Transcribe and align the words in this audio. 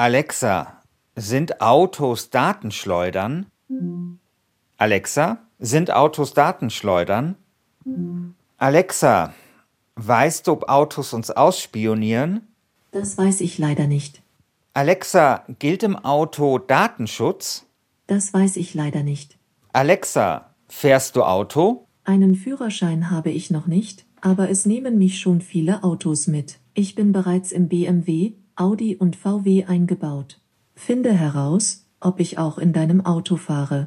Alexa, 0.00 0.80
sind 1.16 1.60
Autos 1.60 2.30
Datenschleudern? 2.30 3.46
Alexa, 4.76 5.38
sind 5.58 5.92
Autos 5.92 6.34
Datenschleudern? 6.34 7.34
Alexa, 8.58 9.34
weißt 9.96 10.46
du, 10.46 10.52
ob 10.52 10.68
Autos 10.68 11.12
uns 11.14 11.32
ausspionieren? 11.32 12.46
Das 12.92 13.18
weiß 13.18 13.40
ich 13.40 13.58
leider 13.58 13.88
nicht. 13.88 14.22
Alexa, 14.72 15.44
gilt 15.58 15.82
im 15.82 15.96
Auto 15.96 16.58
Datenschutz? 16.58 17.66
Das 18.06 18.32
weiß 18.32 18.54
ich 18.54 18.74
leider 18.74 19.02
nicht. 19.02 19.36
Alexa, 19.72 20.54
fährst 20.68 21.16
du 21.16 21.24
Auto? 21.24 21.88
Einen 22.04 22.36
Führerschein 22.36 23.10
habe 23.10 23.30
ich 23.30 23.50
noch 23.50 23.66
nicht, 23.66 24.06
aber 24.20 24.48
es 24.48 24.64
nehmen 24.64 24.96
mich 24.96 25.18
schon 25.18 25.40
viele 25.40 25.82
Autos 25.82 26.28
mit. 26.28 26.60
Ich 26.74 26.94
bin 26.94 27.10
bereits 27.10 27.50
im 27.50 27.68
BMW, 27.68 28.34
Audi 28.60 28.96
und 28.96 29.14
VW 29.14 29.66
eingebaut. 29.66 30.40
Finde 30.74 31.12
heraus, 31.12 31.86
ob 32.00 32.18
ich 32.18 32.38
auch 32.38 32.58
in 32.58 32.72
deinem 32.72 33.06
Auto 33.06 33.36
fahre. 33.36 33.86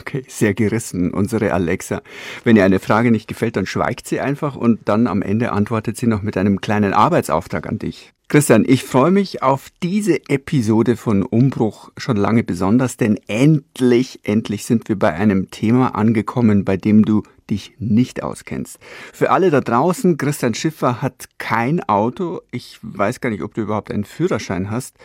Okay, 0.00 0.24
sehr 0.28 0.54
gerissen, 0.54 1.12
unsere 1.12 1.52
Alexa. 1.52 2.02
Wenn 2.44 2.56
ihr 2.56 2.64
eine 2.64 2.78
Frage 2.78 3.10
nicht 3.10 3.26
gefällt, 3.26 3.56
dann 3.56 3.66
schweigt 3.66 4.06
sie 4.06 4.20
einfach 4.20 4.54
und 4.54 4.80
dann 4.84 5.06
am 5.06 5.22
Ende 5.22 5.52
antwortet 5.52 5.96
sie 5.96 6.06
noch 6.06 6.22
mit 6.22 6.36
einem 6.36 6.60
kleinen 6.60 6.92
Arbeitsauftrag 6.92 7.66
an 7.66 7.78
dich. 7.78 8.12
Christian, 8.28 8.64
ich 8.66 8.84
freue 8.84 9.10
mich 9.10 9.42
auf 9.42 9.68
diese 9.82 10.18
Episode 10.30 10.96
von 10.96 11.22
Umbruch 11.22 11.90
schon 11.98 12.16
lange 12.16 12.42
besonders, 12.42 12.96
denn 12.96 13.18
endlich, 13.26 14.20
endlich 14.22 14.64
sind 14.64 14.88
wir 14.88 14.98
bei 14.98 15.12
einem 15.12 15.50
Thema 15.50 15.94
angekommen, 15.94 16.64
bei 16.64 16.78
dem 16.78 17.04
du 17.04 17.24
dich 17.50 17.74
nicht 17.78 18.22
auskennst. 18.22 18.78
Für 19.12 19.30
alle 19.30 19.50
da 19.50 19.60
draußen, 19.60 20.16
Christian 20.16 20.54
Schiffer 20.54 21.02
hat 21.02 21.26
kein 21.36 21.82
Auto. 21.82 22.40
Ich 22.50 22.78
weiß 22.80 23.20
gar 23.20 23.28
nicht, 23.28 23.42
ob 23.42 23.52
du 23.52 23.60
überhaupt 23.60 23.90
einen 23.90 24.04
Führerschein 24.04 24.70
hast. 24.70 24.96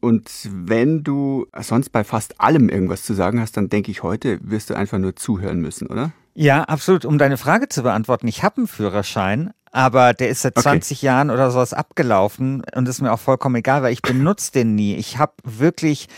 Und 0.00 0.30
wenn 0.44 1.04
du 1.04 1.46
sonst 1.60 1.90
bei 1.90 2.04
fast 2.04 2.40
allem 2.40 2.68
irgendwas 2.68 3.02
zu 3.02 3.14
sagen 3.14 3.40
hast, 3.40 3.56
dann 3.56 3.68
denke 3.68 3.90
ich, 3.90 4.02
heute 4.02 4.38
wirst 4.42 4.70
du 4.70 4.74
einfach 4.74 4.98
nur 4.98 5.14
zuhören 5.14 5.60
müssen, 5.60 5.86
oder? 5.86 6.12
Ja, 6.34 6.62
absolut. 6.64 7.04
Um 7.04 7.18
deine 7.18 7.36
Frage 7.36 7.68
zu 7.68 7.82
beantworten, 7.82 8.26
ich 8.26 8.42
habe 8.42 8.58
einen 8.58 8.66
Führerschein, 8.66 9.50
aber 9.72 10.14
der 10.14 10.30
ist 10.30 10.42
seit 10.42 10.56
okay. 10.56 10.62
20 10.62 11.02
Jahren 11.02 11.30
oder 11.30 11.50
sowas 11.50 11.74
abgelaufen 11.74 12.62
und 12.74 12.88
ist 12.88 13.02
mir 13.02 13.12
auch 13.12 13.20
vollkommen 13.20 13.56
egal, 13.56 13.82
weil 13.82 13.92
ich 13.92 14.02
benutze 14.02 14.52
den 14.52 14.74
nie. 14.74 14.94
Ich 14.96 15.18
habe 15.18 15.34
wirklich 15.44 16.08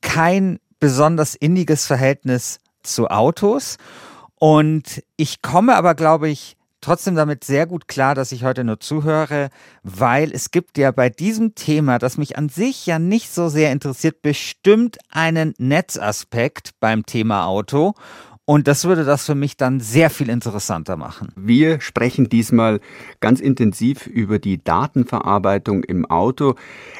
kein 0.00 0.58
besonders 0.80 1.34
inniges 1.34 1.86
Verhältnis 1.86 2.58
zu 2.82 3.08
Autos 3.08 3.76
und 4.38 5.02
ich 5.16 5.42
komme 5.42 5.76
aber, 5.76 5.94
glaube 5.94 6.28
ich, 6.28 6.56
trotzdem 6.86 7.16
damit 7.16 7.42
sehr 7.42 7.66
gut 7.66 7.88
klar, 7.88 8.14
dass 8.14 8.30
ich 8.30 8.44
heute 8.44 8.62
nur 8.62 8.78
zuhöre, 8.78 9.50
weil 9.82 10.30
es 10.32 10.52
gibt 10.52 10.78
ja 10.78 10.92
bei 10.92 11.10
diesem 11.10 11.56
Thema, 11.56 11.98
das 11.98 12.16
mich 12.16 12.38
an 12.38 12.48
sich 12.48 12.86
ja 12.86 13.00
nicht 13.00 13.34
so 13.34 13.48
sehr 13.48 13.72
interessiert, 13.72 14.22
bestimmt 14.22 14.98
einen 15.10 15.52
Netzaspekt 15.58 16.70
beim 16.78 17.04
Thema 17.04 17.46
Auto. 17.46 17.94
Und 18.44 18.68
das 18.68 18.84
würde 18.84 19.02
das 19.02 19.26
für 19.26 19.34
mich 19.34 19.56
dann 19.56 19.80
sehr 19.80 20.10
viel 20.10 20.28
interessanter 20.28 20.96
machen. 20.96 21.32
Wir 21.34 21.80
sprechen 21.80 22.28
diesmal 22.28 22.78
ganz 23.18 23.40
intensiv 23.40 24.06
über 24.06 24.38
die 24.38 24.62
Datenverarbeitung 24.62 25.82
im 25.82 26.06
Auto. 26.06 26.54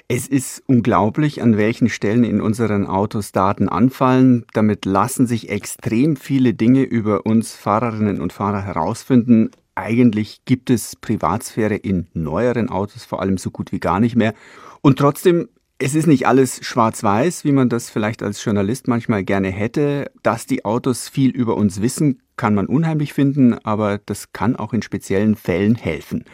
Es 0.09 0.27
ist 0.27 0.64
unglaublich, 0.67 1.42
an 1.42 1.57
welchen 1.57 1.89
Stellen 1.89 2.25
in 2.25 2.41
unseren 2.41 2.89
Autos 2.89 3.31
Daten 3.31 3.69
anfallen. 3.69 4.47
Damit 4.53 4.84
lassen 4.84 5.29
sich 5.29 5.48
extrem 5.48 6.17
viele 6.17 6.55
Dinge 6.55 6.83
über 6.83 7.25
uns 7.25 7.55
Fahrerinnen 7.55 8.20
und 8.20 8.33
Fahrer 8.33 8.62
herausfinden. 8.62 9.51
Eigentlich 9.77 10.41
gibt 10.44 10.70
es 10.70 10.96
Privatsphäre 10.96 11.77
in 11.77 12.08
neueren 12.14 12.69
Autos 12.69 13.05
vor 13.05 13.22
allem 13.22 13.38
so 13.38 13.50
gut 13.50 13.70
wie 13.70 13.78
gar 13.78 14.00
nicht 14.00 14.16
mehr. 14.16 14.34
Und 14.80 14.98
trotzdem 14.98 15.48
es 15.78 15.94
ist 15.94 16.06
nicht 16.06 16.27
alles 16.27 16.64
schwarz-weiß, 16.64 17.44
wie 17.44 17.52
man 17.52 17.68
das 17.68 17.91
vielleicht 17.91 18.22
als 18.22 18.42
Journalist 18.42 18.88
manchmal 18.88 19.24
gerne 19.24 19.50
hätte. 19.50 20.10
Dass 20.22 20.46
die 20.46 20.64
Autos 20.64 21.08
viel 21.08 21.30
über 21.30 21.56
uns 21.56 21.83
wissen, 21.83 22.22
kann 22.36 22.55
man 22.55 22.66
unheimlich 22.66 23.12
finden, 23.12 23.58
aber 23.62 23.98
das 23.98 24.33
kann 24.33 24.56
auch 24.56 24.73
in 24.73 24.80
speziellen 24.80 25.36
Fällen 25.36 25.74
helfen. 25.74 26.24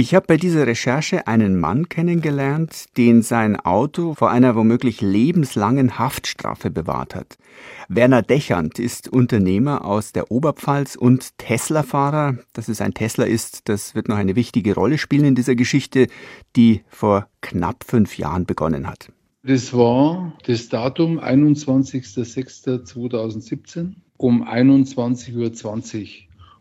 Ich 0.00 0.14
habe 0.14 0.26
bei 0.28 0.36
dieser 0.36 0.68
Recherche 0.68 1.26
einen 1.26 1.58
Mann 1.58 1.88
kennengelernt, 1.88 2.96
den 2.96 3.22
sein 3.22 3.58
Auto 3.58 4.14
vor 4.14 4.30
einer 4.30 4.54
womöglich 4.54 5.00
lebenslangen 5.00 5.98
Haftstrafe 5.98 6.70
bewahrt 6.70 7.16
hat. 7.16 7.36
Werner 7.88 8.22
Dechand 8.22 8.78
ist 8.78 9.08
Unternehmer 9.08 9.84
aus 9.84 10.12
der 10.12 10.30
Oberpfalz 10.30 10.94
und 10.94 11.36
Tesla-Fahrer. 11.38 12.38
Dass 12.52 12.68
es 12.68 12.80
ein 12.80 12.94
Tesla 12.94 13.24
ist, 13.24 13.68
das 13.68 13.96
wird 13.96 14.06
noch 14.06 14.14
eine 14.14 14.36
wichtige 14.36 14.76
Rolle 14.76 14.98
spielen 14.98 15.24
in 15.24 15.34
dieser 15.34 15.56
Geschichte, 15.56 16.06
die 16.54 16.82
vor 16.86 17.26
knapp 17.40 17.82
fünf 17.82 18.18
Jahren 18.18 18.46
begonnen 18.46 18.86
hat. 18.86 19.10
Das 19.42 19.74
war 19.74 20.32
das 20.46 20.68
Datum 20.68 21.18
21.06.2017 21.18 23.94
um 24.16 24.46
21.20 24.46 25.34
Uhr 25.34 25.52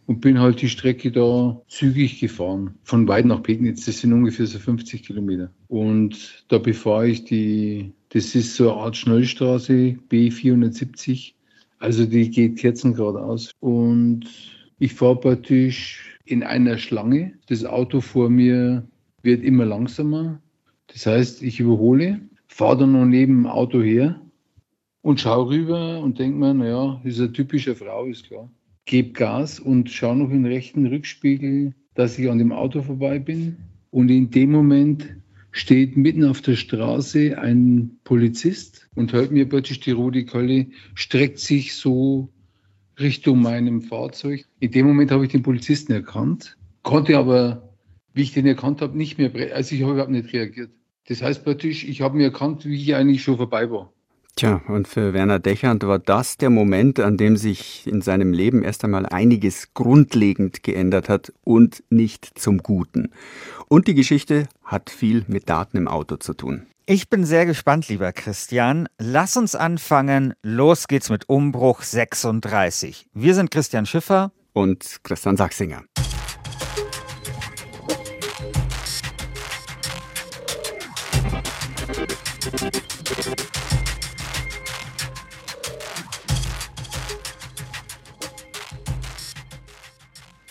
und 0.07 0.21
bin 0.21 0.39
halt 0.39 0.61
die 0.61 0.69
Strecke 0.69 1.11
da 1.11 1.61
zügig 1.67 2.19
gefahren. 2.19 2.75
Von 2.83 3.07
Weid 3.07 3.25
nach 3.25 3.43
Pegnitz, 3.43 3.85
das 3.85 3.99
sind 3.99 4.13
ungefähr 4.13 4.47
so 4.47 4.57
50 4.57 5.03
Kilometer. 5.03 5.51
Und 5.67 6.45
da 6.47 6.57
befahre 6.57 7.09
ich 7.09 7.25
die, 7.25 7.93
das 8.09 8.33
ist 8.33 8.55
so 8.55 8.71
eine 8.71 8.81
Art 8.81 8.97
Schnellstraße, 8.97 9.97
B470. 10.09 11.33
Also 11.79 12.05
die 12.05 12.31
geht 12.31 12.57
Kerzen 12.57 12.93
geradeaus. 12.93 13.51
Und 13.59 14.25
ich 14.79 14.93
fahre 14.93 15.19
praktisch 15.19 16.17
in 16.23 16.41
einer 16.41 16.77
Schlange. 16.77 17.33
Das 17.47 17.65
Auto 17.65 17.99
vor 17.99 18.29
mir 18.29 18.87
wird 19.23 19.43
immer 19.43 19.65
langsamer. 19.65 20.41
Das 20.87 21.05
heißt, 21.05 21.43
ich 21.43 21.59
überhole, 21.59 22.21
fahre 22.47 22.77
dann 22.77 22.93
noch 22.93 23.05
neben 23.05 23.43
dem 23.43 23.47
Auto 23.47 23.81
her 23.81 24.21
und 25.01 25.19
schaue 25.19 25.49
rüber 25.49 25.99
und 25.99 26.17
denke 26.17 26.37
mir, 26.37 26.53
naja, 26.53 27.01
ist 27.03 27.19
eine 27.19 27.33
typische 27.33 27.75
Frau, 27.75 28.05
ist 28.05 28.23
klar 28.25 28.49
gebe 28.87 29.11
Gas 29.11 29.59
und 29.59 29.91
schaue 29.91 30.15
noch 30.15 30.31
in 30.31 30.43
den 30.43 30.51
rechten 30.51 30.87
Rückspiegel, 30.87 31.75
dass 31.93 32.17
ich 32.17 32.29
an 32.31 32.39
dem 32.39 32.51
Auto 32.51 32.81
vorbei 32.81 33.19
bin. 33.19 33.57
Und 33.91 34.09
in 34.09 34.31
dem 34.31 34.51
Moment 34.51 35.15
steht 35.51 35.97
mitten 35.97 36.23
auf 36.23 36.41
der 36.41 36.55
Straße 36.55 37.37
ein 37.37 37.99
Polizist 38.03 38.89
und 38.95 39.13
hört 39.13 39.31
mir 39.31 39.47
praktisch 39.47 39.79
die 39.81 39.91
rote 39.91 40.25
Keule, 40.25 40.67
streckt 40.95 41.39
sich 41.39 41.75
so 41.75 42.29
Richtung 42.99 43.41
meinem 43.41 43.81
Fahrzeug. 43.81 44.45
In 44.59 44.71
dem 44.71 44.87
Moment 44.87 45.11
habe 45.11 45.25
ich 45.25 45.31
den 45.31 45.43
Polizisten 45.43 45.91
erkannt, 45.91 46.57
konnte 46.81 47.17
aber, 47.17 47.73
wie 48.13 48.23
ich 48.23 48.33
den 48.33 48.45
erkannt 48.45 48.81
habe, 48.81 48.97
nicht 48.97 49.17
mehr, 49.17 49.31
also 49.53 49.75
ich 49.75 49.81
habe 49.83 49.93
überhaupt 49.93 50.11
nicht 50.11 50.33
reagiert. 50.33 50.71
Das 51.07 51.21
heißt 51.21 51.43
praktisch, 51.43 51.83
ich 51.83 52.01
habe 52.01 52.17
mir 52.17 52.25
erkannt, 52.25 52.65
wie 52.65 52.75
ich 52.75 52.95
eigentlich 52.95 53.23
schon 53.23 53.37
vorbei 53.37 53.69
war. 53.69 53.93
Tja, 54.37 54.61
und 54.67 54.87
für 54.87 55.13
Werner 55.13 55.39
Dechand 55.39 55.81
war 55.87 55.97
das 55.97 56.37
der 56.37 56.51
Moment, 56.51 56.99
an 56.99 57.17
dem 57.17 57.37
sich 57.37 57.87
in 57.87 58.03
seinem 58.03 58.33
Leben 58.33 58.61
erst 58.61 58.83
einmal 58.83 59.07
einiges 59.07 59.73
grundlegend 59.73 60.61
geändert 60.61 61.09
hat 61.09 61.33
und 61.43 61.83
nicht 61.89 62.37
zum 62.37 62.59
Guten. 62.59 63.09
Und 63.67 63.87
die 63.87 63.95
Geschichte 63.95 64.47
hat 64.63 64.91
viel 64.91 65.25
mit 65.27 65.49
Daten 65.49 65.75
im 65.75 65.87
Auto 65.87 66.17
zu 66.17 66.35
tun. 66.35 66.67
Ich 66.85 67.09
bin 67.09 67.25
sehr 67.25 67.47
gespannt, 67.47 67.89
lieber 67.89 68.11
Christian. 68.11 68.87
Lass 68.99 69.37
uns 69.37 69.55
anfangen. 69.55 70.35
Los 70.43 70.87
geht's 70.87 71.09
mit 71.09 71.27
Umbruch 71.27 71.81
36. 71.81 73.07
Wir 73.15 73.33
sind 73.33 73.49
Christian 73.49 73.87
Schiffer 73.87 74.31
und 74.53 74.99
Christian 75.01 75.35
Sachsinger. 75.35 75.81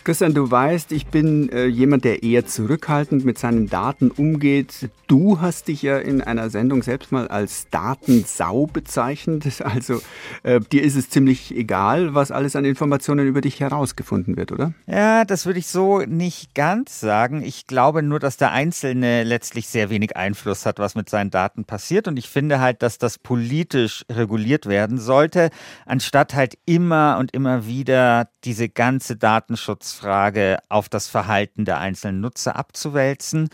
Christian, 0.07 0.35
du 0.35 0.49
weißt, 0.49 0.93
ich 0.93 1.09
bin 1.09 1.49
äh, 1.49 1.67
jemand, 1.67 2.05
der 2.05 2.23
eher 2.23 2.47
zurückhaltend 2.47 3.25
mit 3.25 3.39
seinen 3.39 3.69
Daten 3.69 4.13
umgeht. 4.13 4.89
Du 5.07 5.41
hast 5.41 5.69
dich 5.69 5.83
ja 5.83 5.99
in 5.99 6.21
einer 6.21 6.51
Sendung 6.51 6.83
selbst 6.83 7.13
mal 7.13 7.29
als 7.29 7.69
Datensau 7.71 8.67
bezeichnet. 8.67 9.45
Also 9.67 10.01
äh, 10.43 10.61
dir 10.61 10.83
ist 10.83 10.97
es 10.97 11.11
ziemlich 11.11 11.55
egal, 11.55 12.15
was 12.15 12.31
alles 12.31 12.57
an 12.57 12.65
Informationen 12.65 13.27
über 13.27 13.41
dich 13.41 13.61
herausgefunden 13.61 14.37
wird, 14.37 14.53
oder? 14.53 14.73
Ja, 14.87 15.25
das 15.25 15.45
würde 15.45 15.59
ich 15.59 15.67
so 15.67 15.99
nicht 16.01 16.55
ganz 16.55 17.01
sagen. 17.01 17.43
Ich 17.43 17.67
glaube 17.67 18.03
nur, 18.03 18.21
dass 18.21 18.37
der 18.37 18.53
Einzelne 18.53 19.25
letztlich 19.25 19.67
sehr 19.67 19.91
wenig 19.91 20.17
Einfluss 20.17 20.67
hat, 20.67 20.79
was 20.79 20.95
mit 20.95 21.11
seinen 21.11 21.31
Daten 21.31 21.65
passiert. 21.65 22.07
Und 22.07 22.17
ich 22.17 22.29
finde 22.29 22.61
halt, 22.61 22.83
dass 22.83 22.99
das 22.99 23.19
politisch 23.19 24.05
reguliert 24.11 24.67
werden 24.67 24.99
sollte, 24.99 25.51
anstatt 25.85 26.35
halt 26.35 26.57
immer 26.65 27.17
und 27.19 27.35
immer 27.35 27.67
wieder 27.67 28.29
diese 28.45 28.69
ganze 28.69 29.17
Datenschutz 29.17 29.93
Frage 29.93 30.59
auf 30.69 30.89
das 30.89 31.09
Verhalten 31.09 31.65
der 31.65 31.79
einzelnen 31.79 32.21
Nutzer 32.21 32.57
abzuwälzen. 32.57 33.49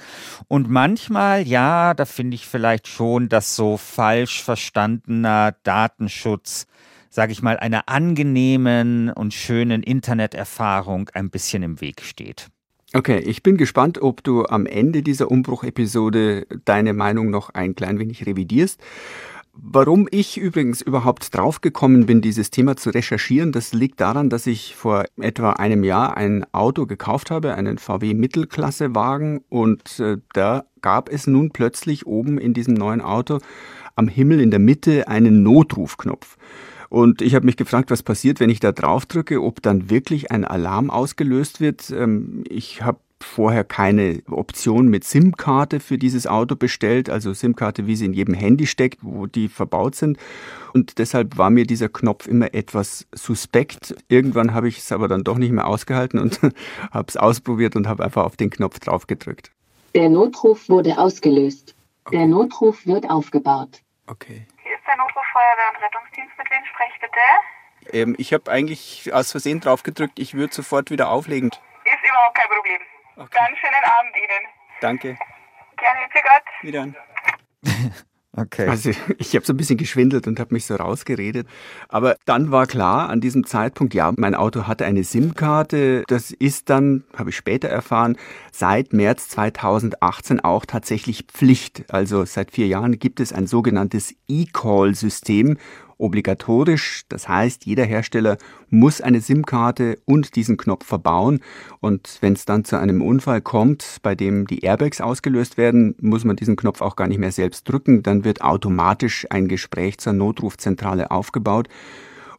Und 0.48 0.68
manchmal, 0.70 1.41
ja, 1.42 1.94
da 1.94 2.04
finde 2.04 2.34
ich 2.34 2.46
vielleicht 2.46 2.88
schon, 2.88 3.28
dass 3.28 3.56
so 3.56 3.76
falsch 3.76 4.42
verstandener 4.42 5.54
Datenschutz 5.62 6.66
sage 7.12 7.32
ich 7.32 7.42
mal, 7.42 7.58
einer 7.58 7.88
angenehmen 7.90 9.10
und 9.10 9.34
schönen 9.34 9.82
Interneterfahrung 9.82 11.10
ein 11.12 11.28
bisschen 11.28 11.62
im 11.62 11.80
Weg 11.82 12.00
steht. 12.00 12.48
Okay, 12.94 13.18
ich 13.18 13.42
bin 13.42 13.56
gespannt, 13.56 14.00
ob 14.00 14.24
du 14.24 14.46
am 14.46 14.66
Ende 14.66 15.02
dieser 15.02 15.30
Umbruchepisode 15.30 16.46
deine 16.64 16.94
Meinung 16.94 17.30
noch 17.30 17.50
ein 17.50 17.74
klein 17.74 17.98
wenig 17.98 18.26
revidierst. 18.26 18.80
Warum 19.54 20.08
ich 20.10 20.38
übrigens 20.38 20.80
überhaupt 20.80 21.36
draufgekommen 21.36 22.06
bin, 22.06 22.22
dieses 22.22 22.50
Thema 22.50 22.76
zu 22.76 22.88
recherchieren, 22.88 23.52
das 23.52 23.74
liegt 23.74 24.00
daran, 24.00 24.30
dass 24.30 24.46
ich 24.46 24.74
vor 24.74 25.04
etwa 25.20 25.50
einem 25.52 25.84
Jahr 25.84 26.16
ein 26.16 26.46
Auto 26.52 26.86
gekauft 26.86 27.30
habe, 27.30 27.54
einen 27.54 27.76
VW 27.76 28.14
Mittelklassewagen 28.14 29.44
und 29.50 30.00
äh, 30.00 30.16
da 30.32 30.64
gab 30.80 31.10
es 31.10 31.26
nun 31.26 31.50
plötzlich 31.50 32.06
oben 32.06 32.38
in 32.38 32.54
diesem 32.54 32.72
neuen 32.72 33.02
Auto 33.02 33.40
am 33.94 34.08
Himmel 34.08 34.40
in 34.40 34.50
der 34.50 34.58
Mitte 34.58 35.08
einen 35.08 35.42
Notrufknopf. 35.42 36.38
Und 36.88 37.20
ich 37.20 37.34
habe 37.34 37.46
mich 37.46 37.56
gefragt, 37.56 37.90
was 37.90 38.02
passiert, 38.02 38.40
wenn 38.40 38.50
ich 38.50 38.60
da 38.60 38.72
drauf 38.72 39.04
drücke, 39.06 39.42
ob 39.42 39.62
dann 39.62 39.90
wirklich 39.90 40.30
ein 40.30 40.44
Alarm 40.46 40.90
ausgelöst 40.90 41.60
wird. 41.60 41.90
Ähm, 41.90 42.44
ich 42.48 42.82
habe 42.82 43.00
vorher 43.24 43.64
keine 43.64 44.22
Option 44.30 44.88
mit 44.88 45.04
SIM-Karte 45.04 45.80
für 45.80 45.98
dieses 45.98 46.26
Auto 46.26 46.56
bestellt, 46.56 47.10
also 47.10 47.32
SIM-Karte, 47.32 47.86
wie 47.86 47.96
sie 47.96 48.06
in 48.06 48.12
jedem 48.12 48.34
Handy 48.34 48.66
steckt, 48.66 48.98
wo 49.02 49.26
die 49.26 49.48
verbaut 49.48 49.94
sind. 49.94 50.18
Und 50.72 50.98
deshalb 50.98 51.38
war 51.38 51.50
mir 51.50 51.66
dieser 51.66 51.88
Knopf 51.88 52.26
immer 52.26 52.54
etwas 52.54 53.06
suspekt. 53.12 53.94
Irgendwann 54.08 54.54
habe 54.54 54.68
ich 54.68 54.78
es 54.78 54.92
aber 54.92 55.08
dann 55.08 55.24
doch 55.24 55.38
nicht 55.38 55.52
mehr 55.52 55.66
ausgehalten 55.66 56.18
und 56.18 56.40
habe 56.90 57.06
es 57.08 57.16
ausprobiert 57.16 57.76
und 57.76 57.86
habe 57.86 58.04
einfach 58.04 58.24
auf 58.24 58.36
den 58.36 58.50
Knopf 58.50 58.78
draufgedrückt. 58.78 59.52
Der 59.94 60.08
Notruf 60.08 60.68
wurde 60.68 60.96
ausgelöst. 60.98 61.74
Okay. 62.04 62.18
Der 62.18 62.26
Notruf 62.26 62.86
wird 62.86 63.08
aufgebaut. 63.08 63.80
Okay. 64.06 64.46
Hier 64.62 64.74
ist 64.74 64.86
der 64.86 64.96
Notruf 64.96 65.22
Feuerwehr 65.32 65.70
und 65.74 65.84
Rettungsdienst. 65.84 66.38
Mit 66.38 66.50
wem 66.50 66.64
spreche 66.64 66.92
ich 66.94 67.00
bitte? 67.00 67.96
Ähm, 67.96 68.14
ich 68.18 68.32
habe 68.32 68.50
eigentlich 68.50 69.12
aus 69.12 69.30
Versehen 69.30 69.60
draufgedrückt. 69.60 70.18
Ich 70.18 70.34
würde 70.34 70.54
sofort 70.54 70.90
wieder 70.90 71.10
auflegen. 71.10 71.48
Ist 71.48 72.08
überhaupt 72.08 72.34
kein 72.34 72.48
Problem. 72.48 72.80
Okay. 73.16 73.38
Dann 73.38 73.56
schönen 73.56 73.84
Abend 73.84 74.16
Ihnen. 74.16 74.48
Danke. 74.80 75.18
Gerne, 75.76 76.00
für 76.10 76.22
Gott. 76.22 76.62
Wieder. 76.62 76.88
Okay. 78.34 78.66
Also 78.66 78.92
ich 79.18 79.34
habe 79.34 79.44
so 79.44 79.52
ein 79.52 79.58
bisschen 79.58 79.76
geschwindelt 79.76 80.26
und 80.26 80.40
habe 80.40 80.54
mich 80.54 80.64
so 80.64 80.74
rausgeredet. 80.74 81.46
Aber 81.88 82.16
dann 82.24 82.50
war 82.50 82.66
klar 82.66 83.10
an 83.10 83.20
diesem 83.20 83.44
Zeitpunkt, 83.44 83.92
ja, 83.92 84.10
mein 84.16 84.34
Auto 84.34 84.66
hatte 84.66 84.86
eine 84.86 85.04
SIM-Karte. 85.04 86.04
Das 86.08 86.30
ist 86.30 86.70
dann, 86.70 87.04
habe 87.14 87.28
ich 87.28 87.36
später 87.36 87.68
erfahren, 87.68 88.16
seit 88.50 88.94
März 88.94 89.28
2018 89.28 90.40
auch 90.40 90.64
tatsächlich 90.64 91.26
Pflicht. 91.30 91.84
Also 91.92 92.24
seit 92.24 92.52
vier 92.52 92.68
Jahren 92.68 92.98
gibt 92.98 93.20
es 93.20 93.34
ein 93.34 93.46
sogenanntes 93.46 94.14
E-Call-System 94.28 95.58
obligatorisch. 95.98 97.02
Das 97.08 97.28
heißt, 97.28 97.66
jeder 97.66 97.84
Hersteller 97.84 98.38
muss 98.70 99.00
eine 99.00 99.20
SIM-Karte 99.20 99.98
und 100.04 100.36
diesen 100.36 100.56
Knopf 100.56 100.86
verbauen. 100.86 101.40
Und 101.80 102.18
wenn 102.20 102.32
es 102.32 102.44
dann 102.44 102.64
zu 102.64 102.78
einem 102.78 103.02
Unfall 103.02 103.40
kommt, 103.40 103.98
bei 104.02 104.14
dem 104.14 104.46
die 104.46 104.60
Airbags 104.60 105.00
ausgelöst 105.00 105.56
werden, 105.56 105.94
muss 106.00 106.24
man 106.24 106.36
diesen 106.36 106.56
Knopf 106.56 106.80
auch 106.80 106.96
gar 106.96 107.08
nicht 107.08 107.18
mehr 107.18 107.32
selbst 107.32 107.68
drücken. 107.68 108.02
Dann 108.02 108.24
wird 108.24 108.42
automatisch 108.42 109.26
ein 109.30 109.48
Gespräch 109.48 109.98
zur 109.98 110.12
Notrufzentrale 110.12 111.10
aufgebaut. 111.10 111.68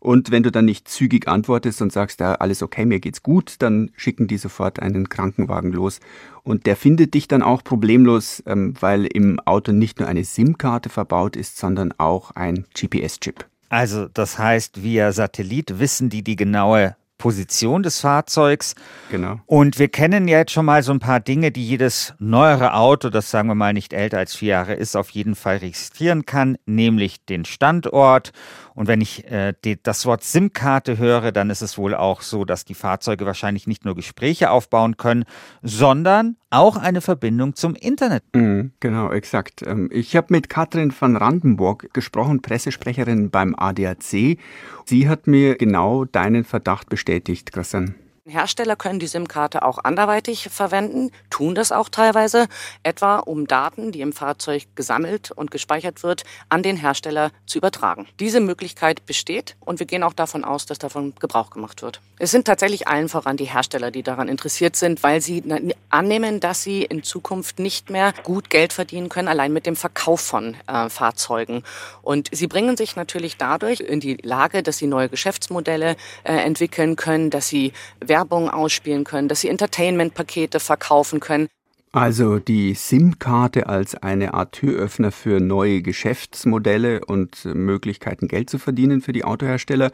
Und 0.04 0.32
wenn 0.32 0.44
du 0.44 0.52
dann 0.52 0.66
nicht 0.66 0.90
zügig 0.90 1.30
antwortest 1.30 1.82
und 1.82 1.94
sagst, 1.94 2.20
ja, 2.20 2.36
alles 2.36 2.62
okay, 2.62 2.86
mir 2.86 3.00
geht's 3.00 3.24
gut, 3.24 3.56
dann 3.60 3.90
schicken 3.96 4.28
die 4.28 4.36
sofort 4.38 4.82
einen 4.82 5.08
Krankenwagen 5.08 5.72
los. 5.72 6.02
Und 6.44 6.66
der 6.66 6.76
findet 6.76 7.14
dich 7.14 7.30
dann 7.30 7.42
auch 7.42 7.64
problemlos, 7.64 8.44
ähm, 8.46 8.74
weil 8.82 9.06
im 9.06 9.40
Auto 9.40 9.72
nicht 9.72 10.00
nur 10.00 10.10
eine 10.10 10.26
SIM-Karte 10.26 10.90
verbaut 10.90 11.38
ist, 11.38 11.58
sondern 11.58 11.94
auch 12.00 12.32
ein 12.32 12.66
GPS-Chip. 12.78 13.46
Also 13.70 14.10
das 14.14 14.38
heißt, 14.38 14.84
via 14.84 15.14
Satellit 15.14 15.80
wissen 15.80 16.10
die 16.10 16.22
die 16.22 16.36
genaue 16.36 16.98
Position 17.24 17.84
des 17.84 18.02
Fahrzeugs. 18.02 18.76
Genau. 19.10 19.40
Und 19.46 19.80
wir 19.80 19.88
kennen 19.88 20.28
ja 20.28 20.40
jetzt 20.40 20.52
schon 20.52 20.66
mal 20.66 20.84
so 20.84 20.92
ein 20.92 21.00
paar 21.00 21.22
Dinge, 21.22 21.54
die 21.54 21.66
jedes 21.66 22.14
neuere 22.20 22.74
Auto, 22.74 23.10
das 23.10 23.32
sagen 23.32 23.48
wir 23.48 23.56
mal 23.56 23.72
nicht 23.72 23.94
älter 23.94 24.18
als 24.18 24.36
vier 24.36 24.50
Jahre 24.50 24.74
ist, 24.74 24.98
auf 24.98 25.12
jeden 25.12 25.36
Fall 25.36 25.58
registrieren 25.58 26.26
kann, 26.26 26.58
nämlich 26.66 27.24
den 27.24 27.46
Standort 27.46 28.34
und 28.76 28.88
wenn 28.88 29.02
ich 29.02 29.30
äh, 29.32 29.54
die, 29.64 29.82
das 29.82 30.06
Wort 30.06 30.24
SIM-Karte 30.24 30.98
höre, 30.98 31.32
dann 31.32 31.50
ist 31.50 31.62
es 31.62 31.78
wohl 31.78 31.94
auch 31.96 32.22
so, 32.22 32.46
dass 32.46 32.66
die 32.66 32.74
Fahrzeuge 32.74 33.26
wahrscheinlich 33.26 33.68
nicht 33.68 33.86
nur 33.86 33.96
Gespräche 33.96 34.52
aufbauen 34.52 34.98
können, 34.98 35.26
sondern 35.62 36.38
auch 36.50 36.78
eine 36.78 37.02
Verbindung 37.02 37.56
zum 37.56 37.76
Internet. 37.76 38.24
Mhm, 38.34 38.72
genau, 38.80 39.12
exakt. 39.12 39.62
Ähm, 39.66 39.90
ich 39.92 40.16
habe 40.16 40.28
mit 40.30 40.50
Katrin 40.50 40.94
van 40.98 41.16
Randenburg 41.16 41.94
gesprochen, 41.94 42.42
Pressesprecherin 42.42 43.30
beim 43.30 43.56
ADAC. 43.56 44.38
Sie 44.86 45.10
hat 45.10 45.28
mir 45.28 45.56
genau 45.56 46.06
deinen 46.06 46.44
Verdacht 46.44 46.90
bestätigt, 46.90 47.52
Christian. 47.52 47.96
Hersteller 48.26 48.78
können 48.78 49.00
die 49.00 49.08
SIM-Karte 49.08 49.64
auch 49.64 49.80
anderweitig 49.84 50.48
verwenden, 50.50 51.12
tun 51.30 51.56
das 51.56 51.74
auch 51.74 51.90
teilweise, 51.90 52.48
etwa 52.82 53.18
um 53.18 53.48
Daten, 53.48 53.92
die 53.92 54.00
im 54.00 54.14
Fahrzeug 54.14 54.64
gesammelt 54.76 55.32
und 55.32 55.52
gespeichert 55.52 56.04
wird, 56.04 56.24
an 56.48 56.64
den 56.64 56.78
Hersteller 56.78 57.32
zu 57.46 57.58
übertragen. 57.58 58.08
Diese 58.22 58.40
Möglichkeit 58.40 59.06
besteht 59.06 59.58
und 59.60 59.80
wir 59.80 59.86
gehen 59.86 60.04
auch 60.04 60.14
davon 60.14 60.46
aus, 60.46 60.66
dass 60.66 60.80
davon 60.80 61.14
Gebrauch 61.20 61.50
gemacht 61.50 61.82
wird. 61.82 62.00
Es 62.18 62.32
sind 62.32 62.46
tatsächlich 62.46 62.88
allen 62.88 63.10
voran 63.10 63.36
die 63.36 63.44
Hersteller, 63.44 63.92
die 63.92 64.04
daran 64.04 64.30
interessiert 64.30 64.78
sind, 64.78 65.04
weil 65.04 65.20
sie 65.20 65.44
annehmen, 65.90 66.40
dass 66.40 66.64
sie 66.64 66.84
in 66.84 67.04
Zukunft 67.04 67.60
nicht 67.60 67.90
mehr 67.90 68.14
gut 68.24 68.50
Geld 68.50 68.72
verdienen 68.72 69.10
können, 69.10 69.28
allein 69.28 69.52
mit 69.52 69.66
dem 69.66 69.76
Verkauf 69.76 70.22
von 70.22 70.56
äh, 70.68 70.88
Fahrzeugen. 70.88 71.64
Und 72.02 72.30
sie 72.32 72.48
bringen 72.48 72.78
sich 72.78 72.96
natürlich 72.96 73.36
dadurch 73.36 73.82
in 73.82 74.00
die 74.00 74.16
Lage, 74.22 74.64
dass 74.64 74.78
sie 74.78 74.88
neue 74.88 75.10
Geschäftsmodelle 75.10 75.98
äh, 76.24 76.36
entwickeln 76.36 76.96
können, 76.96 77.30
dass 77.30 77.50
sie 77.50 77.74
Werbung 78.14 78.48
ausspielen 78.48 79.06
können, 79.06 79.28
dass 79.28 79.42
sie 79.42 79.50
Entertainment-Pakete 79.50 80.60
verkaufen 80.60 81.20
können. 81.20 81.48
Also 81.92 82.38
die 82.38 82.76
SIM-Karte 82.76 83.68
als 83.68 83.96
eine 83.96 84.36
Art 84.36 84.52
Türöffner 84.52 85.12
für 85.12 85.40
neue 85.40 85.82
Geschäftsmodelle 85.82 87.06
und 87.06 87.46
Möglichkeiten, 87.46 88.28
Geld 88.28 88.52
zu 88.52 88.60
verdienen 88.60 89.02
für 89.02 89.14
die 89.14 89.24
Autohersteller. 89.24 89.92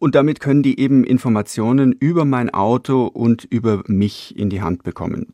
Und 0.00 0.16
damit 0.16 0.40
können 0.40 0.64
die 0.64 0.80
eben 0.80 1.04
Informationen 1.04 1.92
über 1.92 2.24
mein 2.24 2.50
Auto 2.50 3.06
und 3.06 3.44
über 3.44 3.84
mich 3.86 4.36
in 4.36 4.50
die 4.50 4.62
Hand 4.62 4.82
bekommen. 4.82 5.32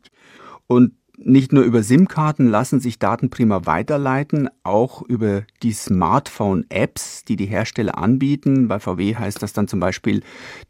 Und 0.67 0.93
nicht 1.23 1.53
nur 1.53 1.63
über 1.63 1.83
SIM-Karten 1.83 2.47
lassen 2.47 2.79
sich 2.79 2.99
Daten 2.99 3.29
prima 3.29 3.65
weiterleiten, 3.65 4.49
auch 4.63 5.01
über 5.01 5.43
die 5.61 5.71
Smartphone-Apps, 5.71 7.25
die 7.25 7.35
die 7.35 7.45
Hersteller 7.45 7.97
anbieten. 7.97 8.67
Bei 8.67 8.79
VW 8.79 9.15
heißt 9.15 9.41
das 9.41 9.53
dann 9.53 9.67
zum 9.67 9.79
Beispiel 9.79 10.23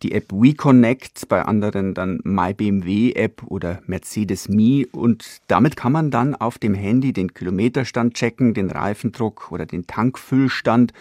die 0.04 0.12
App 0.12 0.32
WeConnect, 0.32 1.28
bei 1.30 1.44
anderen 1.44 1.94
dann 1.94 2.20
MyBMW-App 2.24 3.44
oder 3.48 3.82
Mercedes 3.86 4.50
Me. 4.50 4.86
Und 4.92 5.40
damit 5.48 5.76
kann 5.76 5.92
man 5.92 6.12
dann 6.12 6.36
auf 6.36 6.58
dem 6.58 6.74
Handy 6.74 7.14
den 7.14 7.34
Kilometerstand 7.34 8.16
checken, 8.16 8.54
den 8.54 8.72
Reifendruck 8.72 9.52
oder 9.52 9.66
den 9.66 9.88
Tankfüllstand 9.88 10.94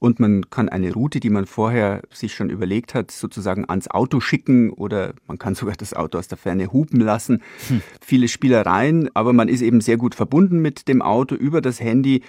und 0.00 0.18
man 0.18 0.48
kann 0.50 0.68
eine 0.68 0.92
Route, 0.92 1.20
die 1.20 1.30
man 1.30 1.46
vorher 1.46 2.02
sich 2.10 2.34
schon 2.34 2.50
überlegt 2.50 2.94
hat, 2.94 3.10
sozusagen 3.12 3.66
ans 3.68 3.88
Auto 3.88 4.18
schicken 4.18 4.70
oder 4.70 5.12
man 5.28 5.38
kann 5.38 5.54
sogar 5.54 5.76
das 5.76 5.94
Auto 5.94 6.18
aus 6.18 6.26
der 6.26 6.38
Ferne 6.38 6.72
hupen 6.72 7.00
lassen. 7.00 7.42
Hm. 7.68 7.82
Viele 8.00 8.26
Spielereien, 8.26 9.10
aber 9.14 9.32
man 9.32 9.48
ist 9.48 9.60
eben 9.60 9.80
sehr 9.80 9.98
gut 9.98 10.14
verbunden 10.14 10.60
mit 10.60 10.88
dem 10.88 11.02
Auto 11.02 11.34
über 11.36 11.60
das 11.60 11.80
Handy. 11.80 12.22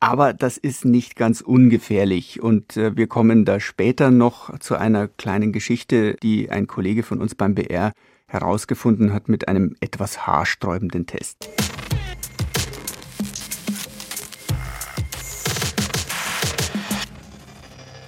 Aber 0.00 0.34
das 0.34 0.58
ist 0.58 0.84
nicht 0.84 1.16
ganz 1.16 1.40
ungefährlich 1.40 2.42
und 2.42 2.76
äh, 2.76 2.94
wir 2.94 3.06
kommen 3.06 3.46
da 3.46 3.58
später 3.58 4.10
noch 4.10 4.58
zu 4.58 4.76
einer 4.76 5.08
kleinen 5.08 5.50
Geschichte, 5.50 6.16
die 6.22 6.50
ein 6.50 6.66
Kollege 6.66 7.02
von 7.02 7.22
uns 7.22 7.34
beim 7.34 7.54
BR 7.54 7.92
herausgefunden 8.26 9.14
hat 9.14 9.30
mit 9.30 9.48
einem 9.48 9.76
etwas 9.80 10.26
haarsträubenden 10.26 11.06
Test. 11.06 11.48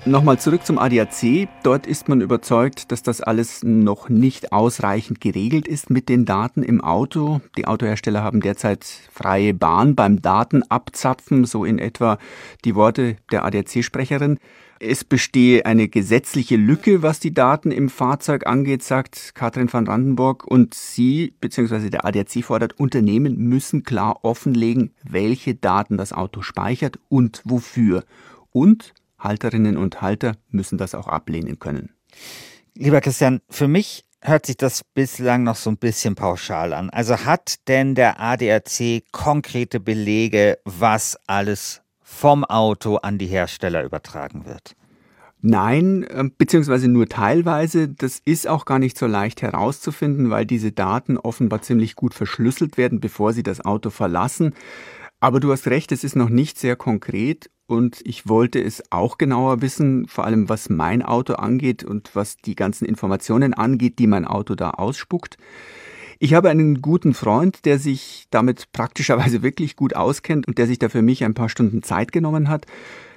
Nochmal 0.07 0.39
zurück 0.39 0.65
zum 0.65 0.79
ADAC. 0.79 1.49
Dort 1.65 1.85
ist 1.85 2.09
man 2.09 2.21
überzeugt, 2.21 2.93
dass 2.93 3.03
das 3.03 3.21
alles 3.21 3.65
noch 3.65 4.09
nicht 4.09 4.53
ausreichend 4.53 5.21
geregelt 5.21 5.67
ist 5.67 5.91
mit 5.91 6.09
den 6.09 6.25
Daten 6.25 6.63
im 6.63 6.81
Auto. 6.81 7.41
Die 7.57 7.67
Autohersteller 7.67 8.23
haben 8.23 8.41
derzeit 8.41 8.85
freie 8.85 9.53
Bahn 9.53 9.97
beim 9.97 10.23
Datenabzapfen, 10.23 11.45
so 11.45 11.65
in 11.65 11.81
etwa 11.81 12.19
die 12.65 12.77
Worte 12.77 13.17
der 13.33 13.45
ADAC-Sprecherin. 13.45 14.39
Es 14.79 15.03
bestehe 15.03 15.67
eine 15.67 15.89
gesetzliche 15.89 16.55
Lücke, 16.55 17.03
was 17.03 17.19
die 17.19 17.35
Daten 17.35 17.73
im 17.73 17.89
Fahrzeug 17.89 18.47
angeht, 18.47 18.85
sagt 18.85 19.35
Katrin 19.35 19.73
van 19.73 19.87
Brandenburg. 19.87 20.47
Und 20.47 20.75
sie 20.75 21.35
bzw. 21.41 21.91
der 21.91 22.05
ADAC 22.05 22.45
fordert, 22.45 22.79
Unternehmen 22.79 23.39
müssen 23.39 23.83
klar 23.83 24.21
offenlegen, 24.23 24.93
welche 25.03 25.57
Daten 25.57 25.97
das 25.97 26.13
Auto 26.13 26.43
speichert 26.43 27.01
und 27.09 27.43
wofür. 27.45 28.05
Und 28.53 28.95
Halterinnen 29.19 29.77
und 29.77 30.03
Halter 30.03 30.37
müssen 30.51 30.79
das 30.79 30.95
auch 30.95 31.09
ablehnen 31.09 31.59
können. 31.59 31.95
Lieber 32.75 33.01
Christian, 33.01 33.41
für 33.49 33.69
mich 33.69 34.05
hört 34.21 34.47
sich 34.47 34.57
das 34.57 34.83
bislang 34.85 35.45
noch 35.45 35.57
so 35.57 35.71
ein 35.71 35.77
bisschen 35.77 36.15
pauschal 36.15 36.73
an. 36.73 36.91
Also 36.91 37.25
hat 37.25 37.69
denn 37.69 37.95
der 37.95 38.21
ADAC 38.21 39.05
konkrete 39.13 39.81
Belege, 39.81 40.59
was 40.65 41.19
alles 41.27 41.83
vom 42.03 42.45
Auto 42.45 42.97
an 42.97 43.19
die 43.19 43.27
Hersteller 43.27 43.85
übertragen 43.85 44.47
wird? 44.47 44.77
Nein, 45.43 46.05
ähm, 46.11 46.33
beziehungsweise 46.37 46.89
nur 46.89 47.09
teilweise. 47.09 47.89
Das 47.89 48.21
ist 48.25 48.49
auch 48.49 48.65
gar 48.65 48.79
nicht 48.79 48.99
so 48.99 49.07
leicht 49.07 49.43
herauszufinden, 49.43 50.31
weil 50.31 50.47
diese 50.47 50.73
Daten 50.73 51.19
offenbar 51.19 51.63
ziemlich 51.63 51.95
gut 51.95 52.15
verschlüsselt 52.15 52.77
werden, 52.77 53.01
bevor 53.01 53.33
sie 53.33 53.43
das 53.43 53.65
Auto 53.65 53.91
verlassen. 53.91 54.55
Aber 55.21 55.39
du 55.41 55.53
hast 55.53 55.67
recht, 55.69 55.93
es 55.93 56.05
ist 56.05 56.17
noch 56.17 56.29
nicht 56.29 56.59
sehr 56.59 56.77
konkret 56.77 57.51
und 57.67 58.01
ich 58.05 58.29
wollte 58.29 58.63
es 58.63 58.83
auch 58.91 59.19
genauer 59.19 59.61
wissen, 59.61 60.07
vor 60.07 60.25
allem 60.25 60.49
was 60.49 60.69
mein 60.69 61.03
Auto 61.03 61.35
angeht 61.35 61.85
und 61.85 62.15
was 62.15 62.37
die 62.37 62.55
ganzen 62.55 62.85
Informationen 62.85 63.55
angeht, 63.55 63.99
die 63.99 64.07
mein 64.07 64.25
Auto 64.25 64.55
da 64.55 64.71
ausspuckt. 64.71 65.37
Ich 66.19 66.33
habe 66.33 66.49
einen 66.49 66.81
guten 66.81 67.13
Freund, 67.13 67.65
der 67.67 67.79
sich 67.79 68.27
damit 68.31 68.73
praktischerweise 68.73 69.43
wirklich 69.43 69.77
gut 69.77 69.95
auskennt 69.95 70.47
und 70.49 70.59
der 70.59 70.67
sich 70.67 70.79
da 70.79 70.89
für 70.89 71.03
mich 71.03 71.25
ein 71.25 71.35
paar 71.35 71.49
Stunden 71.49 71.83
Zeit 71.83 72.13
genommen 72.13 72.49
hat. 72.49 72.67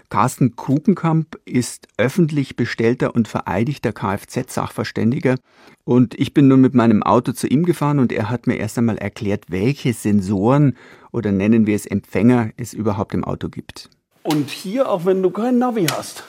Carsten 0.09 0.55
Krukenkamp 0.55 1.39
ist 1.45 1.87
öffentlich 1.97 2.55
bestellter 2.55 3.13
und 3.13 3.27
vereidigter 3.27 3.91
Kfz-Sachverständiger. 3.91 5.35
Und 5.83 6.19
ich 6.19 6.33
bin 6.33 6.47
nun 6.47 6.61
mit 6.61 6.73
meinem 6.73 7.03
Auto 7.03 7.31
zu 7.31 7.47
ihm 7.47 7.63
gefahren 7.63 7.99
und 7.99 8.11
er 8.11 8.31
hat 8.31 8.47
mir 8.47 8.57
erst 8.57 8.79
einmal 8.79 8.97
erklärt, 8.97 9.45
welche 9.49 9.93
Sensoren 9.93 10.75
oder 11.11 11.31
nennen 11.31 11.67
wir 11.67 11.75
es 11.75 11.85
Empfänger 11.85 12.49
es 12.57 12.73
überhaupt 12.73 13.13
im 13.13 13.23
Auto 13.23 13.49
gibt. 13.49 13.91
Und 14.23 14.49
hier, 14.49 14.89
auch 14.89 15.05
wenn 15.05 15.21
du 15.21 15.29
kein 15.29 15.57
Navi 15.57 15.87
hast, 15.87 16.23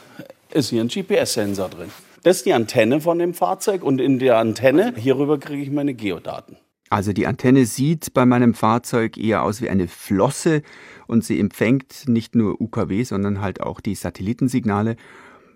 ist 0.53 0.71
hier 0.71 0.83
ein 0.83 0.89
GPS-Sensor 0.89 1.69
drin. 1.69 1.91
Das 2.23 2.39
ist 2.39 2.47
die 2.47 2.53
Antenne 2.53 3.01
von 3.01 3.19
dem 3.19 3.35
Fahrzeug 3.35 3.83
und 3.83 4.01
in 4.01 4.19
der 4.19 4.37
Antenne, 4.39 4.95
hierüber 4.97 5.39
kriege 5.39 5.63
ich 5.63 5.71
meine 5.71 5.95
Geodaten. 5.95 6.57
Also 6.91 7.13
die 7.13 7.27
Antenne 7.27 7.67
sieht 7.67 8.13
bei 8.15 8.27
meinem 8.27 8.53
Fahrzeug 8.53 9.17
eher 9.17 9.43
aus 9.43 9.63
wie 9.63 9.71
eine 9.71 9.87
Flosse 9.87 10.63
und 11.07 11.25
sie 11.25 11.39
empfängt 11.39 12.09
nicht 12.09 12.35
nur 12.35 12.61
UKW, 12.61 13.05
sondern 13.05 13.41
halt 13.41 13.61
auch 13.61 13.81
die 13.81 13.95
Satellitensignale. 13.95 14.97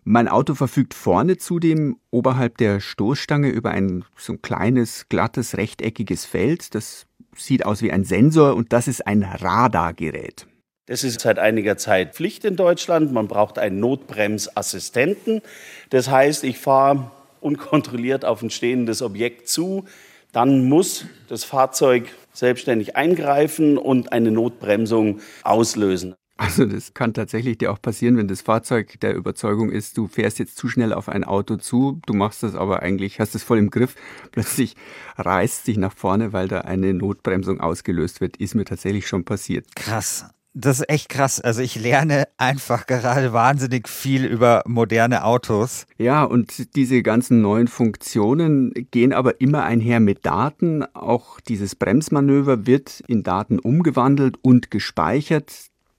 Mein 0.05 0.29
Auto 0.29 0.55
verfügt 0.55 0.95
vorne 0.95 1.37
zudem 1.37 1.97
oberhalb 2.11 2.59
der 2.59 2.79
Stoßstange 2.79 3.49
über 3.49 3.73
ein 3.73 4.05
so 4.17 4.35
ein 4.35 4.43
kleines, 4.43 5.09
glattes, 5.09 5.57
rechteckiges 5.57 6.25
Feld. 6.25 6.75
Das 6.75 7.07
sieht 7.37 7.67
aus 7.67 7.83
wie 7.83 7.91
ein 7.91 8.05
Sensor 8.05 8.55
und 8.55 8.73
das 8.73 8.87
ist 8.87 9.07
ein 9.07 9.23
Radargerät. 9.23 10.47
Das 10.87 11.03
ist 11.03 11.21
seit 11.21 11.39
einiger 11.39 11.79
Zeit 11.79 12.15
Pflicht 12.15 12.45
in 12.45 12.57
Deutschland. 12.57 13.11
Man 13.11 13.27
braucht 13.27 13.59
einen 13.59 13.81
Notbremsassistenten. 13.81 15.41
Das 15.89 16.11
heißt, 16.11 16.45
ich 16.45 16.59
fahre 16.59 17.11
unkontrolliert 17.41 18.27
auf 18.27 18.43
ein 18.43 18.51
stehendes 18.51 19.01
Objekt 19.01 19.49
zu. 19.49 19.87
Dann 20.33 20.69
muss 20.69 21.07
das 21.29 21.45
Fahrzeug 21.45 22.09
selbstständig 22.35 22.97
eingreifen 22.97 23.79
und 23.79 24.13
eine 24.13 24.31
Notbremsung 24.31 25.21
auslösen. 25.43 26.17
Also 26.37 26.67
das 26.67 26.93
kann 26.93 27.15
tatsächlich 27.15 27.59
dir 27.59 27.73
auch 27.73 27.81
passieren, 27.81 28.17
wenn 28.17 28.29
das 28.29 28.43
Fahrzeug 28.43 28.99
der 29.01 29.15
Überzeugung 29.15 29.71
ist, 29.71 29.97
du 29.97 30.09
fährst 30.09 30.41
jetzt 30.41 30.57
zu 30.57 30.69
schnell 30.69 30.93
auf 30.93 31.09
ein 31.09 31.23
Auto 31.23 31.57
zu, 31.57 32.01
du 32.07 32.13
machst 32.13 32.43
das 32.43 32.57
aber 32.57 32.83
eigentlich, 32.83 33.21
hast 33.21 33.37
es 33.37 33.45
voll 33.45 33.59
im 33.59 33.71
Griff, 33.71 33.95
plötzlich 34.33 34.75
reißt 35.17 35.65
sich 35.65 35.77
nach 35.77 35.95
vorne, 35.95 36.33
weil 36.33 36.49
da 36.49 36.63
eine 36.63 36.93
Notbremsung 36.93 37.61
ausgelöst 37.61 38.21
wird, 38.21 38.37
ist 38.39 38.57
mir 38.57 38.65
tatsächlich 38.65 39.07
schon 39.07 39.25
passiert. 39.25 39.77
Krass. 39.77 40.27
Das 40.57 40.79
ist 40.79 40.89
echt 40.89 41.09
krass. 41.09 41.41
Also 41.41 41.63
ich 41.63 41.75
lerne 41.75 42.29
einfach 42.37 42.87
gerade 42.87 43.33
wahnsinnig 43.33 43.89
viel 43.89 44.25
über 44.25 44.63
moderne 44.67 45.25
Autos. 45.25 45.85
Ja, 45.99 46.23
und 46.23 46.77
diese 46.77 47.03
ganzen 47.03 47.41
neuen 47.41 47.67
Funktionen 47.67 48.73
gehen 48.93 49.13
aber 49.13 49.41
immer 49.41 49.65
einher 49.65 49.99
mit 49.99 50.25
Daten. 50.25 50.85
Auch 50.95 51.41
dieses 51.41 51.75
Bremsmanöver 51.75 52.69
wird 52.69 53.03
in 53.09 53.25
Daten 53.25 53.59
umgewandelt 53.59 54.37
und 54.43 54.71
gespeichert. 54.71 55.53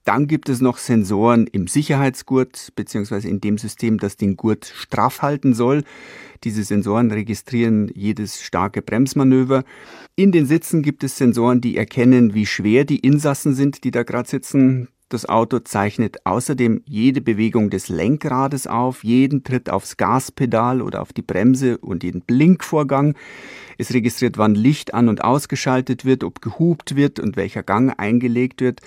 Dann 0.06 0.28
gibt 0.28 0.50
es 0.50 0.62
noch 0.62 0.78
Sensoren 0.78 1.48
im 1.48 1.68
Sicherheitsgurt 1.68 2.70
beziehungsweise 2.76 3.28
in 3.28 3.42
dem 3.42 3.58
System, 3.58 3.98
das 3.98 4.18
den 4.18 4.38
Gurt 4.38 4.66
straff 4.66 5.24
halten 5.24 5.56
soll. 5.56 5.84
Diese 6.44 6.64
Sensoren 6.64 7.10
registrieren 7.10 7.92
jedes 7.96 8.44
starke 8.44 8.84
Bremsmanöver. 8.84 9.64
In 10.16 10.32
den 10.32 10.46
Sitzen 10.46 10.84
gibt 10.84 11.04
es 11.04 11.18
Sensoren, 11.18 11.60
die 11.60 11.76
erkennen, 11.76 12.36
wie 12.36 12.46
schwer 12.46 12.86
die 12.86 13.00
Insassen 13.00 13.56
sind, 13.56 13.84
die 13.84 13.90
da 13.90 14.04
gerade 14.04 14.30
sitzen. 14.30 14.90
Das 15.10 15.28
Auto 15.28 15.60
zeichnet 15.60 16.18
außerdem 16.26 16.82
jede 16.86 17.22
Bewegung 17.22 17.72
des 17.72 17.90
Lenkrades 17.90 18.68
auf, 18.68 19.04
jeden 19.04 19.44
Tritt 19.44 19.72
aufs 19.72 19.98
Gaspedal 19.98 20.84
oder 20.84 21.02
auf 21.02 21.14
die 21.14 21.22
Bremse 21.24 21.80
und 21.80 22.04
jeden 22.04 22.22
Blinkvorgang. 22.22 23.16
Es 23.80 23.94
registriert, 23.94 24.38
wann 24.38 24.56
Licht 24.56 24.94
an 24.94 25.10
und 25.10 25.24
ausgeschaltet 25.24 26.06
wird, 26.06 26.24
ob 26.24 26.42
gehupt 26.42 26.96
wird 26.96 27.20
und 27.20 27.38
welcher 27.38 27.64
Gang 27.64 27.94
eingelegt 27.98 28.62
wird. 28.62 28.82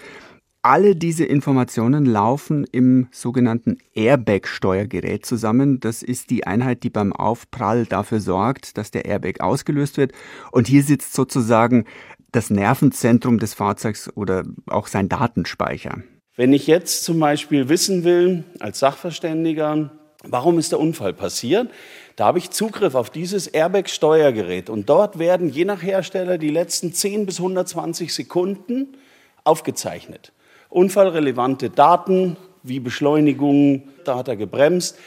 Alle 0.63 0.97
diese 0.97 1.25
Informationen 1.25 2.05
laufen 2.05 2.67
im 2.73 3.07
sogenannten 3.13 3.79
Airbag-Steuergerät 3.95 5.25
zusammen. 5.25 5.79
Das 5.79 6.03
ist 6.03 6.31
die 6.31 6.49
Einheit, 6.49 6.83
die 6.83 6.91
beim 6.91 7.13
Aufprall 7.13 7.87
dafür 7.87 8.19
sorgt, 8.19 8.77
dass 8.77 8.91
der 8.91 9.05
Airbag 9.05 9.41
ausgelöst 9.41 9.99
wird. 9.99 10.13
Und 10.51 10.67
hier 10.67 10.83
sitzt 10.83 11.15
sozusagen 11.15 11.85
das 12.33 12.51
Nervenzentrum 12.51 13.39
des 13.39 13.55
Fahrzeugs 13.55 14.11
oder 14.17 14.43
auch 14.67 14.89
sein 14.89 15.09
Datenspeicher. 15.09 16.03
Wenn 16.35 16.53
ich 16.53 16.67
jetzt 16.67 17.05
zum 17.05 17.21
Beispiel 17.21 17.69
wissen 17.69 18.03
will, 18.03 18.43
als 18.59 18.81
Sachverständiger, 18.81 19.91
warum 20.25 20.59
ist 20.59 20.73
der 20.73 20.81
Unfall 20.81 21.13
passiert, 21.13 21.71
da 22.17 22.27
habe 22.27 22.39
ich 22.39 22.51
Zugriff 22.51 22.97
auf 22.97 23.11
dieses 23.11 23.47
Airbag-Steuergerät. 23.47 24.71
Und 24.71 24.89
dort 24.89 25.21
werden 25.21 25.51
je 25.51 25.65
nach 25.65 25.85
Hersteller 25.85 26.37
die 26.37 26.51
letzten 26.51 26.93
10 26.93 27.27
bis 27.27 27.39
120 27.39 28.13
Sekunden 28.13 28.97
aufgezeichnet 29.45 30.33
unfallrelevante 30.69 31.71
Daten 31.71 32.37
wie 32.63 32.81
Beschleunigung, 32.81 33.83
da 34.05 34.17
hat 34.17 34.29
er 34.29 34.37
gebremst. 34.37 34.99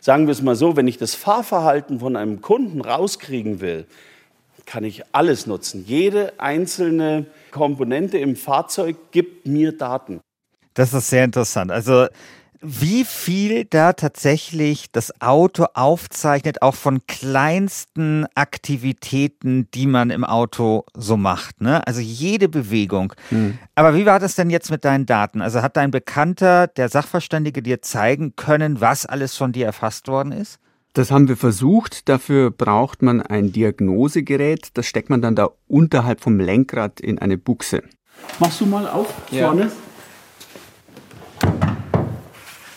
Sagen 0.00 0.26
wir 0.26 0.32
es 0.32 0.42
mal 0.42 0.56
so, 0.56 0.76
wenn 0.76 0.88
ich 0.88 0.98
das 0.98 1.14
Fahrverhalten 1.14 2.00
von 2.00 2.16
einem 2.16 2.40
Kunden 2.40 2.80
rauskriegen 2.80 3.60
will, 3.60 3.86
kann 4.66 4.84
ich 4.84 5.02
alles 5.12 5.46
nutzen. 5.46 5.84
Jede 5.86 6.32
einzelne 6.38 7.26
Komponente 7.50 8.18
im 8.18 8.36
Fahrzeug 8.36 8.96
gibt 9.12 9.46
mir 9.46 9.76
Daten. 9.76 10.20
Das 10.74 10.92
ist 10.92 11.08
sehr 11.08 11.24
interessant. 11.24 11.70
Also 11.70 12.06
wie 12.64 13.04
viel 13.04 13.66
da 13.66 13.92
tatsächlich 13.92 14.90
das 14.90 15.20
Auto 15.20 15.66
aufzeichnet, 15.74 16.62
auch 16.62 16.74
von 16.74 17.06
kleinsten 17.06 18.26
Aktivitäten, 18.34 19.68
die 19.74 19.86
man 19.86 20.10
im 20.10 20.24
Auto 20.24 20.84
so 20.94 21.18
macht. 21.18 21.60
Ne? 21.60 21.86
Also 21.86 22.00
jede 22.00 22.48
Bewegung. 22.48 23.12
Hm. 23.28 23.58
Aber 23.74 23.94
wie 23.94 24.06
war 24.06 24.18
das 24.18 24.34
denn 24.34 24.48
jetzt 24.48 24.70
mit 24.70 24.84
deinen 24.84 25.04
Daten? 25.04 25.42
Also 25.42 25.60
hat 25.60 25.76
dein 25.76 25.90
Bekannter, 25.90 26.66
der 26.66 26.88
Sachverständige, 26.88 27.62
dir 27.62 27.82
zeigen 27.82 28.34
können, 28.34 28.80
was 28.80 29.04
alles 29.04 29.36
von 29.36 29.52
dir 29.52 29.66
erfasst 29.66 30.08
worden 30.08 30.32
ist? 30.32 30.58
Das 30.94 31.10
haben 31.10 31.28
wir 31.28 31.36
versucht. 31.36 32.08
Dafür 32.08 32.50
braucht 32.50 33.02
man 33.02 33.20
ein 33.20 33.52
Diagnosegerät. 33.52 34.68
Das 34.74 34.86
steckt 34.86 35.10
man 35.10 35.20
dann 35.20 35.34
da 35.34 35.50
unterhalb 35.66 36.20
vom 36.20 36.40
Lenkrad 36.40 37.00
in 37.00 37.18
eine 37.18 37.36
Buchse. 37.36 37.82
Machst 38.38 38.60
du 38.60 38.66
mal 38.66 38.88
auf 38.88 39.12
ja. 39.30 39.48
vorne? 39.48 39.70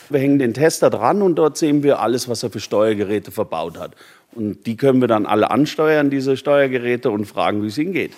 Wir 0.09 0.19
hängen 0.19 0.39
den 0.39 0.53
Tester 0.53 0.89
dran 0.89 1.21
und 1.21 1.35
dort 1.35 1.57
sehen 1.57 1.83
wir 1.83 1.99
alles, 1.99 2.29
was 2.29 2.43
er 2.43 2.49
für 2.49 2.59
Steuergeräte 2.59 3.31
verbaut 3.31 3.77
hat. 3.77 3.91
Und 4.33 4.65
die 4.65 4.75
können 4.77 5.01
wir 5.01 5.07
dann 5.07 5.25
alle 5.25 5.49
ansteuern, 5.51 6.09
diese 6.09 6.37
Steuergeräte, 6.37 7.09
und 7.09 7.25
fragen, 7.25 7.63
wie 7.63 7.67
es 7.67 7.77
ihnen 7.77 7.93
geht. 7.93 8.11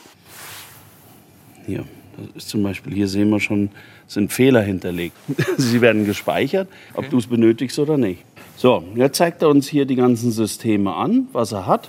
Hier, 1.65 1.85
das 2.17 2.43
ist 2.43 2.49
zum 2.49 2.63
Beispiel, 2.63 2.93
hier 2.93 3.07
sehen 3.07 3.29
wir 3.29 3.39
schon, 3.39 3.69
sind 4.07 4.33
Fehler 4.33 4.61
hinterlegt. 4.61 5.15
Sie 5.57 5.81
werden 5.81 6.05
gespeichert, 6.05 6.67
ob 6.93 7.09
du 7.09 7.17
es 7.17 7.27
benötigst 7.27 7.79
oder 7.79 7.97
nicht. 7.97 8.23
So, 8.57 8.83
jetzt 8.95 9.17
zeigt 9.17 9.41
er 9.41 9.49
uns 9.49 9.67
hier 9.67 9.85
die 9.85 9.95
ganzen 9.95 10.31
Systeme 10.31 10.93
an, 10.93 11.27
was 11.31 11.53
er 11.53 11.65
hat. 11.65 11.87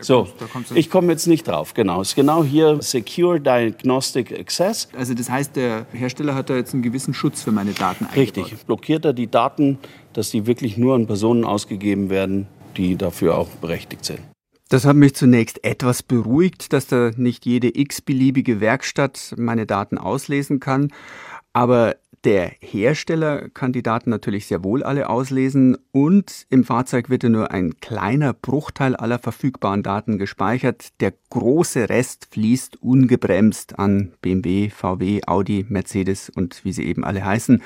So, 0.00 0.28
ich 0.74 0.90
komme 0.90 1.12
jetzt 1.12 1.26
nicht 1.26 1.46
drauf, 1.46 1.74
genau. 1.74 2.00
Es 2.00 2.08
ist 2.08 2.14
genau 2.14 2.42
hier 2.42 2.78
Secure 2.80 3.40
Diagnostic 3.40 4.38
Access. 4.38 4.88
Also 4.96 5.14
das 5.14 5.30
heißt, 5.30 5.56
der 5.56 5.86
Hersteller 5.92 6.34
hat 6.34 6.50
da 6.50 6.56
jetzt 6.56 6.74
einen 6.74 6.82
gewissen 6.82 7.14
Schutz 7.14 7.42
für 7.42 7.52
meine 7.52 7.72
Daten 7.72 8.06
eingebaut. 8.06 8.46
Richtig, 8.46 8.66
blockiert 8.66 9.04
er 9.04 9.12
die 9.12 9.30
Daten, 9.30 9.78
dass 10.12 10.30
die 10.30 10.46
wirklich 10.46 10.76
nur 10.76 10.94
an 10.94 11.06
Personen 11.06 11.44
ausgegeben 11.44 12.10
werden, 12.10 12.46
die 12.76 12.96
dafür 12.96 13.36
auch 13.36 13.48
berechtigt 13.48 14.04
sind. 14.04 14.20
Das 14.68 14.84
hat 14.84 14.94
mich 14.94 15.16
zunächst 15.16 15.64
etwas 15.64 16.02
beruhigt, 16.04 16.72
dass 16.72 16.86
da 16.86 17.10
nicht 17.16 17.44
jede 17.44 17.76
x-beliebige 17.76 18.60
Werkstatt 18.60 19.34
meine 19.36 19.66
Daten 19.66 19.98
auslesen 19.98 20.60
kann. 20.60 20.92
Aber 21.52 21.96
der 22.24 22.52
Hersteller 22.60 23.48
kann 23.48 23.72
die 23.72 23.82
Daten 23.82 24.10
natürlich 24.10 24.46
sehr 24.46 24.62
wohl 24.62 24.82
alle 24.82 25.08
auslesen 25.08 25.78
und 25.90 26.46
im 26.50 26.64
Fahrzeug 26.64 27.08
wird 27.08 27.22
ja 27.22 27.30
nur 27.30 27.50
ein 27.50 27.80
kleiner 27.80 28.34
Bruchteil 28.34 28.94
aller 28.94 29.18
verfügbaren 29.18 29.82
Daten 29.82 30.18
gespeichert. 30.18 30.88
Der 31.00 31.14
große 31.30 31.88
Rest 31.88 32.28
fließt 32.30 32.82
ungebremst 32.82 33.78
an 33.78 34.12
BMW, 34.20 34.68
VW, 34.68 35.22
Audi, 35.26 35.64
Mercedes 35.68 36.28
und 36.28 36.62
wie 36.62 36.72
sie 36.72 36.84
eben 36.84 37.04
alle 37.04 37.24
heißen. 37.24 37.62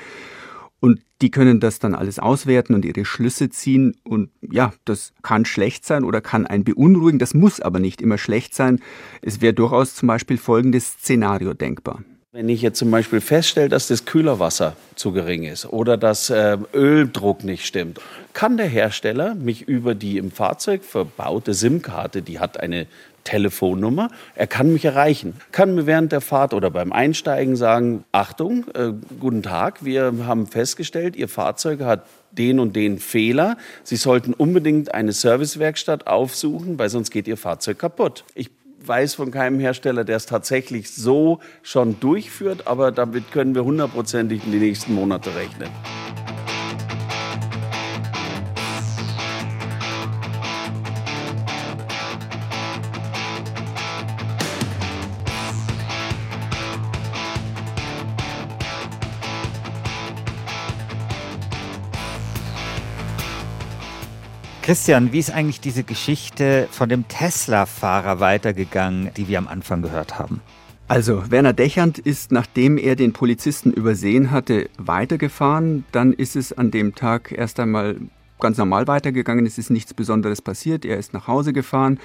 Und 0.79 1.01
die 1.21 1.31
können 1.31 1.59
das 1.59 1.79
dann 1.79 1.95
alles 1.95 2.19
auswerten 2.19 2.75
und 2.75 2.85
ihre 2.85 3.03
Schlüsse 3.03 3.49
ziehen. 3.49 3.97
Und 4.03 4.29
ja, 4.41 4.71
das 4.85 5.13
kann 5.21 5.43
schlecht 5.43 5.85
sein 5.85 6.03
oder 6.03 6.21
kann 6.21 6.45
einen 6.45 6.63
beunruhigen. 6.63 7.19
Das 7.19 7.33
muss 7.33 7.59
aber 7.59 7.79
nicht 7.79 8.01
immer 8.01 8.17
schlecht 8.17 8.53
sein. 8.53 8.79
Es 9.21 9.41
wäre 9.41 9.53
durchaus 9.53 9.95
zum 9.95 10.07
Beispiel 10.07 10.37
folgendes 10.37 10.93
Szenario 10.93 11.53
denkbar. 11.53 12.03
Wenn 12.35 12.49
ich 12.49 12.61
jetzt 12.61 12.79
zum 12.79 12.91
Beispiel 12.91 13.21
feststelle, 13.21 13.69
dass 13.69 13.87
das 13.87 14.03
Kühlerwasser 14.03 14.75
zu 14.95 15.13
gering 15.13 15.43
ist 15.43 15.67
oder 15.67 15.95
dass 15.95 16.29
äh, 16.29 16.57
Öldruck 16.73 17.45
nicht 17.45 17.65
stimmt, 17.65 18.01
kann 18.33 18.57
der 18.57 18.65
Hersteller 18.65 19.35
mich 19.35 19.61
über 19.69 19.95
die 19.95 20.17
im 20.17 20.31
Fahrzeug 20.31 20.83
verbaute 20.83 21.53
SIM-Karte, 21.53 22.21
die 22.21 22.39
hat 22.39 22.59
eine 22.59 22.87
Telefonnummer, 23.23 24.09
er 24.35 24.47
kann 24.47 24.73
mich 24.73 24.83
erreichen, 24.83 25.35
kann 25.53 25.75
mir 25.75 25.85
während 25.85 26.11
der 26.11 26.19
Fahrt 26.19 26.53
oder 26.53 26.69
beim 26.71 26.91
Einsteigen 26.91 27.55
sagen, 27.55 28.03
Achtung, 28.11 28.65
äh, 28.73 28.91
guten 29.17 29.41
Tag, 29.41 29.85
wir 29.85 30.13
haben 30.25 30.45
festgestellt, 30.45 31.15
Ihr 31.15 31.29
Fahrzeug 31.29 31.79
hat 31.83 32.05
den 32.31 32.59
und 32.59 32.75
den 32.75 32.99
Fehler. 32.99 33.55
Sie 33.85 33.95
sollten 33.95 34.33
unbedingt 34.33 34.93
eine 34.93 35.13
Servicewerkstatt 35.13 36.05
aufsuchen, 36.05 36.77
weil 36.77 36.89
sonst 36.89 37.11
geht 37.11 37.29
Ihr 37.29 37.37
Fahrzeug 37.37 37.79
kaputt. 37.79 38.25
Ich 38.35 38.49
weiß 38.87 39.15
von 39.15 39.31
keinem 39.31 39.59
Hersteller, 39.59 40.03
der 40.03 40.17
es 40.17 40.25
tatsächlich 40.25 40.91
so 40.91 41.39
schon 41.63 41.99
durchführt, 41.99 42.67
aber 42.67 42.91
damit 42.91 43.31
können 43.31 43.55
wir 43.55 43.63
hundertprozentig 43.63 44.45
in 44.45 44.51
die 44.51 44.59
nächsten 44.59 44.93
Monate 44.93 45.35
rechnen. 45.35 45.69
Christian, 64.65 65.13
wie 65.13 65.19
ist 65.19 65.29
eigentlich 65.29 65.61
diese 65.61 65.83
Geschichte 65.83 66.67
von 66.71 66.89
dem 66.89 67.07
Tesla-Fahrer 67.07 68.19
weitergegangen, 68.19 69.11
die 69.15 69.27
wir 69.27 69.37
am 69.37 69.47
Anfang 69.47 69.83
gehört 69.83 70.17
haben? 70.17 70.41
Also, 70.87 71.29
Werner 71.29 71.53
Dechand 71.53 71.99
ist, 71.99 72.31
nachdem 72.31 72.79
er 72.79 72.95
den 72.95 73.13
Polizisten 73.13 73.71
übersehen 73.71 74.31
hatte, 74.31 74.67
weitergefahren. 74.79 75.85
Dann 75.91 76.13
ist 76.13 76.35
es 76.35 76.51
an 76.51 76.71
dem 76.71 76.95
Tag 76.95 77.31
erst 77.31 77.59
einmal 77.59 77.97
ganz 78.39 78.57
normal 78.57 78.87
weitergegangen. 78.87 79.45
Es 79.45 79.59
ist 79.59 79.69
nichts 79.69 79.93
Besonderes 79.93 80.41
passiert. 80.41 80.83
Er 80.83 80.97
ist 80.97 81.13
nach 81.13 81.27
Hause 81.27 81.53
gefahren. 81.53 81.99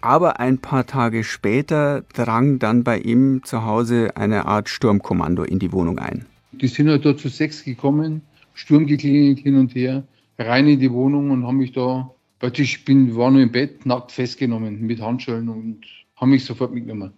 Aber 0.00 0.40
ein 0.40 0.58
paar 0.58 0.86
Tage 0.86 1.22
später 1.22 2.02
drang 2.12 2.58
dann 2.58 2.82
bei 2.82 2.98
ihm 2.98 3.44
zu 3.44 3.64
Hause 3.64 4.16
eine 4.16 4.46
Art 4.46 4.68
Sturmkommando 4.68 5.44
in 5.44 5.60
die 5.60 5.70
Wohnung 5.70 6.00
ein. 6.00 6.26
Die 6.50 6.66
sind 6.66 6.88
halt 6.88 7.04
da 7.04 7.16
zu 7.16 7.28
sechs 7.28 7.62
gekommen, 7.62 8.22
Sturm 8.54 8.88
geklingelt 8.88 9.38
hin 9.38 9.56
und 9.56 9.76
her 9.76 10.02
rein 10.40 10.68
in 10.68 10.80
die 10.80 10.92
Wohnung 10.92 11.30
und 11.30 11.46
haben 11.46 11.58
mich 11.58 11.72
da, 11.72 12.14
praktisch 12.38 12.84
bin, 12.84 13.14
war 13.16 13.30
nur 13.30 13.42
im 13.42 13.52
Bett, 13.52 13.86
nackt 13.86 14.12
festgenommen 14.12 14.80
mit 14.80 15.00
Handschellen 15.00 15.48
und 15.48 15.80
haben 16.16 16.30
mich 16.30 16.44
sofort 16.44 16.72
mitgenommen. 16.72 17.12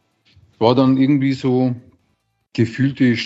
War 0.59 0.75
dann 0.75 0.97
irgendwie 0.97 1.33
so 1.33 1.75
gefühlte 2.53 3.17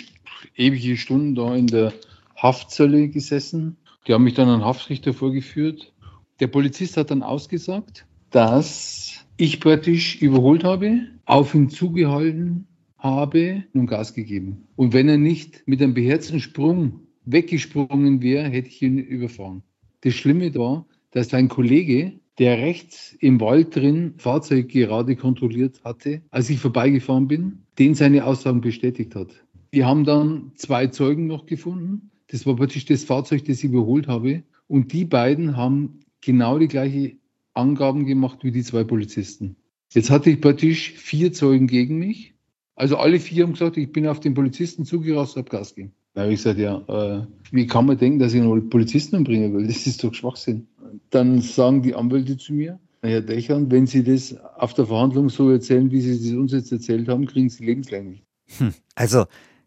ewige 0.57 0.97
Stunden 0.97 1.35
da 1.35 1.55
in 1.55 1.67
der 1.67 1.93
Haftzelle 2.37 3.09
gesessen. 3.09 3.77
Die 4.07 4.13
haben 4.13 4.25
mich 4.25 4.35
dann 4.35 4.49
an 4.49 4.65
Haftrichter 4.65 5.13
vorgeführt. 5.13 5.93
Der 6.41 6.47
Polizist 6.47 6.97
hat 6.97 7.11
dann 7.11 7.23
ausgesagt, 7.23 8.07
dass 8.31 9.25
ich 9.37 9.61
praktisch 9.61 10.21
überholt 10.21 10.65
habe, 10.65 11.01
auf 11.25 11.55
ihn 11.55 11.71
zugehalten 11.71 12.67
habe 12.99 13.65
und 13.73 13.87
Gas 13.87 14.15
gegeben. 14.15 14.67
Und 14.77 14.93
wenn 14.93 15.09
er 15.09 15.19
nicht 15.19 15.67
mit 15.67 15.83
einem 15.83 15.95
beherzten 15.95 16.41
Sprung 16.41 17.01
weggesprungen 17.25 18.23
wäre, 18.23 18.49
hätte 18.49 18.69
ich 18.69 18.83
ihn 18.83 18.99
überfahren. 18.99 19.63
Das 20.07 20.15
Schlimme 20.15 20.55
war, 20.55 20.87
dass 21.11 21.35
ein 21.35 21.49
Kollege, 21.49 22.13
der 22.39 22.59
rechts 22.59 23.17
im 23.19 23.41
Wald 23.41 23.75
drin 23.75 24.15
Fahrzeug 24.19 24.69
gerade 24.69 25.17
kontrolliert 25.17 25.83
hatte, 25.83 26.23
als 26.31 26.49
ich 26.49 26.61
vorbeigefahren 26.61 27.27
bin, 27.27 27.65
den 27.81 27.97
seine 27.97 28.25
Aussagen 28.25 28.61
bestätigt 28.61 29.17
hat. 29.17 29.31
Die 29.75 29.83
haben 29.83 30.05
dann 30.05 30.53
zwei 30.55 30.87
Zeugen 30.87 31.27
noch 31.27 31.47
gefunden. 31.47 32.13
Das 32.29 32.47
war 32.47 32.55
praktisch 32.55 32.85
das 32.85 33.03
Fahrzeug, 33.03 33.47
das 33.47 33.59
ich 33.59 33.65
überholt 33.65 34.07
habe. 34.07 34.45
Und 34.69 34.93
die 34.93 35.05
beiden 35.05 35.57
haben 35.57 35.99
genau 36.21 36.61
die 36.61 36.69
gleiche 36.69 37.17
Angaben 37.55 38.07
gemacht 38.07 38.45
wie 38.45 38.53
die 38.53 38.63
zwei 38.63 38.85
Polizisten. 38.85 39.57
Jetzt 39.93 40.13
hatte 40.13 40.31
ich 40.31 40.41
praktisch 40.41 40.93
vier 40.93 41.33
Zeugen 41.33 41.67
gegen 41.67 41.99
mich. 41.99 42.35
Also 42.77 42.97
alle 42.97 43.19
vier 43.19 43.43
haben 43.43 43.55
gesagt, 43.55 43.77
ich 43.77 43.91
bin 43.91 44.07
auf 44.07 44.21
den 44.21 44.35
Polizisten 44.35 44.85
zugerast, 44.85 45.35
habe 45.35 45.51
Gas 45.51 45.75
gegeben. 45.75 45.95
Da 46.17 46.23
habe 46.23 46.33
ich 46.33 46.43
gesagt, 46.43 46.59
ja, 46.59 46.79
äh, 46.89 47.27
wie 47.51 47.67
kann 47.67 47.85
man 47.85 47.99
denken, 47.99 48.19
dass 48.19 48.33
ich 48.33 48.41
einen 48.41 48.71
Polizisten 48.71 49.17
umbringen 49.17 49.55
will? 49.55 49.67
Das 49.67 49.87
ist 49.87 50.03
doch 50.03 50.15
Schwachsinn. 50.15 50.67
Dann 51.11 51.43
sagen 51.43 51.83
die 51.83 51.95
Anwälte 51.95 52.39
zu 52.39 52.55
mir, 52.55 52.81
Herr 53.03 53.21
Dächern, 53.21 53.71
wenn 53.71 53.87
Sie 53.87 54.03
das 54.03 54.35
auf 54.57 54.73
der 54.73 54.87
Verhandlung 54.87 55.29
so 55.29 55.51
erzählen, 55.51 55.91
wie 55.91 56.01
Sie 56.01 56.19
das 56.19 56.35
uns 56.35 56.53
jetzt 56.53 56.73
erzählt 56.73 57.09
haben, 57.09 57.27
kriegen 57.27 57.51
Sie 57.51 57.67
lebenslänglich. 57.67 58.23
Hm, 58.57 58.73
also, 58.95 59.27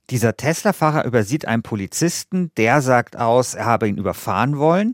dieser 0.09 0.35
Tesla-Fahrer 0.35 1.05
übersieht 1.05 1.47
einen 1.47 1.61
Polizisten, 1.61 2.49
der 2.57 2.81
sagt 2.81 3.15
aus, 3.15 3.53
er 3.53 3.65
habe 3.65 3.87
ihn 3.87 3.99
überfahren 3.99 4.57
wollen. 4.57 4.93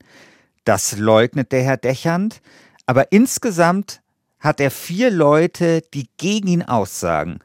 Das 0.65 0.97
leugnet 0.97 1.53
der 1.53 1.63
Herr 1.63 1.77
Dächernd. 1.77 2.41
Aber 2.85 3.13
insgesamt 3.13 4.01
hat 4.39 4.59
er 4.59 4.71
vier 4.71 5.09
Leute, 5.09 5.83
die 5.93 6.09
gegen 6.17 6.49
ihn 6.49 6.63
aussagen. 6.63 7.39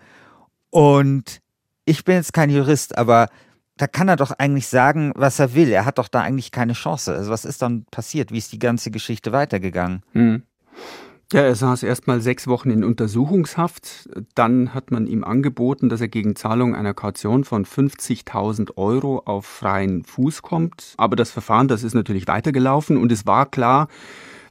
Und 0.70 1.40
ich 1.85 2.05
bin 2.05 2.16
jetzt 2.16 2.33
kein 2.33 2.51
Jurist, 2.51 2.99
aber 2.99 3.29
da 3.81 3.87
kann 3.87 4.09
er 4.09 4.16
doch 4.16 4.33
eigentlich 4.33 4.69
sagen, 4.69 5.12
was 5.16 5.38
er 5.38 5.55
will. 5.55 5.71
Er 5.71 5.87
hat 5.87 5.97
doch 5.97 6.09
da 6.09 6.21
eigentlich 6.21 6.53
keine 6.53 6.75
Chance. 6.75 7.14
Also 7.14 7.31
was 7.31 7.47
ist 7.47 7.62
dann 7.62 7.87
passiert? 7.90 8.31
Wie 8.31 8.37
ist 8.37 8.53
die 8.53 8.59
ganze 8.59 8.90
Geschichte 8.90 9.33
weitergegangen? 9.33 10.03
Hm. 10.12 10.43
Ja, 11.33 11.40
er 11.40 11.55
saß 11.55 11.85
erst 11.85 12.07
mal 12.07 12.21
sechs 12.21 12.47
Wochen 12.47 12.71
in 12.71 12.85
Untersuchungshaft. 12.85 14.11
Dann 14.35 14.75
hat 14.75 14.90
man 14.90 15.07
ihm 15.07 15.25
angeboten, 15.25 15.88
dass 15.88 16.03
er 16.03 16.09
gegen 16.09 16.37
Zahlung 16.37 16.75
einer 16.75 16.93
Kaution 16.93 17.45
von 17.45 17.64
50.000 17.64 18.77
Euro 18.77 19.23
auf 19.25 19.47
freien 19.47 20.05
Fuß 20.05 20.43
kommt. 20.43 20.93
Aber 20.99 21.16
das 21.16 21.31
Verfahren, 21.31 21.69
das 21.69 21.83
ist 21.83 21.95
natürlich 21.95 22.29
weitergelaufen 22.29 22.99
und 22.99 23.11
es 23.11 23.27
war 23.27 23.47
klar, 23.47 23.88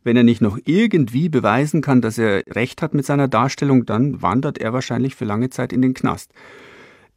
wenn 0.03 0.17
er 0.17 0.23
nicht 0.23 0.41
noch 0.41 0.57
irgendwie 0.65 1.29
beweisen 1.29 1.81
kann, 1.81 2.01
dass 2.01 2.17
er 2.17 2.41
recht 2.47 2.81
hat 2.81 2.95
mit 2.95 3.05
seiner 3.05 3.27
Darstellung, 3.27 3.85
dann 3.85 4.23
wandert 4.23 4.57
er 4.57 4.73
wahrscheinlich 4.73 5.13
für 5.15 5.25
lange 5.25 5.51
Zeit 5.51 5.71
in 5.71 5.83
den 5.83 5.93
Knast. 5.93 6.31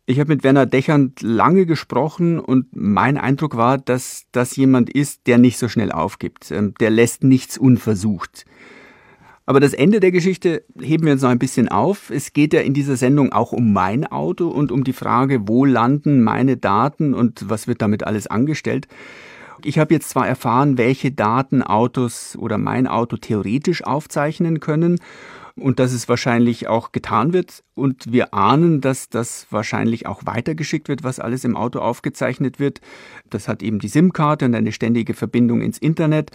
Ich 0.04 0.18
habe 0.18 0.32
mit 0.32 0.42
Werner 0.42 0.66
Dechand 0.66 1.22
lange 1.22 1.64
gesprochen 1.64 2.40
und 2.40 2.66
mein 2.72 3.16
Eindruck 3.16 3.56
war, 3.56 3.78
dass 3.78 4.24
das 4.32 4.56
jemand 4.56 4.90
ist, 4.90 5.28
der 5.28 5.38
nicht 5.38 5.58
so 5.58 5.68
schnell 5.68 5.92
aufgibt. 5.92 6.50
Ähm, 6.50 6.74
der 6.80 6.90
lässt 6.90 7.22
nichts 7.22 7.56
unversucht. 7.56 8.44
Aber 9.46 9.60
das 9.60 9.74
Ende 9.74 10.00
der 10.00 10.10
Geschichte 10.10 10.64
heben 10.80 11.04
wir 11.04 11.12
uns 11.12 11.22
noch 11.22 11.30
ein 11.30 11.38
bisschen 11.38 11.68
auf. 11.68 12.10
Es 12.10 12.32
geht 12.32 12.52
ja 12.52 12.60
in 12.60 12.74
dieser 12.74 12.96
Sendung 12.96 13.32
auch 13.32 13.52
um 13.52 13.72
mein 13.72 14.04
Auto 14.06 14.48
und 14.48 14.72
um 14.72 14.82
die 14.82 14.92
Frage, 14.92 15.46
wo 15.46 15.64
landen 15.64 16.22
meine 16.22 16.56
Daten 16.56 17.14
und 17.14 17.48
was 17.48 17.68
wird 17.68 17.80
damit 17.80 18.04
alles 18.04 18.26
angestellt. 18.26 18.88
Ich 19.64 19.78
habe 19.78 19.94
jetzt 19.94 20.10
zwar 20.10 20.26
erfahren, 20.26 20.78
welche 20.78 21.12
Daten 21.12 21.62
Autos 21.62 22.36
oder 22.36 22.58
mein 22.58 22.88
Auto 22.88 23.16
theoretisch 23.16 23.84
aufzeichnen 23.84 24.58
können 24.58 24.98
und 25.56 25.78
dass 25.78 25.92
es 25.92 26.08
wahrscheinlich 26.08 26.68
auch 26.68 26.92
getan 26.92 27.32
wird. 27.32 27.62
Und 27.74 28.12
wir 28.12 28.34
ahnen, 28.34 28.80
dass 28.80 29.08
das 29.08 29.46
wahrscheinlich 29.50 30.06
auch 30.06 30.22
weitergeschickt 30.24 30.88
wird, 30.88 31.04
was 31.04 31.20
alles 31.20 31.44
im 31.44 31.56
Auto 31.56 31.80
aufgezeichnet 31.80 32.58
wird. 32.58 32.80
Das 33.30 33.48
hat 33.48 33.62
eben 33.62 33.78
die 33.78 33.88
SIM-Karte 33.88 34.44
und 34.44 34.54
eine 34.54 34.72
ständige 34.72 35.14
Verbindung 35.14 35.60
ins 35.60 35.78
Internet. 35.78 36.30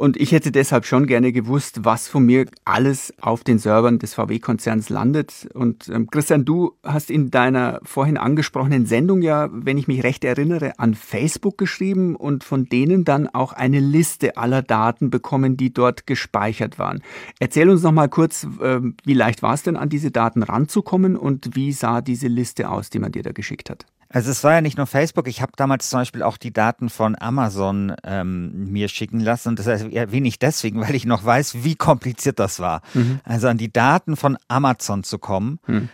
Und 0.00 0.16
ich 0.16 0.32
hätte 0.32 0.50
deshalb 0.50 0.86
schon 0.86 1.06
gerne 1.06 1.30
gewusst, 1.30 1.84
was 1.84 2.08
von 2.08 2.24
mir 2.24 2.46
alles 2.64 3.12
auf 3.20 3.44
den 3.44 3.58
Servern 3.58 3.98
des 3.98 4.14
VW-Konzerns 4.14 4.88
landet. 4.88 5.46
Und 5.52 5.90
ähm, 5.90 6.08
Christian, 6.10 6.46
du 6.46 6.72
hast 6.82 7.10
in 7.10 7.30
deiner 7.30 7.80
vorhin 7.82 8.16
angesprochenen 8.16 8.86
Sendung 8.86 9.20
ja, 9.20 9.50
wenn 9.52 9.76
ich 9.76 9.88
mich 9.88 10.02
recht 10.02 10.24
erinnere, 10.24 10.78
an 10.78 10.94
Facebook 10.94 11.58
geschrieben 11.58 12.16
und 12.16 12.44
von 12.44 12.64
denen 12.64 13.04
dann 13.04 13.28
auch 13.28 13.52
eine 13.52 13.78
Liste 13.78 14.38
aller 14.38 14.62
Daten 14.62 15.10
bekommen, 15.10 15.58
die 15.58 15.70
dort 15.70 16.06
gespeichert 16.06 16.78
waren. 16.78 17.02
Erzähl 17.38 17.68
uns 17.68 17.82
noch 17.82 17.92
mal 17.92 18.08
kurz, 18.08 18.46
äh, 18.62 18.80
wie 19.04 19.12
leicht 19.12 19.42
war 19.42 19.52
es 19.52 19.64
denn, 19.64 19.76
an 19.76 19.90
diese 19.90 20.10
Daten 20.10 20.42
ranzukommen 20.42 21.14
und 21.14 21.54
wie 21.56 21.72
sah 21.72 22.00
diese 22.00 22.28
Liste 22.28 22.70
aus, 22.70 22.88
die 22.88 23.00
man 23.00 23.12
dir 23.12 23.22
da 23.22 23.32
geschickt 23.32 23.68
hat? 23.68 23.84
Also 24.12 24.32
es 24.32 24.42
war 24.42 24.54
ja 24.54 24.60
nicht 24.60 24.76
nur 24.76 24.88
Facebook, 24.88 25.28
ich 25.28 25.40
habe 25.40 25.52
damals 25.56 25.88
zum 25.88 26.00
Beispiel 26.00 26.24
auch 26.24 26.36
die 26.36 26.52
Daten 26.52 26.90
von 26.90 27.16
Amazon 27.18 27.94
ähm, 28.02 28.70
mir 28.72 28.88
schicken 28.88 29.20
lassen. 29.20 29.50
Und 29.50 29.58
das 29.60 29.68
erwähne 29.68 30.26
ich 30.26 30.40
deswegen, 30.40 30.80
weil 30.86 30.96
ich 30.96 31.06
noch 31.06 31.24
weiß, 31.24 31.62
wie 31.62 31.76
kompliziert 31.76 32.40
das 32.40 32.58
war. 32.58 32.82
Mhm. 32.92 33.20
Also 33.24 33.46
an 33.46 33.56
die 33.56 33.72
Daten 33.72 34.16
von 34.16 34.36
Amazon 34.48 35.04
zu 35.04 35.18
kommen. 35.18 35.60
Mhm. 35.66 35.88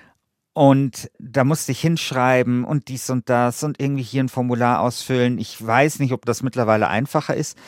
Und 0.54 1.10
da 1.18 1.44
musste 1.44 1.72
ich 1.72 1.80
hinschreiben 1.82 2.64
und 2.64 2.88
dies 2.88 3.10
und 3.10 3.28
das 3.28 3.62
und 3.62 3.78
irgendwie 3.78 4.02
hier 4.02 4.24
ein 4.24 4.30
Formular 4.30 4.80
ausfüllen. 4.80 5.38
Ich 5.38 5.64
weiß 5.64 5.98
nicht, 5.98 6.12
ob 6.12 6.24
das 6.24 6.42
mittlerweile 6.42 6.88
einfacher 6.88 7.34
ist. 7.34 7.58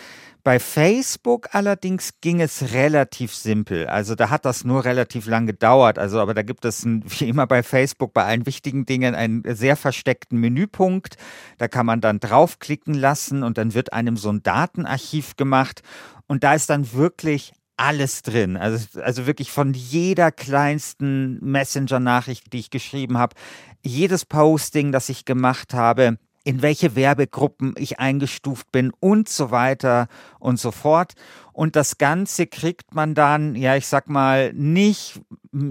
Bei 0.49 0.61
Facebook 0.61 1.55
allerdings 1.55 2.23
ging 2.23 2.41
es 2.41 2.73
relativ 2.73 3.35
simpel. 3.35 3.87
Also 3.87 4.15
da 4.15 4.31
hat 4.31 4.47
das 4.47 4.65
nur 4.65 4.87
relativ 4.87 5.27
lang 5.27 5.47
gedauert. 5.47 5.99
Also, 5.99 6.21
aber 6.21 6.33
da 6.33 6.41
gibt 6.41 6.65
es 6.65 6.87
ein, 6.87 7.05
wie 7.21 7.29
immer 7.29 7.47
bei 7.47 7.63
Facebook 7.63 8.15
bei 8.15 8.25
allen 8.25 8.47
wichtigen 8.47 8.87
Dingen 8.87 9.15
einen 9.15 9.43
sehr 9.45 9.77
versteckten 9.77 10.41
Menüpunkt. 10.41 11.19
Da 11.59 11.69
kann 11.69 11.85
man 11.85 12.01
dann 12.01 12.19
draufklicken 12.19 12.95
lassen 12.95 13.43
und 13.43 13.59
dann 13.59 13.75
wird 13.75 13.93
einem 13.93 14.17
so 14.17 14.31
ein 14.31 14.43
Datenarchiv 14.43 15.37
gemacht. 15.37 15.83
Und 16.29 16.45
da 16.45 16.55
ist 16.55 16.71
dann 16.71 16.95
wirklich 16.95 17.53
alles 17.77 18.23
drin. 18.23 18.57
Also, 18.57 19.03
also 19.03 19.27
wirklich 19.27 19.53
von 19.53 19.75
jeder 19.75 20.33
kleinsten 20.33 21.45
Messenger-Nachricht, 21.45 22.55
die 22.55 22.61
ich 22.61 22.71
geschrieben 22.71 23.19
habe, 23.19 23.37
jedes 23.85 24.25
Posting, 24.25 24.93
das 24.93 25.11
ich 25.11 25.27
gemacht 25.27 25.75
habe, 25.75 26.17
in 26.45 26.63
welche 26.63 26.97
Werbegruppen 26.97 27.75
ich 27.77 27.99
eingestuft 27.99 28.71
bin 28.73 28.93
und 29.01 29.29
so 29.29 29.51
weiter 29.51 30.09
und 30.39 30.59
so 30.59 30.71
fort. 30.71 31.15
Und 31.59 31.75
das 31.75 31.99
Ganze 31.99 32.47
kriegt 32.47 32.95
man 32.95 33.17
dann, 33.17 33.57
ja, 33.57 33.75
ich 33.75 33.89
sag 33.89 34.09
mal, 34.09 34.53
nicht 34.53 35.21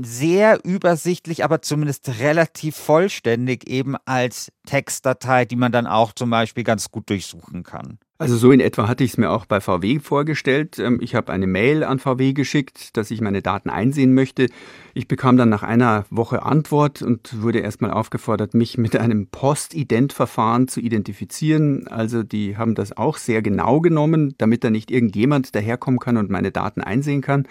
sehr 0.01 0.59
übersichtlich, 0.65 1.45
aber 1.45 1.61
zumindest 1.61 2.19
relativ 2.19 2.75
vollständig 2.75 3.69
eben 3.69 3.95
als 4.03 4.51
Textdatei, 4.65 5.45
die 5.45 5.55
man 5.55 5.71
dann 5.71 5.87
auch 5.87 6.11
zum 6.11 6.29
Beispiel 6.29 6.65
ganz 6.65 6.91
gut 6.91 7.09
durchsuchen 7.09 7.63
kann. 7.63 7.99
Also 8.19 8.35
so 8.35 8.51
in 8.51 8.59
etwa 8.59 8.87
hatte 8.87 9.03
ich 9.03 9.11
es 9.11 9.17
mir 9.17 9.29
auch 9.29 9.45
bei 9.45 9.61
VW 9.61 9.99
vorgestellt. 9.99 10.79
Ähm, 10.79 10.97
ich 11.01 11.13
habe 11.13 11.31
eine 11.31 11.45
Mail 11.45 11.83
an 11.83 11.99
VW 11.99 12.33
geschickt, 12.33 12.97
dass 12.97 13.11
ich 13.11 13.21
meine 13.21 13.43
Daten 13.43 13.69
einsehen 13.69 14.15
möchte. 14.15 14.47
Ich 14.95 15.07
bekam 15.07 15.37
dann 15.37 15.49
nach 15.49 15.61
einer 15.61 16.05
Woche 16.09 16.41
Antwort 16.41 17.03
und 17.03 17.43
wurde 17.43 17.59
erstmal 17.59 17.91
aufgefordert, 17.91 18.55
mich 18.55 18.79
mit 18.79 18.97
einem 18.97 19.27
Postident-Verfahren 19.27 20.67
zu 20.67 20.79
identifizieren. 20.79 21.87
Also 21.87 22.23
die 22.23 22.57
haben 22.57 22.73
das 22.73 22.97
auch 22.97 23.17
sehr 23.17 23.43
genau 23.43 23.81
genommen, 23.81 24.33
damit 24.39 24.63
da 24.63 24.71
nicht 24.71 24.89
irgendjemand 24.89 25.53
daherkommen 25.77 25.99
kann 25.99 26.17
und 26.17 26.29
meine 26.29 26.51
Daten 26.51 26.81
einsehen 26.81 27.21
kann. 27.21 27.47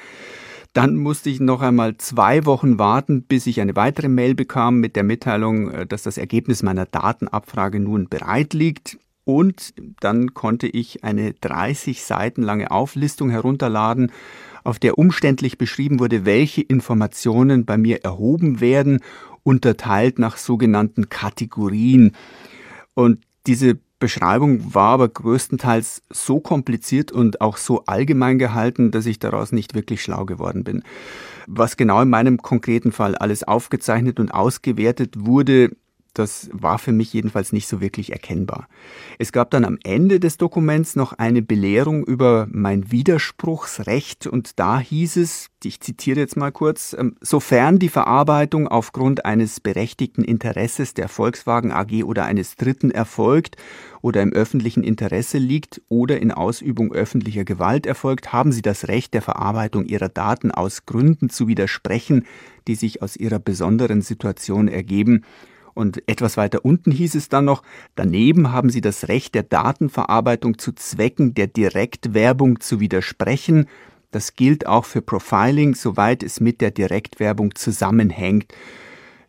Dann 0.72 0.96
musste 0.96 1.30
ich 1.30 1.40
noch 1.40 1.62
einmal 1.62 1.96
zwei 1.96 2.44
Wochen 2.44 2.78
warten, 2.78 3.22
bis 3.22 3.46
ich 3.46 3.60
eine 3.60 3.76
weitere 3.76 4.08
Mail 4.08 4.34
bekam 4.34 4.78
mit 4.78 4.94
der 4.94 5.04
Mitteilung, 5.04 5.70
äh, 5.70 5.86
dass 5.86 6.02
das 6.02 6.18
Ergebnis 6.18 6.62
meiner 6.62 6.84
Datenabfrage 6.84 7.80
nun 7.80 8.08
bereit 8.08 8.52
liegt. 8.52 8.98
Und 9.24 9.74
dann 10.00 10.34
konnte 10.34 10.68
ich 10.68 11.02
eine 11.02 11.32
30 11.32 12.04
Seiten 12.04 12.42
lange 12.42 12.70
Auflistung 12.70 13.30
herunterladen, 13.30 14.12
auf 14.62 14.78
der 14.78 14.98
umständlich 14.98 15.58
beschrieben 15.58 15.98
wurde, 15.98 16.24
welche 16.24 16.62
Informationen 16.62 17.64
bei 17.64 17.76
mir 17.78 18.04
erhoben 18.04 18.60
werden, 18.60 19.00
unterteilt 19.42 20.18
nach 20.18 20.36
sogenannten 20.36 21.08
Kategorien. 21.08 22.12
Und 22.94 23.24
diese 23.46 23.78
Beschreibung 23.98 24.74
war 24.74 24.90
aber 24.90 25.08
größtenteils 25.08 26.02
so 26.10 26.38
kompliziert 26.40 27.12
und 27.12 27.40
auch 27.40 27.56
so 27.56 27.84
allgemein 27.86 28.38
gehalten, 28.38 28.90
dass 28.90 29.06
ich 29.06 29.18
daraus 29.18 29.52
nicht 29.52 29.74
wirklich 29.74 30.02
schlau 30.02 30.26
geworden 30.26 30.64
bin. 30.64 30.82
Was 31.46 31.78
genau 31.78 32.02
in 32.02 32.10
meinem 32.10 32.38
konkreten 32.38 32.92
Fall 32.92 33.14
alles 33.14 33.44
aufgezeichnet 33.44 34.20
und 34.20 34.34
ausgewertet 34.34 35.14
wurde, 35.24 35.70
das 36.18 36.48
war 36.52 36.78
für 36.78 36.92
mich 36.92 37.12
jedenfalls 37.12 37.52
nicht 37.52 37.68
so 37.68 37.80
wirklich 37.80 38.12
erkennbar. 38.12 38.68
Es 39.18 39.32
gab 39.32 39.50
dann 39.50 39.64
am 39.64 39.78
Ende 39.84 40.20
des 40.20 40.36
Dokuments 40.38 40.96
noch 40.96 41.12
eine 41.12 41.42
Belehrung 41.42 42.04
über 42.04 42.48
mein 42.50 42.90
Widerspruchsrecht 42.90 44.26
und 44.26 44.58
da 44.58 44.78
hieß 44.78 45.16
es, 45.16 45.48
ich 45.62 45.80
zitiere 45.80 46.20
jetzt 46.20 46.36
mal 46.36 46.52
kurz, 46.52 46.94
ähm, 46.98 47.16
sofern 47.20 47.78
die 47.78 47.88
Verarbeitung 47.88 48.68
aufgrund 48.68 49.24
eines 49.24 49.60
berechtigten 49.60 50.22
Interesses 50.22 50.94
der 50.94 51.08
Volkswagen 51.08 51.72
AG 51.72 52.04
oder 52.04 52.24
eines 52.24 52.56
Dritten 52.56 52.90
erfolgt 52.90 53.56
oder 54.00 54.22
im 54.22 54.32
öffentlichen 54.32 54.84
Interesse 54.84 55.38
liegt 55.38 55.82
oder 55.88 56.20
in 56.20 56.30
Ausübung 56.30 56.92
öffentlicher 56.92 57.44
Gewalt 57.44 57.86
erfolgt, 57.86 58.32
haben 58.32 58.52
Sie 58.52 58.62
das 58.62 58.88
Recht 58.88 59.12
der 59.14 59.22
Verarbeitung 59.22 59.84
Ihrer 59.84 60.08
Daten 60.08 60.50
aus 60.50 60.86
Gründen 60.86 61.28
zu 61.28 61.48
widersprechen, 61.48 62.24
die 62.68 62.74
sich 62.74 63.02
aus 63.02 63.16
Ihrer 63.16 63.38
besonderen 63.38 64.02
Situation 64.02 64.68
ergeben 64.68 65.24
und 65.76 66.02
etwas 66.08 66.36
weiter 66.36 66.64
unten 66.64 66.90
hieß 66.90 67.14
es 67.14 67.28
dann 67.28 67.44
noch, 67.44 67.62
daneben 67.94 68.52
haben 68.52 68.70
Sie 68.70 68.80
das 68.80 69.08
Recht 69.08 69.34
der 69.34 69.42
Datenverarbeitung 69.42 70.58
zu 70.58 70.72
Zwecken 70.72 71.34
der 71.34 71.46
Direktwerbung 71.46 72.60
zu 72.60 72.80
widersprechen. 72.80 73.66
Das 74.10 74.34
gilt 74.34 74.66
auch 74.66 74.86
für 74.86 75.02
Profiling, 75.02 75.74
soweit 75.74 76.22
es 76.22 76.40
mit 76.40 76.60
der 76.60 76.70
Direktwerbung 76.70 77.54
zusammenhängt. 77.54 78.52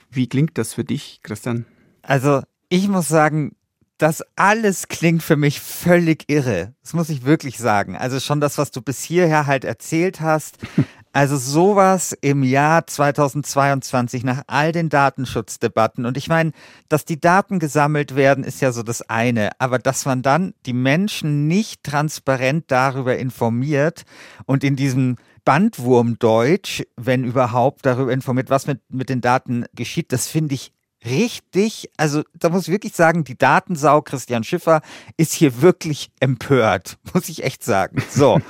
Wie 0.10 0.28
klingt 0.28 0.58
das 0.58 0.74
für 0.74 0.86
dich, 0.86 1.20
Christian? 1.24 1.66
Also, 2.02 2.42
ich 2.70 2.88
muss 2.88 3.08
sagen, 3.08 3.52
das 3.98 4.24
alles 4.36 4.88
klingt 4.88 5.24
für 5.24 5.36
mich 5.36 5.60
völlig 5.60 6.26
irre. 6.28 6.74
Das 6.84 6.94
muss 6.94 7.10
ich 7.10 7.26
wirklich 7.26 7.58
sagen. 7.58 7.96
Also 7.96 8.20
schon 8.20 8.40
das, 8.40 8.58
was 8.58 8.72
du 8.72 8.82
bis 8.82 9.04
hierher 9.04 9.48
halt 9.48 9.66
erzählt 9.66 10.22
hast, 10.22 10.58
Also 11.14 11.38
sowas 11.38 12.16
im 12.22 12.44
Jahr 12.44 12.86
2022 12.86 14.24
nach 14.24 14.44
all 14.48 14.72
den 14.72 14.90
Datenschutzdebatten. 14.90 16.06
Und 16.06 16.18
ich 16.18 16.28
meine, 16.28 16.52
dass 16.90 17.06
die 17.06 17.20
Daten 17.20 17.60
gesammelt 17.60 18.16
werden, 18.16 18.44
ist 18.44 18.62
ja 18.62 18.72
so 18.72 18.84
das 18.84 19.02
eine. 19.10 19.50
Aber 19.60 19.80
dass 19.80 20.06
man 20.06 20.22
dann 20.22 20.54
die 20.66 20.74
Menschen 20.74 21.48
nicht 21.48 21.84
transparent 21.84 22.66
darüber 22.68 23.18
informiert 23.18 24.04
und 24.46 24.64
in 24.64 24.76
diesem 24.76 25.18
Bandwurmdeutsch, 25.44 26.84
wenn 26.98 27.24
überhaupt, 27.24 27.86
darüber 27.86 28.12
informiert, 28.12 28.50
was 28.50 28.68
mit, 28.68 28.82
mit 28.90 29.10
den 29.10 29.22
Daten 29.22 29.66
geschieht, 29.74 30.12
das 30.12 30.28
finde 30.28 30.56
ich 30.56 30.74
richtig, 31.06 31.90
also 31.98 32.24
da 32.34 32.50
muss 32.50 32.64
ich 32.64 32.72
wirklich 32.72 32.94
sagen, 32.94 33.24
die 33.24 33.38
Datensau 33.38 34.02
Christian 34.02 34.44
Schiffer 34.44 34.82
ist 35.16 35.34
hier 35.34 35.62
wirklich 35.62 36.10
empört, 36.20 36.98
muss 37.14 37.30
ich 37.30 37.44
echt 37.44 37.64
sagen. 37.64 38.04
So, 38.10 38.42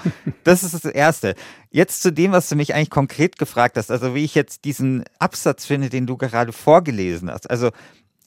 das 0.43 0.63
ist 0.63 0.73
das 0.73 0.86
Erste. 0.86 1.36
Jetzt 1.69 2.01
zu 2.01 2.12
dem, 2.12 2.31
was 2.31 2.49
du 2.49 2.55
mich 2.55 2.73
eigentlich 2.73 2.89
konkret 2.89 3.38
gefragt 3.38 3.77
hast, 3.77 3.91
also 3.91 4.15
wie 4.15 4.23
ich 4.23 4.36
jetzt 4.36 4.65
diesen 4.65 5.03
Absatz 5.19 5.65
finde, 5.65 5.89
den 5.89 6.07
du 6.07 6.17
gerade 6.17 6.53
vorgelesen 6.53 7.29
hast. 7.29 7.49
Also 7.49 7.71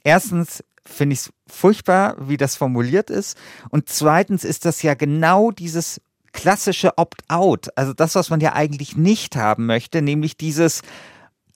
erstens 0.05 0.63
finde 0.85 1.15
ich 1.15 1.21
es 1.21 1.33
furchtbar, 1.47 2.17
wie 2.21 2.37
das 2.37 2.57
formuliert 2.57 3.11
ist. 3.11 3.37
Und 3.71 3.89
zweitens 3.89 4.45
ist 4.45 4.65
das 4.65 4.83
ja 4.83 4.95
genau 4.95 5.51
dieses 5.51 6.01
klassische 6.33 6.97
Opt-out, 6.97 7.69
also 7.77 7.93
das, 7.93 8.15
was 8.15 8.31
man 8.31 8.41
ja 8.41 8.53
eigentlich 8.53 8.97
nicht 8.97 9.37
haben 9.37 9.67
möchte, 9.67 10.01
nämlich 10.01 10.37
dieses 10.37 10.83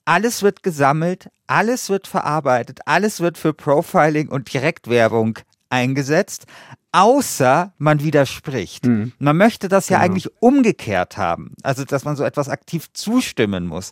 alles 0.05 0.43
wird 0.43 0.63
gesammelt, 0.63 1.29
alles 1.47 1.89
wird 1.89 2.07
verarbeitet, 2.07 2.79
alles 2.85 3.19
wird 3.19 3.37
für 3.37 3.53
Profiling 3.53 4.29
und 4.29 4.53
Direktwerbung 4.53 5.39
eingesetzt, 5.69 6.45
außer 6.91 7.73
man 7.77 8.01
widerspricht. 8.01 8.85
Mhm. 8.85 9.11
Man 9.19 9.35
möchte 9.35 9.67
das 9.67 9.89
ja 9.89 9.97
genau. 9.97 10.05
eigentlich 10.05 10.29
umgekehrt 10.39 11.17
haben, 11.17 11.53
also 11.63 11.83
dass 11.83 12.05
man 12.05 12.15
so 12.15 12.23
etwas 12.23 12.49
aktiv 12.49 12.87
zustimmen 12.93 13.67
muss. 13.67 13.91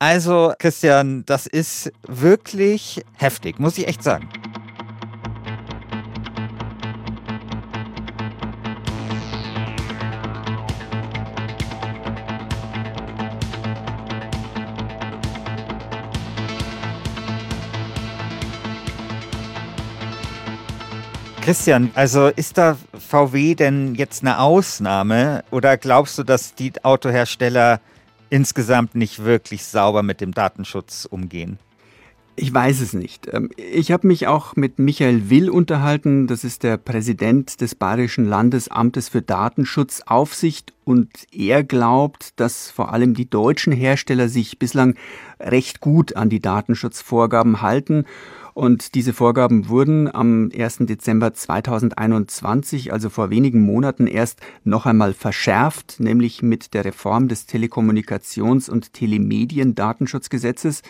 Also, 0.00 0.52
Christian, 0.60 1.24
das 1.26 1.46
ist 1.46 1.90
wirklich 2.06 3.02
heftig, 3.14 3.58
muss 3.58 3.76
ich 3.78 3.88
echt 3.88 4.04
sagen. 4.04 4.28
Christian, 21.48 21.90
also 21.94 22.26
ist 22.26 22.58
da 22.58 22.76
VW 22.92 23.54
denn 23.54 23.94
jetzt 23.94 24.22
eine 24.22 24.38
Ausnahme 24.38 25.44
oder 25.50 25.78
glaubst 25.78 26.18
du, 26.18 26.22
dass 26.22 26.54
die 26.54 26.72
Autohersteller 26.82 27.80
insgesamt 28.28 28.94
nicht 28.94 29.24
wirklich 29.24 29.64
sauber 29.64 30.02
mit 30.02 30.20
dem 30.20 30.32
Datenschutz 30.32 31.08
umgehen? 31.10 31.58
Ich 32.36 32.52
weiß 32.52 32.82
es 32.82 32.92
nicht. 32.92 33.32
Ähm, 33.32 33.48
ich 33.56 33.92
habe 33.92 34.06
mich 34.06 34.26
auch 34.26 34.56
mit 34.56 34.78
Michael 34.78 35.30
Will 35.30 35.48
unterhalten, 35.48 36.26
das 36.26 36.44
ist 36.44 36.64
der 36.64 36.76
Präsident 36.76 37.62
des 37.62 37.74
Bayerischen 37.74 38.26
Landesamtes 38.26 39.08
für 39.08 39.22
Datenschutzaufsicht 39.22 40.74
und 40.84 41.08
er 41.32 41.64
glaubt, 41.64 42.38
dass 42.38 42.70
vor 42.70 42.92
allem 42.92 43.14
die 43.14 43.28
deutschen 43.28 43.72
Hersteller 43.72 44.28
sich 44.28 44.58
bislang 44.58 44.96
recht 45.40 45.80
gut 45.80 46.14
an 46.14 46.28
die 46.28 46.40
Datenschutzvorgaben 46.40 47.62
halten 47.62 48.04
und 48.58 48.96
diese 48.96 49.12
Vorgaben 49.12 49.68
wurden 49.68 50.12
am 50.12 50.50
1. 50.52 50.78
Dezember 50.80 51.32
2021, 51.32 52.92
also 52.92 53.08
vor 53.08 53.30
wenigen 53.30 53.60
Monaten 53.60 54.08
erst 54.08 54.40
noch 54.64 54.84
einmal 54.84 55.14
verschärft, 55.14 56.00
nämlich 56.00 56.42
mit 56.42 56.74
der 56.74 56.84
Reform 56.84 57.28
des 57.28 57.48
Telekommunikations- 57.48 58.68
und 58.68 58.92
Telemediendatenschutzgesetzes. 58.94 60.82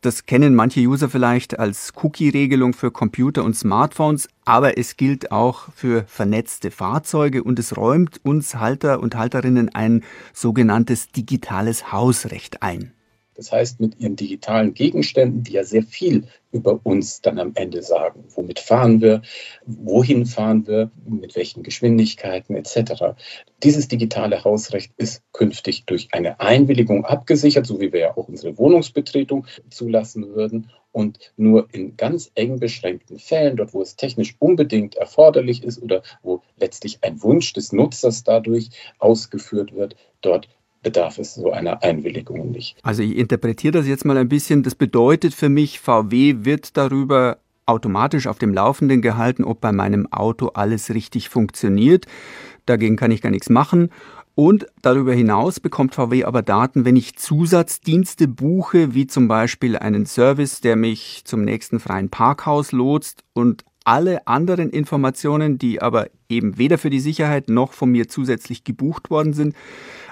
Das 0.00 0.24
kennen 0.24 0.54
manche 0.54 0.80
User 0.80 1.10
vielleicht 1.10 1.58
als 1.58 1.92
Cookie-Regelung 2.02 2.72
für 2.72 2.90
Computer 2.90 3.44
und 3.44 3.56
Smartphones, 3.56 4.28
aber 4.46 4.78
es 4.78 4.96
gilt 4.96 5.30
auch 5.30 5.68
für 5.74 6.04
vernetzte 6.08 6.70
Fahrzeuge 6.70 7.44
und 7.44 7.58
es 7.58 7.76
räumt 7.76 8.20
uns 8.24 8.54
Halter 8.54 9.00
und 9.00 9.16
Halterinnen 9.16 9.68
ein 9.74 10.02
sogenanntes 10.32 11.08
digitales 11.12 11.92
Hausrecht 11.92 12.62
ein. 12.62 12.92
Das 13.42 13.50
heißt, 13.50 13.80
mit 13.80 13.98
ihren 13.98 14.14
digitalen 14.14 14.72
Gegenständen, 14.72 15.42
die 15.42 15.54
ja 15.54 15.64
sehr 15.64 15.82
viel 15.82 16.28
über 16.52 16.78
uns 16.84 17.22
dann 17.22 17.40
am 17.40 17.50
Ende 17.56 17.82
sagen. 17.82 18.22
Womit 18.36 18.60
fahren 18.60 19.00
wir? 19.00 19.22
Wohin 19.66 20.26
fahren 20.26 20.64
wir? 20.68 20.92
Mit 21.04 21.34
welchen 21.34 21.64
Geschwindigkeiten 21.64 22.54
etc. 22.54 23.16
Dieses 23.64 23.88
digitale 23.88 24.44
Hausrecht 24.44 24.92
ist 24.96 25.24
künftig 25.32 25.86
durch 25.86 26.10
eine 26.12 26.38
Einwilligung 26.38 27.04
abgesichert, 27.04 27.66
so 27.66 27.80
wie 27.80 27.92
wir 27.92 27.98
ja 27.98 28.16
auch 28.16 28.28
unsere 28.28 28.56
Wohnungsbetretung 28.58 29.48
zulassen 29.70 30.28
würden. 30.36 30.70
Und 30.92 31.32
nur 31.36 31.66
in 31.72 31.96
ganz 31.96 32.30
eng 32.36 32.60
beschränkten 32.60 33.18
Fällen, 33.18 33.56
dort 33.56 33.74
wo 33.74 33.82
es 33.82 33.96
technisch 33.96 34.36
unbedingt 34.38 34.94
erforderlich 34.94 35.64
ist 35.64 35.82
oder 35.82 36.04
wo 36.22 36.42
letztlich 36.58 36.98
ein 37.02 37.20
Wunsch 37.24 37.52
des 37.54 37.72
Nutzers 37.72 38.22
dadurch 38.22 38.68
ausgeführt 39.00 39.74
wird, 39.74 39.96
dort 40.20 40.48
bedarf 40.82 41.18
es 41.18 41.34
so 41.34 41.52
einer 41.52 41.82
Einwilligung 41.82 42.50
nicht. 42.50 42.76
Also 42.82 43.02
ich 43.02 43.16
interpretiere 43.16 43.72
das 43.72 43.86
jetzt 43.86 44.04
mal 44.04 44.16
ein 44.16 44.28
bisschen. 44.28 44.62
Das 44.62 44.74
bedeutet 44.74 45.34
für 45.34 45.48
mich, 45.48 45.80
VW 45.80 46.36
wird 46.40 46.76
darüber 46.76 47.38
automatisch 47.66 48.26
auf 48.26 48.38
dem 48.38 48.52
Laufenden 48.52 49.02
gehalten, 49.02 49.44
ob 49.44 49.60
bei 49.60 49.72
meinem 49.72 50.12
Auto 50.12 50.48
alles 50.48 50.90
richtig 50.90 51.28
funktioniert. 51.28 52.06
Dagegen 52.66 52.96
kann 52.96 53.10
ich 53.10 53.22
gar 53.22 53.30
nichts 53.30 53.48
machen. 53.48 53.90
Und 54.34 54.66
darüber 54.80 55.12
hinaus 55.12 55.60
bekommt 55.60 55.94
VW 55.94 56.24
aber 56.24 56.42
Daten, 56.42 56.84
wenn 56.86 56.96
ich 56.96 57.18
Zusatzdienste 57.18 58.28
buche, 58.28 58.94
wie 58.94 59.06
zum 59.06 59.28
Beispiel 59.28 59.76
einen 59.76 60.06
Service, 60.06 60.62
der 60.62 60.76
mich 60.76 61.22
zum 61.24 61.44
nächsten 61.44 61.80
freien 61.80 62.08
Parkhaus 62.08 62.72
lotst 62.72 63.24
und 63.34 63.64
alle 63.84 64.26
anderen 64.26 64.70
Informationen, 64.70 65.58
die 65.58 65.82
aber 65.82 66.08
eben 66.28 66.58
weder 66.58 66.78
für 66.78 66.90
die 66.90 67.00
Sicherheit 67.00 67.48
noch 67.48 67.72
von 67.72 67.90
mir 67.90 68.08
zusätzlich 68.08 68.64
gebucht 68.64 69.10
worden 69.10 69.32
sind, 69.32 69.54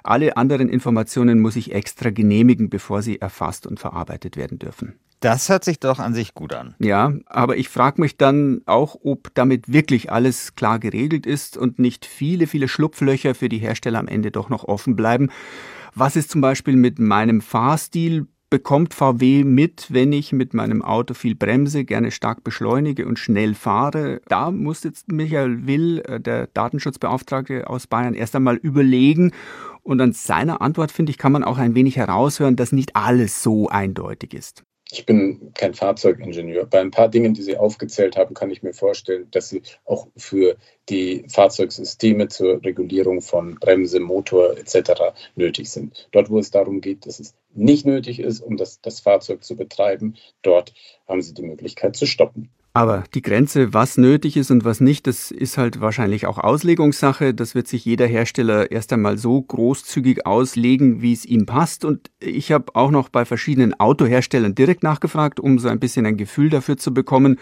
alle 0.02 0.36
anderen 0.36 0.68
Informationen 0.68 1.40
muss 1.40 1.56
ich 1.56 1.72
extra 1.72 2.10
genehmigen, 2.10 2.70
bevor 2.70 3.02
sie 3.02 3.20
erfasst 3.20 3.66
und 3.66 3.78
verarbeitet 3.78 4.36
werden 4.36 4.58
dürfen. 4.58 4.94
Das 5.20 5.50
hört 5.50 5.64
sich 5.64 5.78
doch 5.78 5.98
an 5.98 6.14
sich 6.14 6.32
gut 6.32 6.54
an. 6.54 6.74
Ja, 6.78 7.12
aber 7.26 7.58
ich 7.58 7.68
frage 7.68 8.00
mich 8.00 8.16
dann 8.16 8.62
auch, 8.64 8.96
ob 9.02 9.34
damit 9.34 9.70
wirklich 9.70 10.10
alles 10.10 10.54
klar 10.54 10.78
geregelt 10.78 11.26
ist 11.26 11.58
und 11.58 11.78
nicht 11.78 12.06
viele, 12.06 12.46
viele 12.46 12.68
Schlupflöcher 12.68 13.34
für 13.34 13.50
die 13.50 13.58
Hersteller 13.58 13.98
am 13.98 14.08
Ende 14.08 14.30
doch 14.30 14.48
noch 14.48 14.64
offen 14.64 14.96
bleiben. 14.96 15.28
Was 15.94 16.16
ist 16.16 16.30
zum 16.30 16.40
Beispiel 16.40 16.76
mit 16.76 16.98
meinem 16.98 17.42
Fahrstil? 17.42 18.26
Bekommt 18.50 18.94
VW 18.94 19.44
mit, 19.44 19.86
wenn 19.92 20.12
ich 20.12 20.32
mit 20.32 20.54
meinem 20.54 20.82
Auto 20.82 21.14
viel 21.14 21.36
bremse, 21.36 21.84
gerne 21.84 22.10
stark 22.10 22.42
beschleunige 22.42 23.06
und 23.06 23.16
schnell 23.16 23.54
fahre? 23.54 24.20
Da 24.26 24.50
muss 24.50 24.82
jetzt 24.82 25.12
Michael 25.12 25.68
Will, 25.68 26.00
äh, 26.00 26.18
der 26.18 26.48
Datenschutzbeauftragte 26.48 27.70
aus 27.70 27.86
Bayern, 27.86 28.14
erst 28.14 28.34
einmal 28.34 28.56
überlegen. 28.56 29.30
Und 29.84 30.00
an 30.00 30.12
seiner 30.12 30.60
Antwort, 30.62 30.90
finde 30.90 31.10
ich, 31.10 31.18
kann 31.18 31.30
man 31.30 31.44
auch 31.44 31.58
ein 31.58 31.76
wenig 31.76 31.96
heraushören, 31.96 32.56
dass 32.56 32.72
nicht 32.72 32.96
alles 32.96 33.40
so 33.40 33.68
eindeutig 33.68 34.34
ist. 34.34 34.64
Ich 34.92 35.06
bin 35.06 35.52
kein 35.54 35.74
Fahrzeugingenieur. 35.74 36.66
Bei 36.66 36.80
ein 36.80 36.90
paar 36.90 37.08
Dingen, 37.08 37.34
die 37.34 37.42
Sie 37.42 37.56
aufgezählt 37.56 38.16
haben, 38.16 38.34
kann 38.34 38.50
ich 38.50 38.62
mir 38.62 38.74
vorstellen, 38.74 39.28
dass 39.30 39.48
sie 39.48 39.62
auch 39.84 40.08
für 40.16 40.56
die 40.88 41.24
Fahrzeugsysteme 41.28 42.28
zur 42.28 42.62
Regulierung 42.64 43.22
von 43.22 43.54
Bremse, 43.54 44.00
Motor 44.00 44.58
etc. 44.58 45.14
nötig 45.36 45.70
sind. 45.70 46.08
Dort, 46.10 46.30
wo 46.30 46.38
es 46.38 46.50
darum 46.50 46.80
geht, 46.80 47.06
dass 47.06 47.20
es 47.20 47.34
nicht 47.54 47.86
nötig 47.86 48.18
ist, 48.18 48.40
um 48.40 48.56
das, 48.56 48.80
das 48.80 49.00
Fahrzeug 49.00 49.44
zu 49.44 49.56
betreiben, 49.56 50.16
dort 50.42 50.74
haben 51.06 51.22
Sie 51.22 51.34
die 51.34 51.42
Möglichkeit 51.42 51.96
zu 51.96 52.06
stoppen. 52.06 52.50
Aber 52.72 53.02
die 53.14 53.22
Grenze, 53.22 53.74
was 53.74 53.96
nötig 53.96 54.36
ist 54.36 54.52
und 54.52 54.64
was 54.64 54.80
nicht, 54.80 55.08
das 55.08 55.32
ist 55.32 55.58
halt 55.58 55.80
wahrscheinlich 55.80 56.26
auch 56.26 56.38
Auslegungssache. 56.38 57.34
Das 57.34 57.56
wird 57.56 57.66
sich 57.66 57.84
jeder 57.84 58.06
Hersteller 58.06 58.70
erst 58.70 58.92
einmal 58.92 59.18
so 59.18 59.42
großzügig 59.42 60.24
auslegen, 60.24 61.02
wie 61.02 61.12
es 61.12 61.24
ihm 61.24 61.46
passt. 61.46 61.84
Und 61.84 62.12
ich 62.20 62.52
habe 62.52 62.76
auch 62.76 62.92
noch 62.92 63.08
bei 63.08 63.24
verschiedenen 63.24 63.78
Autoherstellern 63.78 64.54
direkt 64.54 64.84
nachgefragt, 64.84 65.40
um 65.40 65.58
so 65.58 65.68
ein 65.68 65.80
bisschen 65.80 66.06
ein 66.06 66.16
Gefühl 66.16 66.48
dafür 66.48 66.76
zu 66.76 66.94
bekommen, 66.94 67.40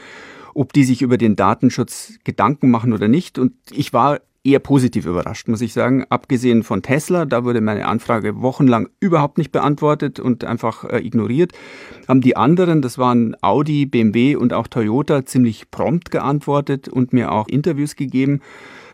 ob 0.55 0.73
die 0.73 0.85
sich 0.85 1.03
über 1.03 1.19
den 1.19 1.37
Datenschutz 1.37 2.15
Gedanken 2.25 2.71
machen 2.71 2.95
oder 2.95 3.09
nicht. 3.09 3.39
Und 3.39 3.53
ich 3.71 3.93
war 3.93 4.21
eher 4.49 4.59
positiv 4.61 5.07
überrascht, 5.07 5.49
muss 5.49 5.61
ich 5.61 5.73
sagen. 5.73 6.05
Abgesehen 6.09 6.63
von 6.63 6.83
Tesla, 6.83 7.25
da 7.25 7.45
wurde 7.45 7.61
meine 7.61 7.87
Anfrage 7.87 8.41
wochenlang 8.41 8.89
überhaupt 9.01 9.39
nicht 9.39 9.53
beantwortet 9.53 10.21
und 10.21 10.45
einfach 10.45 10.85
äh, 10.85 10.99
ignoriert, 10.99 11.53
haben 12.07 12.21
die 12.21 12.37
anderen, 12.37 12.83
das 12.83 12.99
waren 12.99 13.37
Audi, 13.43 13.87
BMW 13.87 14.37
und 14.37 14.53
auch 14.53 14.67
Toyota, 14.67 15.25
ziemlich 15.27 15.71
prompt 15.71 16.11
geantwortet 16.11 16.89
und 16.89 17.13
mir 17.13 17.33
auch 17.33 17.49
Interviews 17.49 17.97
gegeben. 17.97 18.41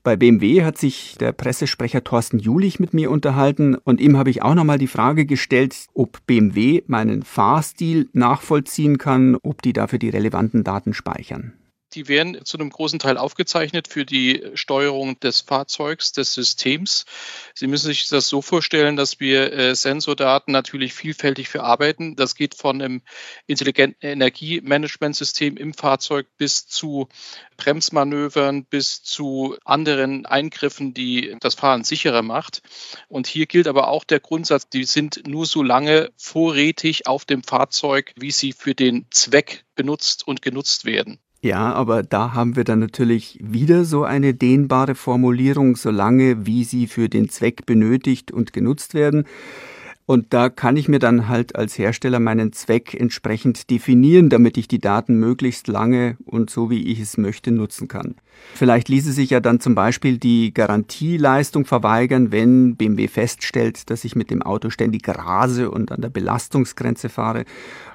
Bei 0.05 0.17
BMW 0.17 0.65
hat 0.65 0.77
sich 0.77 1.17
der 1.19 1.33
Pressesprecher 1.33 2.05
Thorsten 2.05 2.39
Julich 2.39 2.79
mit 2.79 2.93
mir 2.93 3.11
unterhalten 3.11 3.75
und 3.75 4.03
ihm 4.03 4.19
habe 4.19 4.29
ich 4.29 4.43
auch 4.43 4.55
nochmal 4.55 4.77
die 4.77 4.87
Frage 4.87 5.25
gestellt, 5.25 5.75
ob 5.95 6.27
BMW 6.27 6.83
meinen 6.87 7.23
Fahrstil 7.23 8.11
nachvollziehen 8.13 8.99
kann, 8.99 9.39
ob 9.43 9.63
die 9.63 9.73
dafür 9.73 9.99
die 9.99 10.11
relevanten 10.11 10.63
Daten 10.63 10.93
speichern. 10.93 11.55
Die 11.95 12.09
werden 12.09 12.45
zu 12.45 12.59
einem 12.59 12.71
großen 12.71 12.99
Teil 12.99 13.17
aufgezeichnet 13.19 13.87
für 13.87 14.05
die 14.05 14.43
Steuerung 14.55 15.19
des 15.21 15.43
Fahrzeugs, 15.43 16.13
des 16.13 16.35
Systems. 16.35 17.05
Sie 17.55 17.69
müssen 17.69 17.87
sich 17.87 18.09
das 18.09 18.29
so 18.29 18.43
vorstellen, 18.43 18.97
dass 18.97 19.21
wir 19.21 19.53
äh, 19.53 19.75
Sensordaten 19.77 20.53
natürlich 20.53 20.93
vielfältig 20.93 21.49
verarbeiten. 21.49 22.17
Das 22.17 22.35
geht 22.35 22.57
von 22.57 22.83
einem 22.83 23.03
intelligenten 23.47 24.07
Energiemanagementsystem 24.07 25.57
im 25.57 25.73
Fahrzeug 25.73 26.27
bis 26.37 26.67
zu 26.67 27.09
Bremsmanövern, 27.57 28.65
bis 28.65 29.03
zu 29.03 29.57
anderen 29.65 30.27
Eingriffen, 30.27 30.95
die 30.95 31.37
das 31.41 31.55
Fahren 31.55 31.85
sicherer 31.85 32.23
macht. 32.23 32.63
Und 33.09 33.27
hier 33.29 33.47
gilt 33.47 33.69
aber 33.69 33.89
auch 33.89 34.05
der 34.05 34.21
Grundsatz, 34.21 34.69
die 34.69 34.85
sind 34.85 35.27
nur 35.27 35.47
so 35.47 35.63
lange 35.63 36.11
vorrätig 36.17 37.07
auf 37.07 37.25
dem 37.25 37.45
Fahrzeug, 37.45 38.13
wie 38.17 38.33
sie 38.33 38.53
für 38.53 38.75
den 38.75 39.07
Zweck 39.11 39.65
benutzt 39.75 40.27
und 40.27 40.43
genutzt 40.43 40.85
werden. 40.85 41.21
Ja, 41.45 41.75
aber 41.75 42.03
da 42.03 42.33
haben 42.33 42.57
wir 42.57 42.65
dann 42.65 42.79
natürlich 42.79 43.39
wieder 43.43 43.85
so 43.85 44.03
eine 44.03 44.33
dehnbare 44.33 44.95
Formulierung, 44.95 45.77
solange 45.77 46.47
wie 46.47 46.65
sie 46.65 46.87
für 46.87 47.11
den 47.11 47.29
Zweck 47.29 47.67
benötigt 47.67 48.33
und 48.33 48.55
genutzt 48.55 48.95
werden. 48.95 49.27
Und 50.07 50.33
da 50.33 50.49
kann 50.49 50.79
ich 50.79 50.89
mir 50.89 51.01
dann 51.01 51.29
halt 51.29 51.55
als 51.55 51.77
Hersteller 51.77 52.19
meinen 52.19 52.55
Zweck 52.55 52.95
entsprechend 52.95 53.69
definieren, 53.69 54.31
damit 54.31 54.57
ich 54.57 54.69
die 54.69 54.79
Daten 54.79 55.21
möglichst 55.21 55.69
lange 55.69 56.17
und 56.25 56.49
so 56.49 56.71
wie 56.71 56.83
ich 56.91 56.99
es 56.99 57.19
möchte 57.19 57.51
nutzen 57.51 57.89
kann. 57.89 58.15
Vielleicht 58.55 58.89
ließe 58.89 59.13
sich 59.13 59.29
ja 59.29 59.41
dann 59.41 59.61
zum 59.61 59.75
Beispiel 59.75 60.17
die 60.17 60.55
Garantieleistung 60.55 61.67
verweigern, 61.67 62.33
wenn 62.33 62.77
BMW 62.77 63.07
feststellt, 63.07 63.91
dass 63.91 64.07
ich 64.07 64.17
mit 64.17 64.31
dem 64.31 64.41
Auto 64.41 64.71
ständig 64.71 65.07
rase 65.07 65.71
und 65.71 65.93
an 65.93 66.01
der 66.01 66.09
Belastungsgrenze 66.09 67.11
fahre 67.11 67.45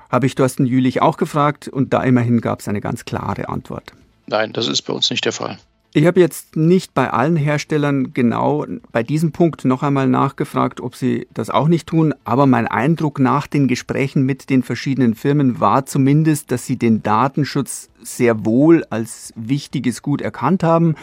habe 0.10 0.26
ich 0.26 0.36
Thorsten 0.36 0.66
Jülich 0.66 1.02
auch 1.02 1.18
gefragt 1.18 1.68
und 1.68 1.94
da 1.94 2.04
immerhin 2.04 2.42
gab 2.42 2.60
es 2.60 2.68
eine 2.68 2.82
ganz 2.82 3.06
klare 3.06 3.50
Antwort. 3.50 3.94
Nein, 4.28 4.54
das 4.54 4.68
ist 4.68 4.84
bei 4.84 4.94
uns 4.94 5.10
nicht 5.10 5.26
der 5.26 5.34
Fall. 5.34 5.58
Ich 5.92 6.06
habe 6.06 6.20
jetzt 6.20 6.56
nicht 6.56 6.94
bei 6.94 7.10
allen 7.10 7.36
Herstellern 7.36 8.14
genau 8.14 8.64
bei 8.92 9.02
diesem 9.02 9.32
Punkt 9.32 9.66
noch 9.66 9.82
einmal 9.82 10.08
nachgefragt, 10.08 10.82
ob 10.82 10.96
sie 10.96 11.28
das 11.34 11.50
auch 11.50 11.68
nicht 11.68 11.88
tun, 11.88 12.14
aber 12.26 12.46
mein 12.46 12.68
Eindruck 12.68 13.18
nach 13.18 13.48
den 13.48 13.68
Gesprächen 13.68 14.24
mit 14.24 14.52
den 14.52 14.62
verschiedenen 14.62 15.16
Firmen 15.16 15.60
war 15.60 15.88
zumindest, 15.88 16.52
dass 16.52 16.68
sie 16.68 16.78
den 16.78 17.02
Datenschutz 17.02 17.90
sehr 18.04 18.46
wohl 18.46 18.84
als 18.92 19.34
wichtiges 19.36 20.04
Gut 20.04 20.22
erkannt 20.22 20.62
haben, 20.62 20.94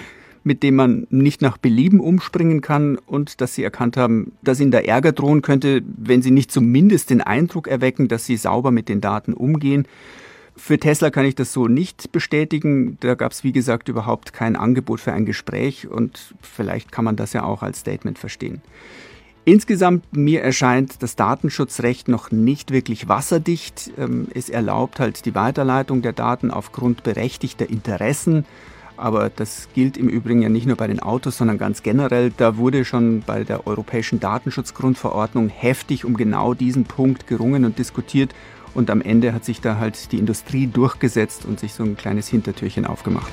mit 0.46 0.62
dem 0.62 0.76
man 0.76 1.08
nicht 1.10 1.42
nach 1.42 1.58
Belieben 1.58 1.98
umspringen 1.98 2.60
kann 2.60 2.98
und 2.98 3.40
dass 3.40 3.56
sie 3.56 3.64
erkannt 3.64 3.96
haben, 3.96 4.30
dass 4.42 4.60
ihnen 4.60 4.70
da 4.70 4.78
Ärger 4.78 5.10
drohen 5.10 5.42
könnte, 5.42 5.82
wenn 5.84 6.22
sie 6.22 6.30
nicht 6.30 6.52
zumindest 6.52 7.10
den 7.10 7.20
Eindruck 7.20 7.66
erwecken, 7.66 8.06
dass 8.06 8.26
sie 8.26 8.36
sauber 8.36 8.70
mit 8.70 8.88
den 8.88 9.00
Daten 9.00 9.32
umgehen. 9.32 9.88
Für 10.54 10.78
Tesla 10.78 11.10
kann 11.10 11.24
ich 11.24 11.34
das 11.34 11.52
so 11.52 11.66
nicht 11.66 12.12
bestätigen. 12.12 12.96
Da 13.00 13.16
gab 13.16 13.32
es, 13.32 13.42
wie 13.42 13.50
gesagt, 13.50 13.88
überhaupt 13.88 14.32
kein 14.32 14.54
Angebot 14.54 15.00
für 15.00 15.12
ein 15.12 15.26
Gespräch 15.26 15.88
und 15.88 16.36
vielleicht 16.40 16.92
kann 16.92 17.04
man 17.04 17.16
das 17.16 17.32
ja 17.32 17.42
auch 17.42 17.64
als 17.64 17.80
Statement 17.80 18.16
verstehen. 18.16 18.62
Insgesamt 19.44 20.16
mir 20.16 20.42
erscheint 20.42 21.02
das 21.02 21.16
Datenschutzrecht 21.16 22.06
noch 22.06 22.30
nicht 22.30 22.70
wirklich 22.70 23.08
wasserdicht. 23.08 23.90
Ähm, 23.98 24.28
es 24.32 24.48
erlaubt 24.48 25.00
halt 25.00 25.26
die 25.26 25.34
Weiterleitung 25.34 26.02
der 26.02 26.12
Daten 26.12 26.52
aufgrund 26.52 27.02
berechtigter 27.02 27.68
Interessen 27.68 28.44
aber 28.96 29.30
das 29.30 29.68
gilt 29.74 29.96
im 29.96 30.08
Übrigen 30.08 30.42
ja 30.42 30.48
nicht 30.48 30.66
nur 30.66 30.76
bei 30.76 30.86
den 30.86 31.00
Autos, 31.00 31.36
sondern 31.36 31.58
ganz 31.58 31.82
generell. 31.82 32.32
Da 32.36 32.56
wurde 32.56 32.84
schon 32.84 33.22
bei 33.26 33.44
der 33.44 33.66
Europäischen 33.66 34.20
Datenschutzgrundverordnung 34.20 35.48
heftig 35.48 36.04
um 36.04 36.16
genau 36.16 36.54
diesen 36.54 36.84
Punkt 36.84 37.26
gerungen 37.26 37.64
und 37.64 37.78
diskutiert. 37.78 38.34
Und 38.74 38.90
am 38.90 39.00
Ende 39.00 39.32
hat 39.32 39.44
sich 39.44 39.60
da 39.60 39.78
halt 39.78 40.12
die 40.12 40.18
Industrie 40.18 40.66
durchgesetzt 40.66 41.46
und 41.46 41.58
sich 41.58 41.72
so 41.72 41.82
ein 41.82 41.96
kleines 41.96 42.28
Hintertürchen 42.28 42.84
aufgemacht. 42.84 43.32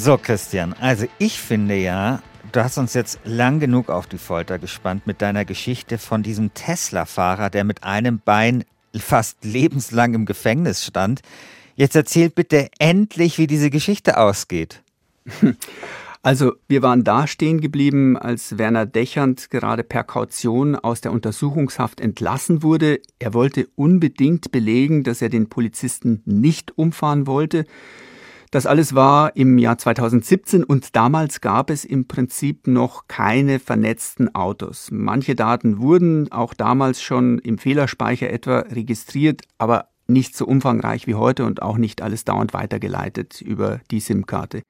So, 0.00 0.16
Christian, 0.16 0.74
also 0.74 1.06
ich 1.18 1.40
finde 1.40 1.74
ja, 1.74 2.22
du 2.52 2.62
hast 2.62 2.78
uns 2.78 2.94
jetzt 2.94 3.18
lang 3.24 3.58
genug 3.58 3.90
auf 3.90 4.06
die 4.06 4.16
Folter 4.16 4.60
gespannt 4.60 5.08
mit 5.08 5.20
deiner 5.20 5.44
Geschichte 5.44 5.98
von 5.98 6.22
diesem 6.22 6.54
Tesla-Fahrer, 6.54 7.50
der 7.50 7.64
mit 7.64 7.82
einem 7.82 8.20
Bein 8.24 8.62
fast 8.96 9.44
lebenslang 9.44 10.14
im 10.14 10.24
Gefängnis 10.24 10.86
stand. 10.86 11.22
Jetzt 11.74 11.96
erzähl 11.96 12.30
bitte 12.30 12.68
endlich, 12.78 13.38
wie 13.38 13.48
diese 13.48 13.70
Geschichte 13.70 14.18
ausgeht. 14.18 14.82
Also, 16.20 16.54
wir 16.66 16.82
waren 16.82 17.04
da 17.04 17.28
stehen 17.28 17.60
geblieben, 17.60 18.18
als 18.18 18.58
Werner 18.58 18.86
Dächernd 18.86 19.50
gerade 19.50 19.84
per 19.84 20.02
Kaution 20.02 20.74
aus 20.74 21.00
der 21.00 21.12
Untersuchungshaft 21.12 22.00
entlassen 22.00 22.64
wurde. 22.64 23.00
Er 23.20 23.34
wollte 23.34 23.68
unbedingt 23.76 24.50
belegen, 24.50 25.04
dass 25.04 25.22
er 25.22 25.28
den 25.28 25.48
Polizisten 25.48 26.20
nicht 26.26 26.76
umfahren 26.76 27.28
wollte. 27.28 27.66
Das 28.50 28.64
alles 28.64 28.94
war 28.94 29.36
im 29.36 29.58
Jahr 29.58 29.76
2017 29.76 30.64
und 30.64 30.96
damals 30.96 31.42
gab 31.42 31.68
es 31.68 31.84
im 31.84 32.08
Prinzip 32.08 32.66
noch 32.66 33.06
keine 33.06 33.58
vernetzten 33.58 34.34
Autos. 34.34 34.88
Manche 34.90 35.34
Daten 35.34 35.78
wurden 35.78 36.32
auch 36.32 36.54
damals 36.54 37.02
schon 37.02 37.38
im 37.40 37.58
Fehlerspeicher 37.58 38.30
etwa 38.30 38.60
registriert, 38.60 39.42
aber 39.58 39.88
nicht 40.06 40.34
so 40.34 40.46
umfangreich 40.46 41.06
wie 41.06 41.14
heute 41.14 41.44
und 41.44 41.60
auch 41.60 41.76
nicht 41.76 42.00
alles 42.00 42.24
dauernd 42.24 42.54
weitergeleitet 42.54 43.42
über 43.42 43.80
die 43.90 44.00
SIM-Karte. 44.00 44.62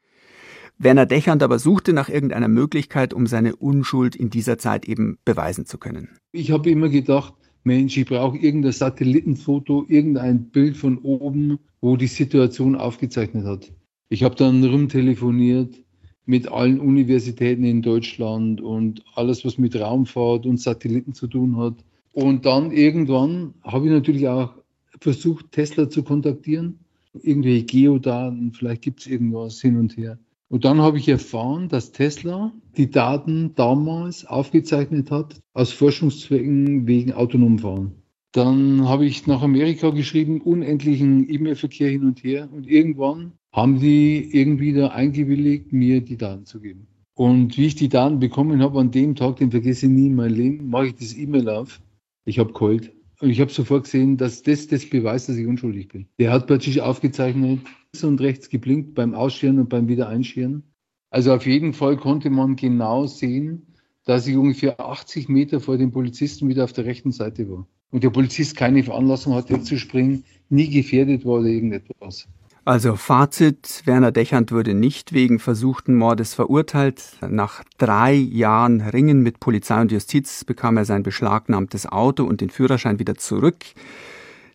Werner 0.79 1.07
Dechand 1.07 1.43
aber 1.45 1.61
suchte 1.61 1.93
nach 1.93 2.09
irgendeiner 2.09 2.49
Möglichkeit, 2.49 3.15
um 3.15 3.27
seine 3.29 3.55
Unschuld 3.55 4.17
in 4.17 4.31
dieser 4.31 4.59
Zeit 4.59 4.87
eben 4.87 5.19
beweisen 5.25 5.67
zu 5.67 5.79
können. 5.79 6.17
Ich 6.33 6.51
habe 6.51 6.71
immer 6.71 6.89
gedacht, 6.89 7.35
Mensch, 7.69 7.97
ich 7.99 8.07
brauche 8.07 8.39
irgendein 8.39 8.73
Satellitenfoto, 8.73 9.85
irgendein 9.89 10.51
Bild 10.51 10.77
von 10.77 10.99
oben, 10.99 11.59
wo 11.83 11.97
die 11.97 12.07
Situation 12.07 12.75
aufgezeichnet 12.75 13.45
hat. 13.45 13.71
Ich 14.09 14.25
habe 14.25 14.35
dann 14.35 14.65
rumtelefoniert 14.65 15.77
mit 16.25 16.49
allen 16.49 16.81
Universitäten 16.81 17.65
in 17.65 17.83
Deutschland 17.83 18.63
und 18.63 19.05
alles, 19.15 19.45
was 19.45 19.59
mit 19.59 19.77
Raumfahrt 19.77 20.47
und 20.47 20.59
Satelliten 20.59 21.13
zu 21.13 21.27
tun 21.27 21.59
hat. 21.59 21.75
Und 22.13 22.47
dann 22.47 22.73
irgendwann 22.73 23.55
habe 23.63 23.87
ich 23.87 23.93
natürlich 23.93 24.29
auch 24.29 24.55
versucht, 25.01 25.53
Tesla 25.53 25.91
zu 25.91 26.03
kontaktieren. 26.03 26.79
Irgendwelche 27.23 27.65
Geodaten, 27.65 28.53
vielleicht 28.53 28.83
gibt 28.83 29.01
es 29.01 29.07
irgendwas 29.07 29.61
hin 29.61 29.77
und 29.77 29.97
her. 29.97 30.19
Und 30.51 30.65
dann 30.65 30.81
habe 30.81 30.99
ich 30.99 31.09
erfahren, 31.09 31.69
dass 31.69 31.93
Tesla 31.93 32.53
die 32.77 32.91
Daten 32.91 33.55
damals 33.55 34.25
aufgezeichnet 34.25 35.11
hat 35.11 35.41
aus 35.53 35.73
Forschungszwecken 35.73 36.87
wegen 36.87 37.13
autonomem 37.13 37.59
Fahren. 37.59 38.03
Dann 38.33 38.89
habe 38.89 39.05
ich 39.05 39.27
nach 39.27 39.43
Amerika 39.43 39.91
geschrieben, 39.91 40.41
unendlichen 40.41 41.29
E-Mail-Verkehr 41.29 41.91
hin 41.91 42.05
und 42.05 42.23
her. 42.25 42.49
Und 42.53 42.67
irgendwann 42.67 43.33
haben 43.53 43.79
die 43.81 44.31
irgendwie 44.33 44.73
da 44.73 44.89
eingewilligt, 44.89 45.73
mir 45.73 46.01
die 46.01 46.17
Daten 46.17 46.45
zu 46.45 46.61
geben. 46.61 46.87
Und 47.15 47.57
wie 47.57 47.67
ich 47.67 47.75
die 47.75 47.89
Daten 47.89 48.21
bekommen 48.21 48.63
habe 48.63 48.79
an 48.81 48.91
dem 48.91 49.17
Tag, 49.17 49.37
den 49.37 49.51
vergesse 49.51 49.87
ich 49.87 49.93
nie 49.93 50.07
in 50.07 50.15
meinem 50.15 50.35
Leben, 50.35 50.69
mache 50.69 50.87
ich 50.87 50.95
das 50.95 51.17
E-Mail 51.17 51.49
auf. 51.49 51.81
Ich 52.25 52.39
habe 52.39 52.53
geheult. 52.53 52.93
Und 53.21 53.31
ich 53.31 53.41
habe 53.41 53.51
sofort 53.51 53.85
gesehen, 53.85 54.17
dass 54.17 54.43
das 54.43 54.69
das 54.69 54.89
beweist, 54.89 55.29
dass 55.29 55.37
ich 55.37 55.47
unschuldig 55.47 55.89
bin. 55.89 56.07
Der 56.19 56.31
hat 56.31 56.47
plötzlich 56.47 56.81
aufgezeichnet, 56.81 57.61
und 58.03 58.21
rechts 58.21 58.49
geblinkt 58.49 58.95
beim 58.95 59.15
Ausscheren 59.15 59.59
und 59.59 59.69
beim 59.69 59.89
Wiedereinscheren. 59.89 60.63
Also 61.11 61.33
auf 61.33 61.47
jeden 61.47 61.73
Fall 61.73 61.97
konnte 61.97 62.31
man 62.31 62.57
genau 62.57 63.07
sehen, 63.07 63.67
dass 64.05 64.27
ich 64.27 64.37
ungefähr 64.37 64.79
80 64.79 65.29
Meter 65.29 65.61
vor 65.61 65.79
dem 65.79 65.91
Polizisten 65.91 66.49
wieder 66.49 66.65
auf 66.65 66.73
der 66.73 66.85
rechten 66.85 67.13
Seite 67.13 67.49
war. 67.51 67.67
Und 67.91 68.05
der 68.05 68.11
Polizist 68.11 68.57
keine 68.57 68.83
Veranlassung 68.83 69.35
hatte 69.35 69.63
zu 69.63 69.79
springen, 69.79 70.25
nie 70.51 70.69
gefährdet 70.69 71.25
war 71.25 71.41
oder 71.41 71.49
irgendetwas. 71.49 72.29
Also 72.67 72.97
Fazit, 72.97 73.83
Werner 73.87 74.13
Dechand 74.13 74.53
wurde 74.53 74.75
nicht 74.75 75.15
wegen 75.15 75.39
versuchten 75.39 75.95
Mordes 75.95 76.35
verurteilt. 76.35 77.17
Nach 77.27 77.65
drei 77.79 78.13
Jahren 78.13 78.83
Ringen 78.83 79.23
mit 79.23 79.41
Polizei 79.41 79.81
und 79.81 79.91
Justiz 79.91 80.45
bekam 80.45 80.77
er 80.77 80.85
sein 80.85 81.03
beschlagnahmtes 81.03 81.87
Auto 81.87 82.25
und 82.25 82.43
den 82.43 82.51
Führerschein 82.51 82.99
wieder 82.99 83.15
zurück. 83.15 83.65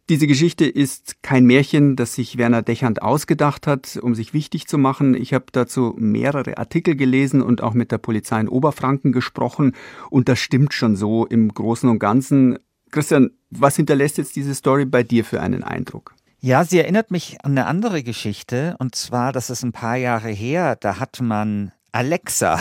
Diese 0.10 0.28
Geschichte 0.28 0.66
ist 0.66 1.24
kein 1.24 1.46
Märchen, 1.46 1.96
das 1.96 2.14
sich 2.14 2.38
Werner 2.38 2.62
Dechand 2.62 3.02
ausgedacht 3.02 3.68
hat, 3.68 3.98
um 4.02 4.16
sich 4.16 4.34
wichtig 4.34 4.68
zu 4.68 4.78
machen. 4.78 5.16
Ich 5.16 5.34
habe 5.34 5.46
dazu 5.54 5.96
mehrere 5.98 6.58
Artikel 6.58 6.98
gelesen 6.98 7.42
und 7.42 7.64
auch 7.64 7.74
mit 7.74 7.92
der 7.92 8.00
Polizei 8.00 8.42
in 8.42 8.50
Oberfranken 8.50 9.14
gesprochen. 9.14 9.76
Und 10.10 10.28
das 10.28 10.40
stimmt 10.40 10.74
schon 10.74 10.98
so 10.98 11.26
im 11.26 11.54
Großen 11.54 11.90
und 11.90 12.00
Ganzen. 12.00 12.60
Christian, 12.92 13.32
was 13.50 13.78
hinterlässt 13.78 14.18
jetzt 14.18 14.36
diese 14.36 14.54
Story 14.56 14.84
bei 14.86 15.04
dir 15.04 15.24
für 15.24 15.40
einen 15.40 15.64
Eindruck? 15.64 16.14
Ja, 16.42 16.66
sie 16.66 16.80
erinnert 16.80 17.10
mich 17.10 17.38
an 17.42 17.52
eine 17.52 17.66
andere 17.68 18.04
Geschichte. 18.04 18.76
Und 18.80 18.96
zwar, 18.96 19.32
das 19.32 19.50
ist 19.50 19.64
ein 19.64 19.72
paar 19.72 19.96
Jahre 19.96 20.30
her, 20.30 20.76
da 20.76 21.00
hat 21.00 21.22
man 21.22 21.72
Alexa, 21.94 22.60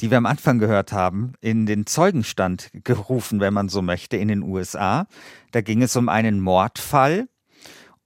die 0.00 0.10
wir 0.10 0.18
am 0.18 0.26
Anfang 0.26 0.58
gehört 0.58 0.92
haben, 0.92 1.34
in 1.40 1.66
den 1.66 1.86
Zeugenstand 1.86 2.70
gerufen, 2.84 3.40
wenn 3.40 3.54
man 3.54 3.68
so 3.68 3.82
möchte, 3.82 4.16
in 4.16 4.28
den 4.28 4.42
USA. 4.42 5.06
Da 5.52 5.60
ging 5.60 5.82
es 5.82 5.96
um 5.96 6.08
einen 6.08 6.40
Mordfall. 6.40 7.28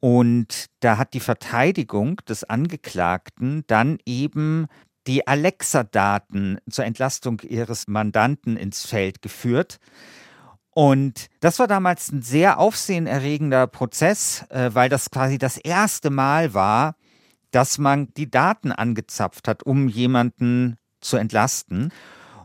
Und 0.00 0.66
da 0.80 0.98
hat 0.98 1.14
die 1.14 1.20
Verteidigung 1.20 2.16
des 2.28 2.44
Angeklagten 2.44 3.64
dann 3.66 3.98
eben 4.04 4.66
die 5.06 5.26
Alexa-Daten 5.26 6.58
zur 6.68 6.84
Entlastung 6.84 7.40
ihres 7.40 7.88
Mandanten 7.88 8.56
ins 8.56 8.84
Feld 8.84 9.22
geführt. 9.22 9.78
Und 10.74 11.28
das 11.40 11.58
war 11.58 11.68
damals 11.68 12.10
ein 12.10 12.22
sehr 12.22 12.58
aufsehenerregender 12.58 13.66
Prozess, 13.66 14.44
äh, 14.50 14.70
weil 14.74 14.88
das 14.88 15.10
quasi 15.10 15.38
das 15.38 15.56
erste 15.56 16.10
Mal 16.10 16.52
war, 16.52 16.96
dass 17.52 17.78
man 17.78 18.12
die 18.14 18.28
Daten 18.28 18.72
angezapft 18.72 19.46
hat, 19.46 19.62
um 19.62 19.88
jemanden 19.88 20.76
zu 21.04 21.16
entlasten. 21.16 21.92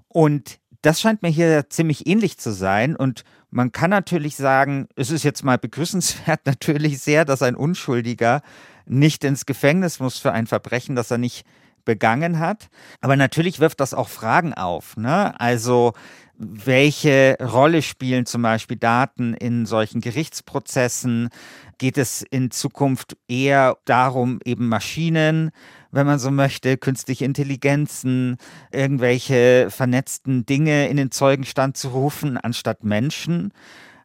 Und 0.07 0.59
das 0.81 1.01
scheint 1.01 1.21
mir 1.21 1.29
hier 1.29 1.69
ziemlich 1.69 2.07
ähnlich 2.07 2.37
zu 2.37 2.51
sein. 2.51 2.95
Und 2.95 3.23
man 3.51 3.71
kann 3.71 3.89
natürlich 3.89 4.35
sagen, 4.35 4.87
es 4.95 5.11
ist 5.11 5.23
jetzt 5.23 5.43
mal 5.43 5.57
begrüßenswert 5.57 6.41
natürlich 6.45 6.99
sehr, 6.99 7.25
dass 7.25 7.41
ein 7.41 7.55
Unschuldiger 7.55 8.41
nicht 8.85 9.23
ins 9.23 9.45
Gefängnis 9.45 9.99
muss 9.99 10.17
für 10.17 10.31
ein 10.31 10.47
Verbrechen, 10.47 10.95
das 10.95 11.11
er 11.11 11.17
nicht 11.17 11.45
begangen 11.85 12.39
hat. 12.39 12.69
Aber 13.01 13.15
natürlich 13.15 13.59
wirft 13.59 13.79
das 13.79 13.93
auch 13.93 14.09
Fragen 14.09 14.53
auf. 14.53 14.97
Ne? 14.97 15.39
Also 15.39 15.93
welche 16.37 17.35
Rolle 17.41 17.81
spielen 17.81 18.25
zum 18.25 18.41
Beispiel 18.41 18.77
Daten 18.77 19.33
in 19.33 19.65
solchen 19.65 19.99
Gerichtsprozessen? 19.99 21.29
Geht 21.77 21.97
es 21.97 22.21
in 22.21 22.49
Zukunft 22.51 23.17
eher 23.27 23.77
darum, 23.85 24.39
eben 24.45 24.69
Maschinen, 24.69 25.51
wenn 25.91 26.05
man 26.05 26.19
so 26.19 26.31
möchte, 26.31 26.77
künstliche 26.77 27.25
Intelligenzen, 27.25 28.37
irgendwelche 28.71 29.67
vernetzten 29.69 30.45
Dinge 30.45 30.87
in 30.89 30.97
den 30.97 31.11
Zeugenstand 31.11 31.77
zu 31.77 31.89
rufen, 31.89 32.37
anstatt 32.37 32.83
Menschen? 32.83 33.51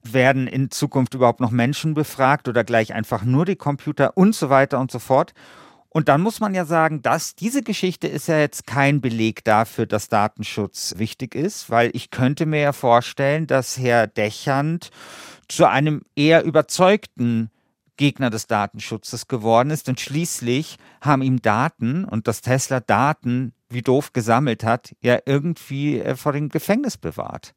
Werden 0.02 0.46
in 0.46 0.70
Zukunft 0.70 1.14
überhaupt 1.14 1.40
noch 1.40 1.50
Menschen 1.50 1.94
befragt 1.94 2.48
oder 2.48 2.62
gleich 2.62 2.92
einfach 2.92 3.24
nur 3.24 3.46
die 3.46 3.56
Computer 3.56 4.16
und 4.16 4.34
so 4.34 4.50
weiter 4.50 4.78
und 4.78 4.90
so 4.90 4.98
fort? 4.98 5.32
Und 5.96 6.08
dann 6.08 6.22
muss 6.22 6.40
man 6.40 6.54
ja 6.54 6.64
sagen, 6.64 7.02
dass 7.02 7.36
diese 7.36 7.62
Geschichte 7.62 8.08
ist 8.08 8.26
ja 8.26 8.38
jetzt 8.38 8.66
kein 8.66 9.00
Beleg 9.00 9.44
dafür, 9.44 9.86
dass 9.86 10.08
Datenschutz 10.08 10.94
wichtig 10.96 11.36
ist, 11.36 11.70
weil 11.70 11.90
ich 11.94 12.10
könnte 12.10 12.46
mir 12.46 12.60
ja 12.60 12.72
vorstellen, 12.72 13.46
dass 13.46 13.78
Herr 13.78 14.08
Dechand 14.08 14.90
zu 15.48 15.66
einem 15.66 16.02
eher 16.16 16.42
überzeugten 16.42 17.50
Gegner 17.96 18.30
des 18.30 18.46
Datenschutzes 18.46 19.28
geworden 19.28 19.70
ist. 19.70 19.88
Und 19.88 20.00
schließlich 20.00 20.76
haben 21.00 21.22
ihm 21.22 21.42
Daten 21.42 22.04
und 22.04 22.28
dass 22.28 22.40
Tesla 22.40 22.80
Daten 22.80 23.52
wie 23.68 23.82
doof 23.82 24.12
gesammelt 24.12 24.64
hat, 24.64 24.94
ja 25.00 25.18
irgendwie 25.26 25.98
äh, 25.98 26.16
vor 26.16 26.32
dem 26.32 26.48
Gefängnis 26.48 26.96
bewahrt. 26.96 27.54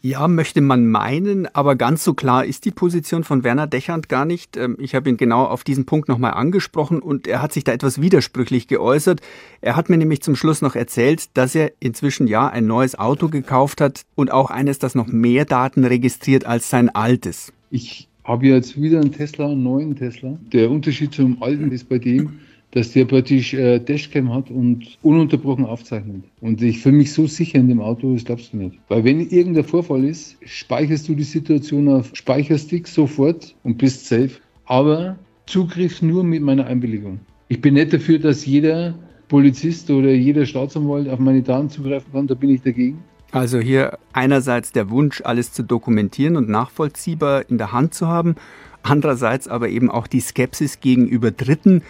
Ja, 0.00 0.28
möchte 0.28 0.60
man 0.60 0.86
meinen, 0.86 1.52
aber 1.56 1.74
ganz 1.74 2.04
so 2.04 2.14
klar 2.14 2.44
ist 2.44 2.64
die 2.64 2.70
Position 2.70 3.24
von 3.24 3.42
Werner 3.42 3.66
Dechand 3.66 4.08
gar 4.08 4.24
nicht. 4.24 4.56
Ähm, 4.56 4.76
ich 4.78 4.94
habe 4.94 5.08
ihn 5.08 5.16
genau 5.16 5.44
auf 5.44 5.64
diesen 5.64 5.86
Punkt 5.86 6.08
nochmal 6.08 6.34
angesprochen 6.34 7.00
und 7.00 7.26
er 7.26 7.42
hat 7.42 7.52
sich 7.52 7.64
da 7.64 7.72
etwas 7.72 8.00
widersprüchlich 8.00 8.68
geäußert. 8.68 9.20
Er 9.60 9.74
hat 9.74 9.88
mir 9.88 9.96
nämlich 9.96 10.22
zum 10.22 10.36
Schluss 10.36 10.62
noch 10.62 10.76
erzählt, 10.76 11.36
dass 11.36 11.56
er 11.56 11.72
inzwischen 11.80 12.28
ja 12.28 12.46
ein 12.46 12.68
neues 12.68 12.96
Auto 12.96 13.28
gekauft 13.28 13.80
hat 13.80 14.02
und 14.14 14.30
auch 14.30 14.52
eines, 14.52 14.78
das 14.78 14.94
noch 14.94 15.08
mehr 15.08 15.44
Daten 15.44 15.84
registriert 15.84 16.44
als 16.44 16.70
sein 16.70 16.94
altes. 16.94 17.52
Ich 17.70 18.07
habe 18.28 18.46
jetzt 18.46 18.80
wieder 18.80 19.00
einen 19.00 19.10
Tesla, 19.10 19.46
einen 19.46 19.62
neuen 19.62 19.96
Tesla. 19.96 20.38
Der 20.52 20.70
Unterschied 20.70 21.14
zum 21.14 21.42
alten 21.42 21.72
ist 21.72 21.88
bei 21.88 21.98
dem, 21.98 22.40
dass 22.72 22.92
der 22.92 23.06
praktisch 23.06 23.54
äh, 23.54 23.78
Dashcam 23.78 24.32
hat 24.32 24.50
und 24.50 24.98
ununterbrochen 25.02 25.64
aufzeichnet. 25.64 26.24
Und 26.42 26.60
ich 26.60 26.80
fühle 26.80 26.98
mich 26.98 27.12
so 27.14 27.26
sicher 27.26 27.58
in 27.58 27.68
dem 27.68 27.80
Auto, 27.80 28.12
das 28.12 28.26
glaubst 28.26 28.52
du 28.52 28.58
nicht. 28.58 28.78
Weil 28.88 29.04
wenn 29.04 29.20
irgendein 29.20 29.64
Vorfall 29.64 30.04
ist, 30.04 30.36
speicherst 30.44 31.08
du 31.08 31.14
die 31.14 31.22
Situation 31.22 31.88
auf 31.88 32.10
Speicherstick 32.12 32.86
sofort 32.86 33.56
und 33.64 33.78
bist 33.78 34.06
safe. 34.06 34.32
Aber 34.66 35.18
Zugriff 35.46 36.02
nur 36.02 36.22
mit 36.22 36.42
meiner 36.42 36.66
Einwilligung. 36.66 37.20
Ich 37.48 37.62
bin 37.62 37.74
nicht 37.74 37.94
dafür, 37.94 38.18
dass 38.18 38.44
jeder 38.44 38.94
Polizist 39.28 39.90
oder 39.90 40.10
jeder 40.10 40.44
Staatsanwalt 40.44 41.08
auf 41.08 41.18
meine 41.18 41.42
Daten 41.42 41.70
zugreifen 41.70 42.12
kann, 42.12 42.26
da 42.26 42.34
bin 42.34 42.50
ich 42.50 42.60
dagegen. 42.60 42.98
Also 43.30 43.58
hier 43.58 43.98
einerseits 44.12 44.72
der 44.72 44.88
Wunsch, 44.90 45.20
alles 45.22 45.52
zu 45.52 45.62
dokumentieren 45.62 46.36
und 46.36 46.48
nachvollziehbar 46.48 47.48
in 47.48 47.58
der 47.58 47.72
Hand 47.72 47.92
zu 47.94 48.06
haben, 48.08 48.36
andererseits 48.82 49.48
aber 49.48 49.68
eben 49.68 49.90
auch 49.90 50.06
die 50.06 50.20
Skepsis 50.20 50.80
gegenüber 50.80 51.30
Dritten, 51.30 51.82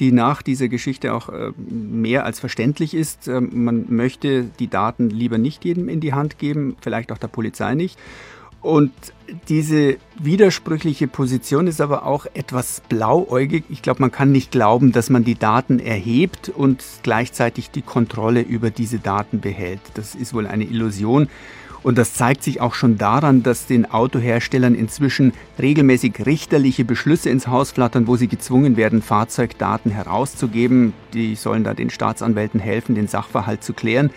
die 0.00 0.12
nach 0.12 0.42
dieser 0.42 0.68
Geschichte 0.68 1.12
auch 1.12 1.28
äh, 1.28 1.52
mehr 1.58 2.24
als 2.24 2.40
verständlich 2.40 2.94
ist. 2.94 3.28
Ähm, 3.28 3.64
man 3.64 3.86
möchte 3.88 4.44
die 4.44 4.68
Daten 4.68 5.10
lieber 5.10 5.38
nicht 5.38 5.64
jedem 5.64 5.88
in 5.88 6.00
die 6.00 6.14
Hand 6.14 6.38
geben, 6.38 6.76
vielleicht 6.80 7.12
auch 7.12 7.18
der 7.18 7.28
Polizei 7.28 7.74
nicht. 7.74 7.98
Und 8.60 8.92
diese 9.48 9.98
widersprüchliche 10.18 11.06
Position 11.06 11.66
ist 11.66 11.80
aber 11.80 12.04
auch 12.04 12.26
etwas 12.34 12.82
blauäugig. 12.88 13.64
Ich 13.68 13.82
glaube, 13.82 14.00
man 14.00 14.10
kann 14.10 14.32
nicht 14.32 14.50
glauben, 14.50 14.90
dass 14.90 15.10
man 15.10 15.24
die 15.24 15.36
Daten 15.36 15.78
erhebt 15.78 16.48
und 16.48 16.82
gleichzeitig 17.02 17.70
die 17.70 17.82
Kontrolle 17.82 18.40
über 18.40 18.70
diese 18.70 18.98
Daten 18.98 19.40
behält. 19.40 19.80
Das 19.94 20.14
ist 20.14 20.34
wohl 20.34 20.46
eine 20.46 20.64
Illusion. 20.64 21.28
Und 21.84 21.96
das 21.96 22.14
zeigt 22.14 22.42
sich 22.42 22.60
auch 22.60 22.74
schon 22.74 22.98
daran, 22.98 23.44
dass 23.44 23.66
den 23.66 23.88
Autoherstellern 23.90 24.74
inzwischen 24.74 25.32
regelmäßig 25.60 26.26
richterliche 26.26 26.84
Beschlüsse 26.84 27.30
ins 27.30 27.46
Haus 27.46 27.70
flattern, 27.70 28.08
wo 28.08 28.16
sie 28.16 28.26
gezwungen 28.26 28.76
werden, 28.76 29.00
Fahrzeugdaten 29.00 29.92
herauszugeben. 29.92 30.92
Die 31.12 31.36
sollen 31.36 31.62
da 31.62 31.74
den 31.74 31.90
Staatsanwälten 31.90 32.58
helfen, 32.58 32.96
den 32.96 33.06
Sachverhalt 33.06 33.62
zu 33.62 33.74
klären. 33.74 34.10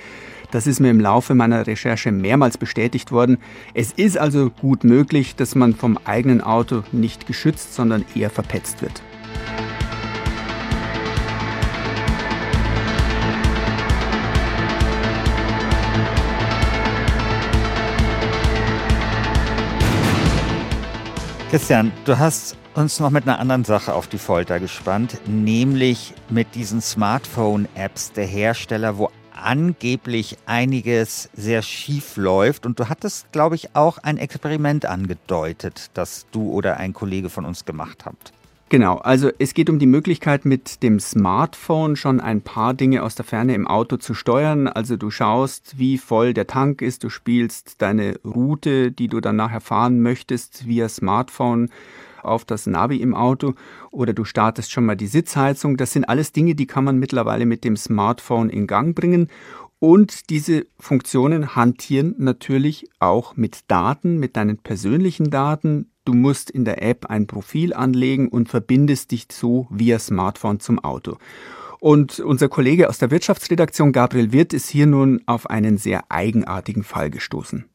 Das 0.52 0.68
ist 0.68 0.82
mir 0.82 0.90
im 0.90 1.00
Laufe 1.00 1.34
meiner 1.34 1.66
Recherche 1.66 2.12
mehrmals 2.12 2.58
bestätigt 2.58 3.14
worden. 3.14 3.38
Es 3.74 3.94
ist 3.94 4.18
also 4.18 4.50
gut 4.50 4.84
möglich, 4.84 5.38
dass 5.38 5.56
man 5.56 5.74
vom 5.74 5.98
eigenen 6.04 6.42
Auto 6.42 6.84
nicht 6.92 7.26
geschützt, 7.26 7.74
sondern 7.74 8.04
eher 8.16 8.30
verpetzt 8.30 8.82
wird. 8.82 9.02
Christian, 21.50 21.94
du 22.06 22.18
hast 22.18 22.58
uns 22.76 23.00
noch 23.00 23.10
mit 23.10 23.26
einer 23.26 23.40
anderen 23.40 23.64
Sache 23.66 23.94
auf 23.94 24.08
die 24.08 24.18
Folter 24.18 24.60
gespannt, 24.60 25.18
nämlich 25.28 26.14
mit 26.30 26.56
diesen 26.56 26.82
Smartphone-Apps 26.82 28.14
der 28.14 28.26
Hersteller, 28.26 28.98
wo 28.98 29.12
angeblich 29.42 30.38
einiges 30.46 31.30
sehr 31.34 31.62
schief 31.62 32.18
läuft. 32.18 32.66
Und 32.66 32.80
du 32.80 32.90
hattest, 32.90 33.32
glaube 33.32 33.56
ich, 33.56 33.76
auch 33.76 33.98
ein 33.98 34.18
Experiment 34.18 34.86
angedeutet, 34.86 35.92
das 35.94 36.26
du 36.32 36.52
oder 36.52 36.78
ein 36.78 36.94
Kollege 36.94 37.30
von 37.30 37.46
uns 37.46 37.66
gemacht 37.66 38.06
habt. 38.06 38.34
Genau, 38.72 39.00
also 39.00 39.30
es 39.38 39.54
geht 39.54 39.70
um 39.70 39.80
die 39.80 39.86
Möglichkeit, 39.86 40.46
mit 40.46 40.82
dem 40.82 41.02
Smartphone 41.02 41.98
schon 41.98 42.22
ein 42.22 42.40
paar 42.40 42.74
Dinge 42.74 43.04
aus 43.04 43.16
der 43.16 43.26
Ferne 43.26 43.54
im 43.54 43.68
Auto 43.68 43.98
zu 43.98 44.14
steuern. 44.14 44.70
Also 44.70 44.96
du 44.96 45.12
schaust, 45.12 45.78
wie 45.78 45.98
voll 45.98 46.34
der 46.34 46.48
Tank 46.48 46.82
ist, 46.82 47.04
du 47.04 47.10
spielst 47.10 47.82
deine 47.82 48.18
Route, 48.24 48.94
die 48.94 49.10
du 49.10 49.20
dann 49.20 49.36
nachher 49.36 49.60
fahren 49.60 50.02
möchtest, 50.02 50.70
via 50.70 50.88
Smartphone 50.88 51.70
auf 52.24 52.46
das 52.46 52.68
Navi 52.68 52.98
im 52.98 53.14
Auto 53.14 53.54
oder 53.92 54.14
du 54.14 54.24
startest 54.24 54.72
schon 54.72 54.86
mal 54.86 54.96
die 54.96 55.08
Sitzheizung. 55.08 55.78
Das 55.78 55.94
sind 55.94 56.06
alles 56.06 56.32
Dinge, 56.32 56.56
die 56.56 56.68
kann 56.68 56.84
man 56.84 56.98
mittlerweile 56.98 57.46
mit 57.46 57.64
dem 57.64 57.78
Smartphone 57.78 58.50
in 58.50 58.68
Gang 58.68 58.96
bringen. 58.96 59.28
Und 59.80 60.30
diese 60.30 60.68
Funktionen 60.80 61.56
hantieren 61.56 62.14
natürlich 62.20 62.88
auch 63.00 63.36
mit 63.36 63.62
Daten, 63.68 64.20
mit 64.20 64.38
deinen 64.38 64.58
persönlichen 64.58 65.32
Daten. 65.32 65.90
Du 66.06 66.14
musst 66.14 66.52
in 66.52 66.66
der 66.66 66.84
App 66.84 67.08
ein 67.08 67.26
Profil 67.26 67.74
anlegen 67.74 68.28
und 68.28 68.48
verbindest 68.48 69.12
dich 69.12 69.26
so 69.32 69.68
via 69.72 69.98
Smartphone 69.98 70.60
zum 70.60 70.78
Auto. 70.78 71.18
Und 71.80 72.20
unser 72.20 72.48
Kollege 72.48 72.90
aus 72.90 73.00
der 73.00 73.10
Wirtschaftsredaktion 73.10 73.92
Gabriel 73.92 74.32
Wirth 74.32 74.54
ist 74.54 74.70
hier 74.70 74.86
nun 74.86 75.20
auf 75.26 75.50
einen 75.50 75.80
sehr 75.80 76.04
eigenartigen 76.10 76.84
Fall 76.84 77.10
gestoßen. 77.10 77.66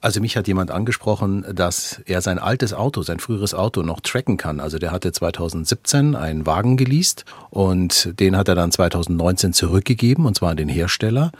Also 0.00 0.20
mich 0.20 0.36
hat 0.36 0.46
jemand 0.48 0.70
angesprochen, 0.70 1.44
dass 1.52 2.00
er 2.06 2.20
sein 2.20 2.38
altes 2.38 2.72
Auto, 2.72 3.02
sein 3.02 3.20
früheres 3.20 3.54
Auto 3.54 3.82
noch 3.82 4.00
tracken 4.00 4.36
kann. 4.36 4.60
Also 4.60 4.78
der 4.78 4.92
hatte 4.92 5.12
2017 5.12 6.14
einen 6.14 6.46
Wagen 6.46 6.76
geleast 6.76 7.24
und 7.50 8.18
den 8.20 8.36
hat 8.36 8.48
er 8.48 8.54
dann 8.54 8.70
2019 8.70 9.52
zurückgegeben 9.52 10.26
und 10.26 10.36
zwar 10.36 10.50
an 10.50 10.56
den 10.56 10.68
Hersteller. 10.68 11.32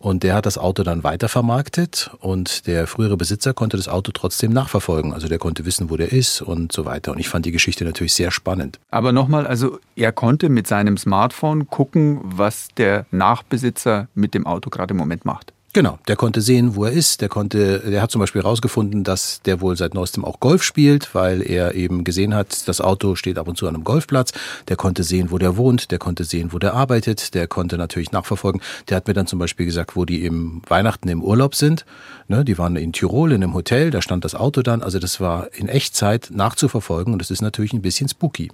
Und 0.00 0.22
der 0.22 0.34
hat 0.34 0.46
das 0.46 0.56
Auto 0.56 0.82
dann 0.82 1.04
weitervermarktet 1.04 2.10
und 2.20 2.66
der 2.66 2.86
frühere 2.86 3.18
Besitzer 3.18 3.52
konnte 3.52 3.76
das 3.76 3.86
Auto 3.86 4.12
trotzdem 4.12 4.50
nachverfolgen. 4.50 5.12
Also 5.12 5.28
der 5.28 5.38
konnte 5.38 5.66
wissen, 5.66 5.90
wo 5.90 5.98
der 5.98 6.10
ist 6.10 6.40
und 6.40 6.72
so 6.72 6.86
weiter. 6.86 7.12
Und 7.12 7.18
ich 7.18 7.28
fand 7.28 7.44
die 7.44 7.52
Geschichte 7.52 7.84
natürlich 7.84 8.14
sehr 8.14 8.30
spannend. 8.30 8.80
Aber 8.90 9.12
nochmal, 9.12 9.46
also 9.46 9.78
er 9.96 10.12
konnte 10.12 10.48
mit 10.48 10.66
seinem 10.66 10.96
Smartphone 10.96 11.68
gucken, 11.68 12.20
was 12.24 12.68
der 12.78 13.04
Nachbesitzer 13.10 14.08
mit 14.14 14.32
dem 14.32 14.46
Auto 14.46 14.70
gerade 14.70 14.92
im 14.92 14.96
Moment 14.96 15.26
macht. 15.26 15.52
Genau, 15.72 16.00
der 16.08 16.16
konnte 16.16 16.40
sehen, 16.40 16.74
wo 16.74 16.84
er 16.84 16.90
ist. 16.90 17.20
Der 17.20 17.28
konnte, 17.28 17.78
der 17.78 18.02
hat 18.02 18.10
zum 18.10 18.18
Beispiel 18.18 18.42
herausgefunden, 18.42 19.04
dass 19.04 19.40
der 19.42 19.60
wohl 19.60 19.76
seit 19.76 19.94
neuestem 19.94 20.24
auch 20.24 20.40
Golf 20.40 20.64
spielt, 20.64 21.14
weil 21.14 21.42
er 21.42 21.76
eben 21.76 22.02
gesehen 22.02 22.34
hat, 22.34 22.66
das 22.66 22.80
Auto 22.80 23.14
steht 23.14 23.38
ab 23.38 23.46
und 23.46 23.56
zu 23.56 23.68
an 23.68 23.76
einem 23.76 23.84
Golfplatz. 23.84 24.32
Der 24.66 24.74
konnte 24.74 25.04
sehen, 25.04 25.30
wo 25.30 25.38
der 25.38 25.56
wohnt. 25.56 25.92
Der 25.92 26.00
konnte 26.00 26.24
sehen, 26.24 26.52
wo 26.52 26.58
der 26.58 26.74
arbeitet. 26.74 27.34
Der 27.34 27.46
konnte 27.46 27.78
natürlich 27.78 28.10
nachverfolgen. 28.10 28.60
Der 28.88 28.96
hat 28.96 29.06
mir 29.06 29.14
dann 29.14 29.28
zum 29.28 29.38
Beispiel 29.38 29.64
gesagt, 29.64 29.94
wo 29.94 30.04
die 30.04 30.24
im 30.24 30.60
Weihnachten 30.66 31.08
im 31.08 31.22
Urlaub 31.22 31.54
sind. 31.54 31.84
Ne, 32.26 32.44
die 32.44 32.58
waren 32.58 32.74
in 32.74 32.92
Tirol 32.92 33.30
in 33.30 33.44
einem 33.44 33.54
Hotel. 33.54 33.92
Da 33.92 34.02
stand 34.02 34.24
das 34.24 34.34
Auto 34.34 34.62
dann. 34.62 34.82
Also 34.82 34.98
das 34.98 35.20
war 35.20 35.54
in 35.54 35.68
Echtzeit 35.68 36.30
nachzuverfolgen 36.32 37.12
und 37.12 37.20
das 37.20 37.30
ist 37.30 37.42
natürlich 37.42 37.74
ein 37.74 37.82
bisschen 37.82 38.08
spooky. 38.08 38.50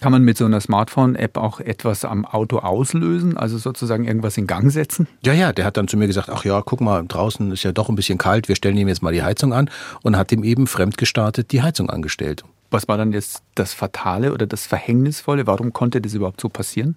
Kann 0.00 0.12
man 0.12 0.22
mit 0.22 0.38
so 0.38 0.44
einer 0.44 0.60
Smartphone-App 0.60 1.36
auch 1.36 1.58
etwas 1.58 2.04
am 2.04 2.24
Auto 2.24 2.58
auslösen, 2.58 3.36
also 3.36 3.58
sozusagen 3.58 4.04
irgendwas 4.04 4.36
in 4.36 4.46
Gang 4.46 4.70
setzen? 4.70 5.08
Ja, 5.24 5.32
ja, 5.32 5.52
der 5.52 5.64
hat 5.64 5.76
dann 5.76 5.88
zu 5.88 5.96
mir 5.96 6.06
gesagt, 6.06 6.28
ach 6.28 6.44
ja, 6.44 6.62
guck 6.62 6.80
mal, 6.80 7.04
draußen 7.06 7.50
ist 7.50 7.64
ja 7.64 7.72
doch 7.72 7.88
ein 7.88 7.96
bisschen 7.96 8.18
kalt, 8.18 8.48
wir 8.48 8.54
stellen 8.54 8.76
ihm 8.76 8.88
jetzt 8.88 9.02
mal 9.02 9.12
die 9.12 9.22
Heizung 9.22 9.52
an 9.52 9.70
und 10.02 10.16
hat 10.16 10.30
ihm 10.30 10.44
eben 10.44 10.68
fremdgestartet 10.68 11.50
die 11.50 11.62
Heizung 11.62 11.90
angestellt. 11.90 12.44
Was 12.70 12.86
war 12.86 12.96
dann 12.96 13.12
jetzt 13.12 13.42
das 13.54 13.72
Fatale 13.72 14.32
oder 14.32 14.46
das 14.46 14.66
Verhängnisvolle? 14.66 15.46
Warum 15.46 15.72
konnte 15.72 16.00
das 16.00 16.14
überhaupt 16.14 16.40
so 16.40 16.48
passieren? 16.48 16.96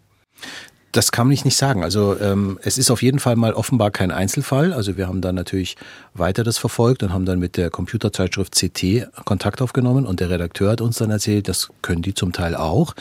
Das 0.91 1.11
kann 1.11 1.31
ich 1.31 1.45
nicht 1.45 1.55
sagen. 1.55 1.83
Also 1.83 2.19
ähm, 2.19 2.59
es 2.63 2.77
ist 2.77 2.91
auf 2.91 3.01
jeden 3.01 3.19
Fall 3.19 3.35
mal 3.35 3.53
offenbar 3.53 3.91
kein 3.91 4.11
Einzelfall. 4.11 4.73
Also 4.73 4.97
wir 4.97 5.07
haben 5.07 5.21
dann 5.21 5.35
natürlich 5.35 5.77
weiter 6.13 6.43
das 6.43 6.57
verfolgt 6.57 7.03
und 7.03 7.13
haben 7.13 7.25
dann 7.25 7.39
mit 7.39 7.57
der 7.57 7.69
Computerzeitschrift 7.69 8.53
CT 8.55 9.07
Kontakt 9.25 9.61
aufgenommen 9.61 10.05
und 10.05 10.19
der 10.19 10.29
Redakteur 10.29 10.71
hat 10.71 10.81
uns 10.81 10.97
dann 10.97 11.11
erzählt, 11.11 11.47
das 11.47 11.69
können 11.81 12.01
die 12.01 12.13
zum 12.13 12.33
Teil 12.33 12.55
auch. 12.55 12.93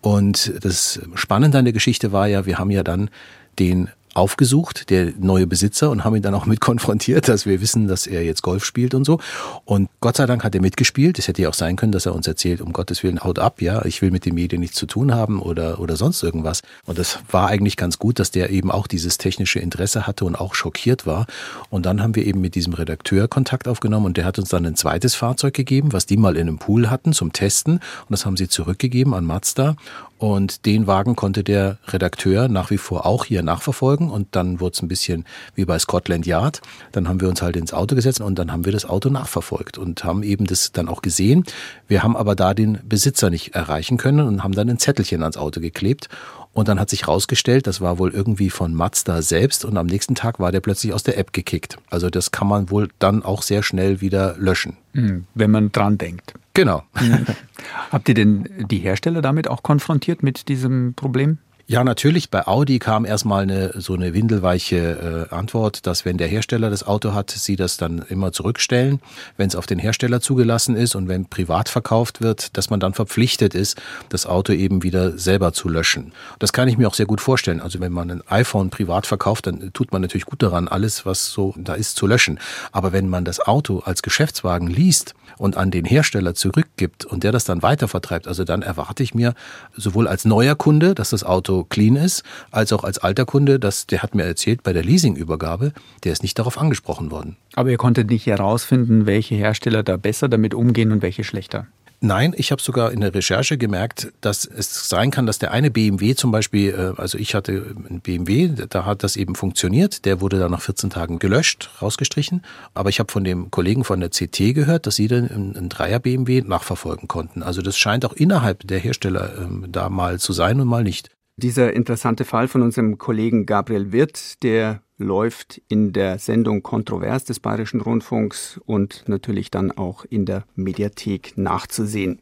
Und 0.00 0.52
das 0.62 1.00
Spannende 1.14 1.58
an 1.58 1.64
der 1.64 1.72
Geschichte 1.72 2.12
war 2.12 2.26
ja, 2.26 2.46
wir 2.46 2.58
haben 2.58 2.70
ja 2.70 2.82
dann 2.82 3.10
den 3.58 3.88
aufgesucht, 4.18 4.90
der 4.90 5.12
neue 5.18 5.46
Besitzer, 5.46 5.90
und 5.90 6.04
haben 6.04 6.16
ihn 6.16 6.22
dann 6.22 6.34
auch 6.34 6.46
mit 6.46 6.60
konfrontiert, 6.60 7.28
dass 7.28 7.46
wir 7.46 7.60
wissen, 7.60 7.88
dass 7.88 8.06
er 8.06 8.24
jetzt 8.24 8.42
Golf 8.42 8.64
spielt 8.64 8.94
und 8.94 9.04
so. 9.04 9.20
Und 9.64 9.88
Gott 10.00 10.16
sei 10.16 10.26
Dank 10.26 10.44
hat 10.44 10.54
er 10.54 10.60
mitgespielt. 10.60 11.18
Es 11.18 11.28
hätte 11.28 11.42
ja 11.42 11.48
auch 11.48 11.54
sein 11.54 11.76
können, 11.76 11.92
dass 11.92 12.06
er 12.06 12.14
uns 12.14 12.26
erzählt, 12.26 12.60
um 12.60 12.72
Gottes 12.72 13.02
Willen, 13.02 13.20
haut 13.20 13.38
ab, 13.38 13.62
ja, 13.62 13.84
ich 13.84 14.02
will 14.02 14.10
mit 14.10 14.26
den 14.26 14.34
Medien 14.34 14.60
nichts 14.60 14.76
zu 14.76 14.86
tun 14.86 15.14
haben 15.14 15.40
oder, 15.40 15.80
oder 15.80 15.96
sonst 15.96 16.22
irgendwas. 16.22 16.62
Und 16.84 16.98
das 16.98 17.20
war 17.30 17.48
eigentlich 17.48 17.76
ganz 17.76 17.98
gut, 17.98 18.18
dass 18.18 18.30
der 18.30 18.50
eben 18.50 18.70
auch 18.70 18.86
dieses 18.86 19.18
technische 19.18 19.58
Interesse 19.58 20.06
hatte 20.06 20.24
und 20.24 20.36
auch 20.36 20.54
schockiert 20.54 21.06
war. 21.06 21.26
Und 21.70 21.86
dann 21.86 22.02
haben 22.02 22.14
wir 22.14 22.26
eben 22.26 22.40
mit 22.40 22.54
diesem 22.54 22.74
Redakteur 22.74 23.28
Kontakt 23.28 23.68
aufgenommen 23.68 24.06
und 24.06 24.16
der 24.16 24.24
hat 24.24 24.38
uns 24.38 24.48
dann 24.48 24.66
ein 24.66 24.76
zweites 24.76 25.14
Fahrzeug 25.14 25.54
gegeben, 25.54 25.92
was 25.92 26.06
die 26.06 26.16
mal 26.16 26.36
in 26.36 26.48
einem 26.48 26.58
Pool 26.58 26.90
hatten 26.90 27.12
zum 27.12 27.32
Testen. 27.32 27.74
Und 27.74 28.10
das 28.10 28.26
haben 28.26 28.36
sie 28.36 28.48
zurückgegeben 28.48 29.14
an 29.14 29.24
Mazda. 29.24 29.76
Und 30.18 30.66
den 30.66 30.86
Wagen 30.86 31.14
konnte 31.14 31.44
der 31.44 31.78
Redakteur 31.86 32.48
nach 32.48 32.70
wie 32.70 32.78
vor 32.78 33.06
auch 33.06 33.24
hier 33.24 33.42
nachverfolgen. 33.42 34.10
Und 34.10 34.28
dann 34.32 34.60
wurde 34.60 34.74
es 34.74 34.82
ein 34.82 34.88
bisschen 34.88 35.24
wie 35.54 35.64
bei 35.64 35.78
Scotland 35.78 36.26
Yard. 36.26 36.60
Dann 36.92 37.08
haben 37.08 37.20
wir 37.20 37.28
uns 37.28 37.40
halt 37.40 37.56
ins 37.56 37.72
Auto 37.72 37.94
gesetzt 37.94 38.20
und 38.20 38.38
dann 38.38 38.50
haben 38.50 38.64
wir 38.64 38.72
das 38.72 38.84
Auto 38.84 39.10
nachverfolgt 39.10 39.78
und 39.78 40.02
haben 40.02 40.22
eben 40.24 40.46
das 40.46 40.72
dann 40.72 40.88
auch 40.88 41.02
gesehen. 41.02 41.44
Wir 41.86 42.02
haben 42.02 42.16
aber 42.16 42.34
da 42.34 42.52
den 42.52 42.78
Besitzer 42.88 43.30
nicht 43.30 43.54
erreichen 43.54 43.96
können 43.96 44.26
und 44.26 44.42
haben 44.42 44.54
dann 44.54 44.68
ein 44.68 44.78
Zettelchen 44.78 45.22
ans 45.22 45.36
Auto 45.36 45.60
geklebt. 45.60 46.08
Und 46.52 46.66
dann 46.66 46.80
hat 46.80 46.90
sich 46.90 47.06
rausgestellt, 47.06 47.68
das 47.68 47.80
war 47.80 48.00
wohl 48.00 48.12
irgendwie 48.12 48.50
von 48.50 48.74
Mazda 48.74 49.22
selbst 49.22 49.64
und 49.64 49.76
am 49.76 49.86
nächsten 49.86 50.16
Tag 50.16 50.40
war 50.40 50.50
der 50.50 50.60
plötzlich 50.60 50.92
aus 50.92 51.04
der 51.04 51.16
App 51.16 51.32
gekickt. 51.32 51.76
Also 51.88 52.10
das 52.10 52.32
kann 52.32 52.48
man 52.48 52.70
wohl 52.70 52.88
dann 52.98 53.22
auch 53.22 53.42
sehr 53.42 53.62
schnell 53.62 54.00
wieder 54.00 54.34
löschen. 54.38 54.76
Hm, 54.94 55.26
wenn 55.34 55.52
man 55.52 55.70
dran 55.70 55.98
denkt. 55.98 56.34
Genau. 56.58 56.82
Habt 57.92 58.08
ihr 58.08 58.16
denn 58.16 58.48
die 58.68 58.78
Hersteller 58.78 59.22
damit 59.22 59.46
auch 59.46 59.62
konfrontiert 59.62 60.24
mit 60.24 60.48
diesem 60.48 60.94
Problem? 60.94 61.38
Ja, 61.70 61.84
natürlich. 61.84 62.30
Bei 62.30 62.48
Audi 62.48 62.78
kam 62.80 63.04
erstmal 63.04 63.42
eine, 63.42 63.80
so 63.80 63.94
eine 63.94 64.14
windelweiche 64.14 65.28
äh, 65.30 65.34
Antwort, 65.34 65.86
dass 65.86 66.04
wenn 66.04 66.16
der 66.16 66.26
Hersteller 66.26 66.70
das 66.70 66.84
Auto 66.84 67.12
hat, 67.12 67.30
sie 67.30 67.54
das 67.56 67.76
dann 67.76 68.02
immer 68.08 68.32
zurückstellen, 68.32 69.00
wenn 69.36 69.48
es 69.48 69.54
auf 69.54 69.66
den 69.66 69.78
Hersteller 69.78 70.20
zugelassen 70.20 70.74
ist 70.74 70.96
und 70.96 71.06
wenn 71.06 71.26
privat 71.26 71.68
verkauft 71.68 72.22
wird, 72.22 72.56
dass 72.56 72.70
man 72.70 72.80
dann 72.80 72.94
verpflichtet 72.94 73.54
ist, 73.54 73.80
das 74.08 74.26
Auto 74.26 74.52
eben 74.52 74.82
wieder 74.82 75.16
selber 75.16 75.52
zu 75.52 75.68
löschen. 75.68 76.12
Das 76.38 76.52
kann 76.54 76.68
ich 76.68 76.76
mir 76.78 76.88
auch 76.88 76.94
sehr 76.94 77.06
gut 77.06 77.20
vorstellen. 77.20 77.60
Also 77.60 77.78
wenn 77.80 77.92
man 77.92 78.10
ein 78.10 78.22
iPhone 78.28 78.70
privat 78.70 79.06
verkauft, 79.06 79.46
dann 79.46 79.70
tut 79.74 79.92
man 79.92 80.02
natürlich 80.02 80.24
gut 80.24 80.42
daran, 80.42 80.66
alles, 80.66 81.06
was 81.06 81.30
so 81.30 81.54
da 81.56 81.74
ist, 81.74 81.96
zu 81.96 82.08
löschen. 82.08 82.40
Aber 82.72 82.92
wenn 82.92 83.08
man 83.10 83.26
das 83.26 83.40
Auto 83.40 83.80
als 83.80 84.02
Geschäftswagen 84.02 84.68
liest 84.68 85.14
und 85.38 85.56
an 85.56 85.70
den 85.70 85.84
Hersteller 85.84 86.34
zurückgibt 86.34 87.04
und 87.04 87.24
der 87.24 87.32
das 87.32 87.44
dann 87.44 87.62
weitervertreibt, 87.62 88.28
also 88.28 88.44
dann 88.44 88.62
erwarte 88.62 89.02
ich 89.02 89.14
mir 89.14 89.34
sowohl 89.76 90.08
als 90.08 90.24
neuer 90.24 90.54
Kunde, 90.54 90.94
dass 90.94 91.10
das 91.10 91.24
Auto 91.24 91.64
clean 91.64 91.96
ist, 91.96 92.22
als 92.50 92.72
auch 92.72 92.84
als 92.84 92.98
alter 92.98 93.24
Kunde, 93.24 93.58
dass, 93.58 93.86
der 93.86 94.02
hat 94.02 94.14
mir 94.14 94.24
erzählt, 94.24 94.62
bei 94.62 94.72
der 94.72 94.82
Leasingübergabe, 94.82 95.72
der 96.04 96.12
ist 96.12 96.22
nicht 96.22 96.38
darauf 96.38 96.58
angesprochen 96.58 97.10
worden. 97.10 97.36
Aber 97.54 97.70
ihr 97.70 97.76
konntet 97.76 98.10
nicht 98.10 98.26
herausfinden, 98.26 99.06
welche 99.06 99.34
Hersteller 99.34 99.82
da 99.82 99.96
besser 99.96 100.28
damit 100.28 100.54
umgehen 100.54 100.92
und 100.92 101.02
welche 101.02 101.24
schlechter. 101.24 101.66
Nein, 102.00 102.32
ich 102.36 102.52
habe 102.52 102.62
sogar 102.62 102.92
in 102.92 103.00
der 103.00 103.12
Recherche 103.12 103.58
gemerkt, 103.58 104.12
dass 104.20 104.44
es 104.44 104.88
sein 104.88 105.10
kann, 105.10 105.26
dass 105.26 105.40
der 105.40 105.50
eine 105.50 105.70
BMW 105.70 106.14
zum 106.14 106.30
Beispiel, 106.30 106.70
äh, 106.70 107.00
also 107.00 107.18
ich 107.18 107.34
hatte 107.34 107.74
einen 107.88 108.00
BMW, 108.00 108.50
da 108.68 108.84
hat 108.84 109.02
das 109.02 109.16
eben 109.16 109.34
funktioniert, 109.34 110.04
der 110.04 110.20
wurde 110.20 110.38
dann 110.38 110.52
nach 110.52 110.60
14 110.60 110.90
Tagen 110.90 111.18
gelöscht, 111.18 111.70
rausgestrichen. 111.82 112.42
Aber 112.72 112.88
ich 112.88 113.00
habe 113.00 113.10
von 113.10 113.24
dem 113.24 113.50
Kollegen 113.50 113.82
von 113.82 113.98
der 113.98 114.10
CT 114.10 114.54
gehört, 114.54 114.86
dass 114.86 114.94
sie 114.94 115.08
dann 115.08 115.28
einen 115.28 115.68
Dreier 115.68 115.98
BMW 115.98 116.42
nachverfolgen 116.42 117.08
konnten. 117.08 117.42
Also 117.42 117.62
das 117.62 117.76
scheint 117.76 118.04
auch 118.04 118.12
innerhalb 118.12 118.66
der 118.68 118.78
Hersteller 118.78 119.36
ähm, 119.36 119.66
da 119.68 119.88
mal 119.88 120.20
zu 120.20 120.32
sein 120.32 120.60
und 120.60 120.68
mal 120.68 120.84
nicht. 120.84 121.10
Dieser 121.40 121.72
interessante 121.72 122.24
Fall 122.24 122.48
von 122.48 122.62
unserem 122.62 122.98
Kollegen 122.98 123.46
Gabriel 123.46 123.92
Wirth, 123.92 124.42
der 124.42 124.82
läuft 124.96 125.62
in 125.68 125.92
der 125.92 126.18
Sendung 126.18 126.64
Kontrovers 126.64 127.22
des 127.26 127.38
Bayerischen 127.38 127.80
Rundfunks 127.80 128.60
und 128.66 129.04
natürlich 129.06 129.52
dann 129.52 129.70
auch 129.70 130.04
in 130.04 130.26
der 130.26 130.46
Mediathek 130.56 131.38
nachzusehen. 131.38 132.18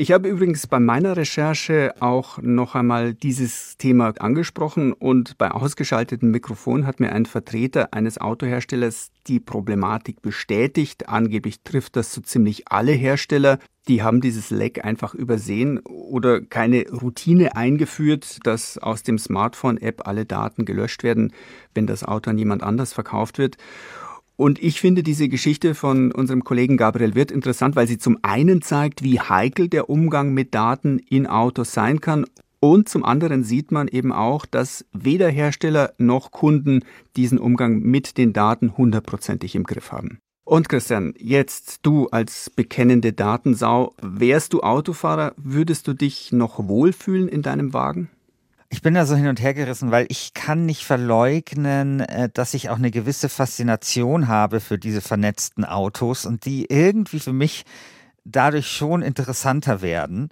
Ich 0.00 0.12
habe 0.12 0.28
übrigens 0.28 0.68
bei 0.68 0.78
meiner 0.78 1.16
Recherche 1.16 1.92
auch 1.98 2.38
noch 2.40 2.76
einmal 2.76 3.14
dieses 3.14 3.76
Thema 3.78 4.14
angesprochen 4.20 4.92
und 4.92 5.36
bei 5.38 5.50
ausgeschaltetem 5.50 6.30
Mikrofon 6.30 6.86
hat 6.86 7.00
mir 7.00 7.10
ein 7.10 7.26
Vertreter 7.26 7.92
eines 7.92 8.20
Autoherstellers 8.20 9.10
die 9.26 9.40
Problematik 9.40 10.22
bestätigt. 10.22 11.08
Angeblich 11.08 11.62
trifft 11.64 11.96
das 11.96 12.12
so 12.12 12.20
ziemlich 12.20 12.70
alle 12.70 12.92
Hersteller. 12.92 13.58
Die 13.88 14.04
haben 14.04 14.20
dieses 14.20 14.50
Leck 14.50 14.84
einfach 14.84 15.14
übersehen 15.14 15.80
oder 15.80 16.42
keine 16.42 16.88
Routine 16.90 17.56
eingeführt, 17.56 18.38
dass 18.44 18.78
aus 18.78 19.02
dem 19.02 19.18
Smartphone-App 19.18 20.06
alle 20.06 20.26
Daten 20.26 20.64
gelöscht 20.64 21.02
werden, 21.02 21.32
wenn 21.74 21.88
das 21.88 22.04
Auto 22.04 22.30
an 22.30 22.38
jemand 22.38 22.62
anders 22.62 22.92
verkauft 22.92 23.38
wird. 23.38 23.56
Und 24.40 24.62
ich 24.62 24.80
finde 24.80 25.02
diese 25.02 25.28
Geschichte 25.28 25.74
von 25.74 26.12
unserem 26.12 26.44
Kollegen 26.44 26.76
Gabriel 26.76 27.16
Wirth 27.16 27.32
interessant, 27.32 27.74
weil 27.74 27.88
sie 27.88 27.98
zum 27.98 28.18
einen 28.22 28.62
zeigt, 28.62 29.02
wie 29.02 29.18
heikel 29.18 29.68
der 29.68 29.90
Umgang 29.90 30.32
mit 30.32 30.54
Daten 30.54 31.00
in 31.00 31.26
Autos 31.26 31.72
sein 31.72 32.00
kann. 32.00 32.24
Und 32.60 32.88
zum 32.88 33.04
anderen 33.04 33.42
sieht 33.42 33.72
man 33.72 33.88
eben 33.88 34.12
auch, 34.12 34.46
dass 34.46 34.86
weder 34.92 35.28
Hersteller 35.28 35.92
noch 35.98 36.30
Kunden 36.30 36.84
diesen 37.16 37.40
Umgang 37.40 37.80
mit 37.80 38.16
den 38.16 38.32
Daten 38.32 38.76
hundertprozentig 38.76 39.56
im 39.56 39.64
Griff 39.64 39.90
haben. 39.90 40.20
Und 40.44 40.68
Christian, 40.68 41.14
jetzt 41.18 41.80
du 41.82 42.06
als 42.10 42.48
bekennende 42.48 43.12
Datensau, 43.12 43.96
wärst 44.00 44.52
du 44.52 44.60
Autofahrer, 44.60 45.34
würdest 45.36 45.88
du 45.88 45.94
dich 45.94 46.30
noch 46.30 46.68
wohlfühlen 46.68 47.26
in 47.26 47.42
deinem 47.42 47.72
Wagen? 47.74 48.08
Ich 48.70 48.82
bin 48.82 48.94
da 48.94 49.06
so 49.06 49.16
hin 49.16 49.28
und 49.28 49.40
her 49.40 49.54
gerissen, 49.54 49.90
weil 49.90 50.06
ich 50.10 50.34
kann 50.34 50.66
nicht 50.66 50.84
verleugnen, 50.84 52.00
äh, 52.00 52.28
dass 52.32 52.52
ich 52.52 52.68
auch 52.68 52.76
eine 52.76 52.90
gewisse 52.90 53.28
Faszination 53.30 54.28
habe 54.28 54.60
für 54.60 54.78
diese 54.78 55.00
vernetzten 55.00 55.64
Autos 55.64 56.26
und 56.26 56.44
die 56.44 56.66
irgendwie 56.66 57.20
für 57.20 57.32
mich 57.32 57.64
dadurch 58.24 58.68
schon 58.68 59.00
interessanter 59.00 59.80
werden. 59.80 60.28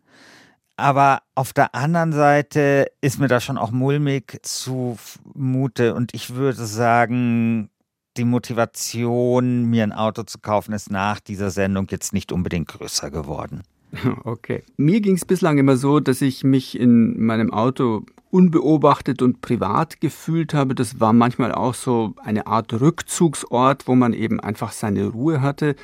Aber 0.76 1.22
auf 1.34 1.54
der 1.54 1.74
anderen 1.74 2.12
Seite 2.12 2.86
ist 3.00 3.18
mir 3.18 3.28
da 3.28 3.40
schon 3.40 3.56
auch 3.56 3.70
mulmig 3.70 4.38
zumute 4.42 5.94
und 5.94 6.12
ich 6.12 6.34
würde 6.34 6.66
sagen, 6.66 7.70
die 8.18 8.24
Motivation, 8.24 9.64
mir 9.64 9.82
ein 9.82 9.92
Auto 9.92 10.22
zu 10.24 10.38
kaufen, 10.38 10.72
ist 10.74 10.90
nach 10.90 11.20
dieser 11.20 11.50
Sendung 11.50 11.86
jetzt 11.90 12.12
nicht 12.12 12.32
unbedingt 12.32 12.68
größer 12.68 13.10
geworden. 13.10 13.62
Okay. 14.24 14.62
Mir 14.76 15.00
ging 15.00 15.14
es 15.14 15.24
bislang 15.24 15.58
immer 15.58 15.76
so, 15.76 16.00
dass 16.00 16.20
ich 16.20 16.44
mich 16.44 16.78
in 16.78 17.24
meinem 17.24 17.52
Auto 17.52 18.04
unbeobachtet 18.30 19.22
und 19.22 19.40
privat 19.40 20.00
gefühlt 20.00 20.52
habe. 20.52 20.74
Das 20.74 21.00
war 21.00 21.12
manchmal 21.12 21.52
auch 21.52 21.74
so 21.74 22.14
eine 22.22 22.46
Art 22.46 22.72
Rückzugsort, 22.72 23.86
wo 23.86 23.94
man 23.94 24.12
eben 24.12 24.40
einfach 24.40 24.72
seine 24.72 25.06
Ruhe 25.06 25.40
hatte. 25.40 25.76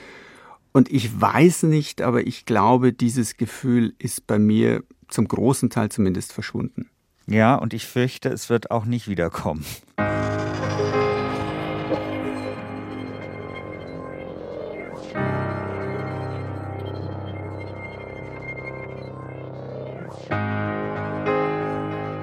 Und 0.72 0.90
ich 0.90 1.20
weiß 1.20 1.64
nicht, 1.64 2.02
aber 2.02 2.26
ich 2.26 2.46
glaube, 2.46 2.92
dieses 2.92 3.36
Gefühl 3.36 3.94
ist 3.98 4.26
bei 4.26 4.38
mir 4.38 4.82
zum 5.08 5.28
großen 5.28 5.70
Teil 5.70 5.90
zumindest 5.90 6.32
verschwunden. 6.32 6.88
Ja, 7.26 7.54
und 7.54 7.74
ich 7.74 7.86
fürchte, 7.86 8.30
es 8.30 8.50
wird 8.50 8.70
auch 8.70 8.84
nicht 8.84 9.08
wiederkommen. 9.08 9.64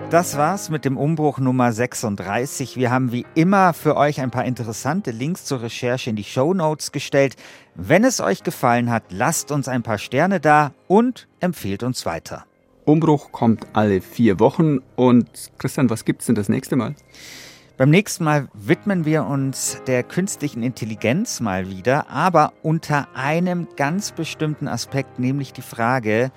Das 0.10 0.38
war's 0.38 0.72
mit 0.72 0.86
dem 0.86 0.98
Umbruch 0.98 1.38
Nummer 1.38 1.72
36. 1.72 2.78
Wir 2.78 2.90
haben 2.90 3.12
wie 3.12 3.28
immer 3.36 3.74
für 3.74 3.96
euch 3.96 4.20
ein 4.22 4.32
paar 4.32 4.44
interessante 4.44 5.12
Links 5.12 5.46
zur 5.46 5.62
Recherche 5.62 6.10
in 6.10 6.16
die 6.16 6.24
Show 6.24 6.56
Notes 6.56 6.92
gestellt. 6.92 7.36
Wenn 7.76 8.04
es 8.04 8.20
euch 8.20 8.42
gefallen 8.42 8.90
hat, 8.90 9.04
lasst 9.12 9.52
uns 9.52 9.68
ein 9.68 9.84
paar 9.84 10.00
Sterne 10.00 10.40
da 10.40 10.72
und 10.88 11.28
empfehlt 11.40 11.84
uns 11.84 12.08
weiter. 12.08 12.46
Umbruch 12.86 13.32
kommt 13.32 13.68
alle 13.74 14.02
vier 14.02 14.40
Wochen 14.40 14.80
und 14.96 15.30
Christian, 15.60 15.92
was 15.92 16.06
gibt's 16.06 16.26
denn 16.26 16.34
das 16.34 16.50
nächste 16.50 16.76
Mal? 16.76 16.96
Beim 17.78 17.92
nächsten 17.92 18.24
Mal 18.24 18.50
widmen 18.54 19.06
wir 19.06 19.26
uns 19.26 19.80
der 19.86 20.02
künstlichen 20.02 20.64
Intelligenz 20.64 21.40
mal 21.40 21.70
wieder, 21.70 22.10
aber 22.10 22.54
unter 22.64 23.08
einem 23.14 23.68
ganz 23.76 24.12
bestimmten 24.12 24.68
Aspekt, 24.68 25.20
nämlich 25.20 25.54
die 25.54 25.62
Frage, 25.62 26.32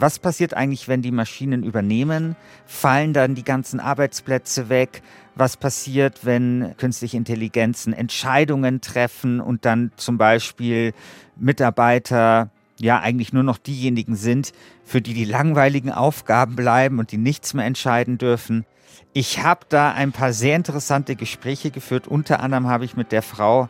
was 0.00 0.18
passiert 0.18 0.54
eigentlich, 0.54 0.88
wenn 0.88 1.02
die 1.02 1.10
Maschinen 1.10 1.62
übernehmen? 1.62 2.36
Fallen 2.66 3.12
dann 3.12 3.34
die 3.34 3.44
ganzen 3.44 3.80
Arbeitsplätze 3.80 4.68
weg? 4.68 5.02
Was 5.34 5.56
passiert, 5.56 6.24
wenn 6.24 6.74
künstliche 6.76 7.16
Intelligenzen 7.16 7.92
Entscheidungen 7.92 8.80
treffen 8.80 9.40
und 9.40 9.64
dann 9.64 9.92
zum 9.96 10.18
Beispiel 10.18 10.94
Mitarbeiter 11.36 12.50
ja 12.80 13.00
eigentlich 13.00 13.32
nur 13.32 13.42
noch 13.42 13.58
diejenigen 13.58 14.16
sind, 14.16 14.52
für 14.84 15.00
die 15.00 15.14
die 15.14 15.24
langweiligen 15.24 15.90
Aufgaben 15.90 16.56
bleiben 16.56 16.98
und 16.98 17.12
die 17.12 17.18
nichts 17.18 17.54
mehr 17.54 17.66
entscheiden 17.66 18.18
dürfen? 18.18 18.64
Ich 19.12 19.42
habe 19.42 19.60
da 19.68 19.92
ein 19.92 20.12
paar 20.12 20.32
sehr 20.32 20.56
interessante 20.56 21.16
Gespräche 21.16 21.70
geführt. 21.70 22.06
Unter 22.06 22.40
anderem 22.40 22.66
habe 22.68 22.84
ich 22.84 22.96
mit 22.96 23.10
der 23.10 23.22
Frau 23.22 23.68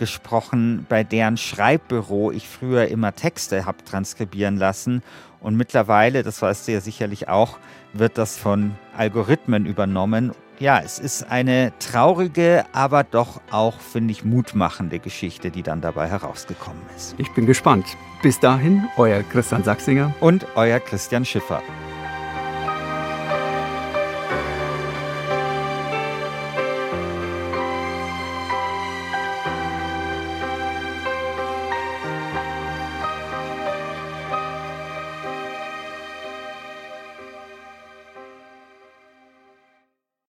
gesprochen, 0.00 0.86
bei 0.88 1.04
deren 1.04 1.36
Schreibbüro 1.36 2.32
ich 2.32 2.48
früher 2.48 2.88
immer 2.88 3.14
Texte 3.14 3.66
habe 3.66 3.84
transkribieren 3.84 4.56
lassen. 4.56 5.02
Und 5.40 5.56
mittlerweile, 5.56 6.22
das 6.22 6.42
weißt 6.42 6.68
du 6.68 6.72
ja 6.72 6.80
sicherlich 6.80 7.28
auch, 7.28 7.58
wird 7.92 8.18
das 8.18 8.36
von 8.36 8.72
Algorithmen 8.96 9.66
übernommen. 9.66 10.32
Ja, 10.58 10.80
es 10.84 10.98
ist 10.98 11.30
eine 11.30 11.72
traurige, 11.78 12.66
aber 12.72 13.02
doch 13.02 13.40
auch, 13.50 13.80
finde 13.80 14.12
ich, 14.12 14.24
mutmachende 14.24 14.98
Geschichte, 14.98 15.50
die 15.50 15.62
dann 15.62 15.80
dabei 15.80 16.08
herausgekommen 16.08 16.82
ist. 16.94 17.14
Ich 17.16 17.32
bin 17.32 17.46
gespannt. 17.46 17.86
Bis 18.22 18.38
dahin, 18.38 18.86
euer 18.98 19.22
Christian 19.22 19.64
Sachsinger 19.64 20.12
und 20.20 20.46
euer 20.56 20.78
Christian 20.78 21.24
Schiffer. 21.24 21.62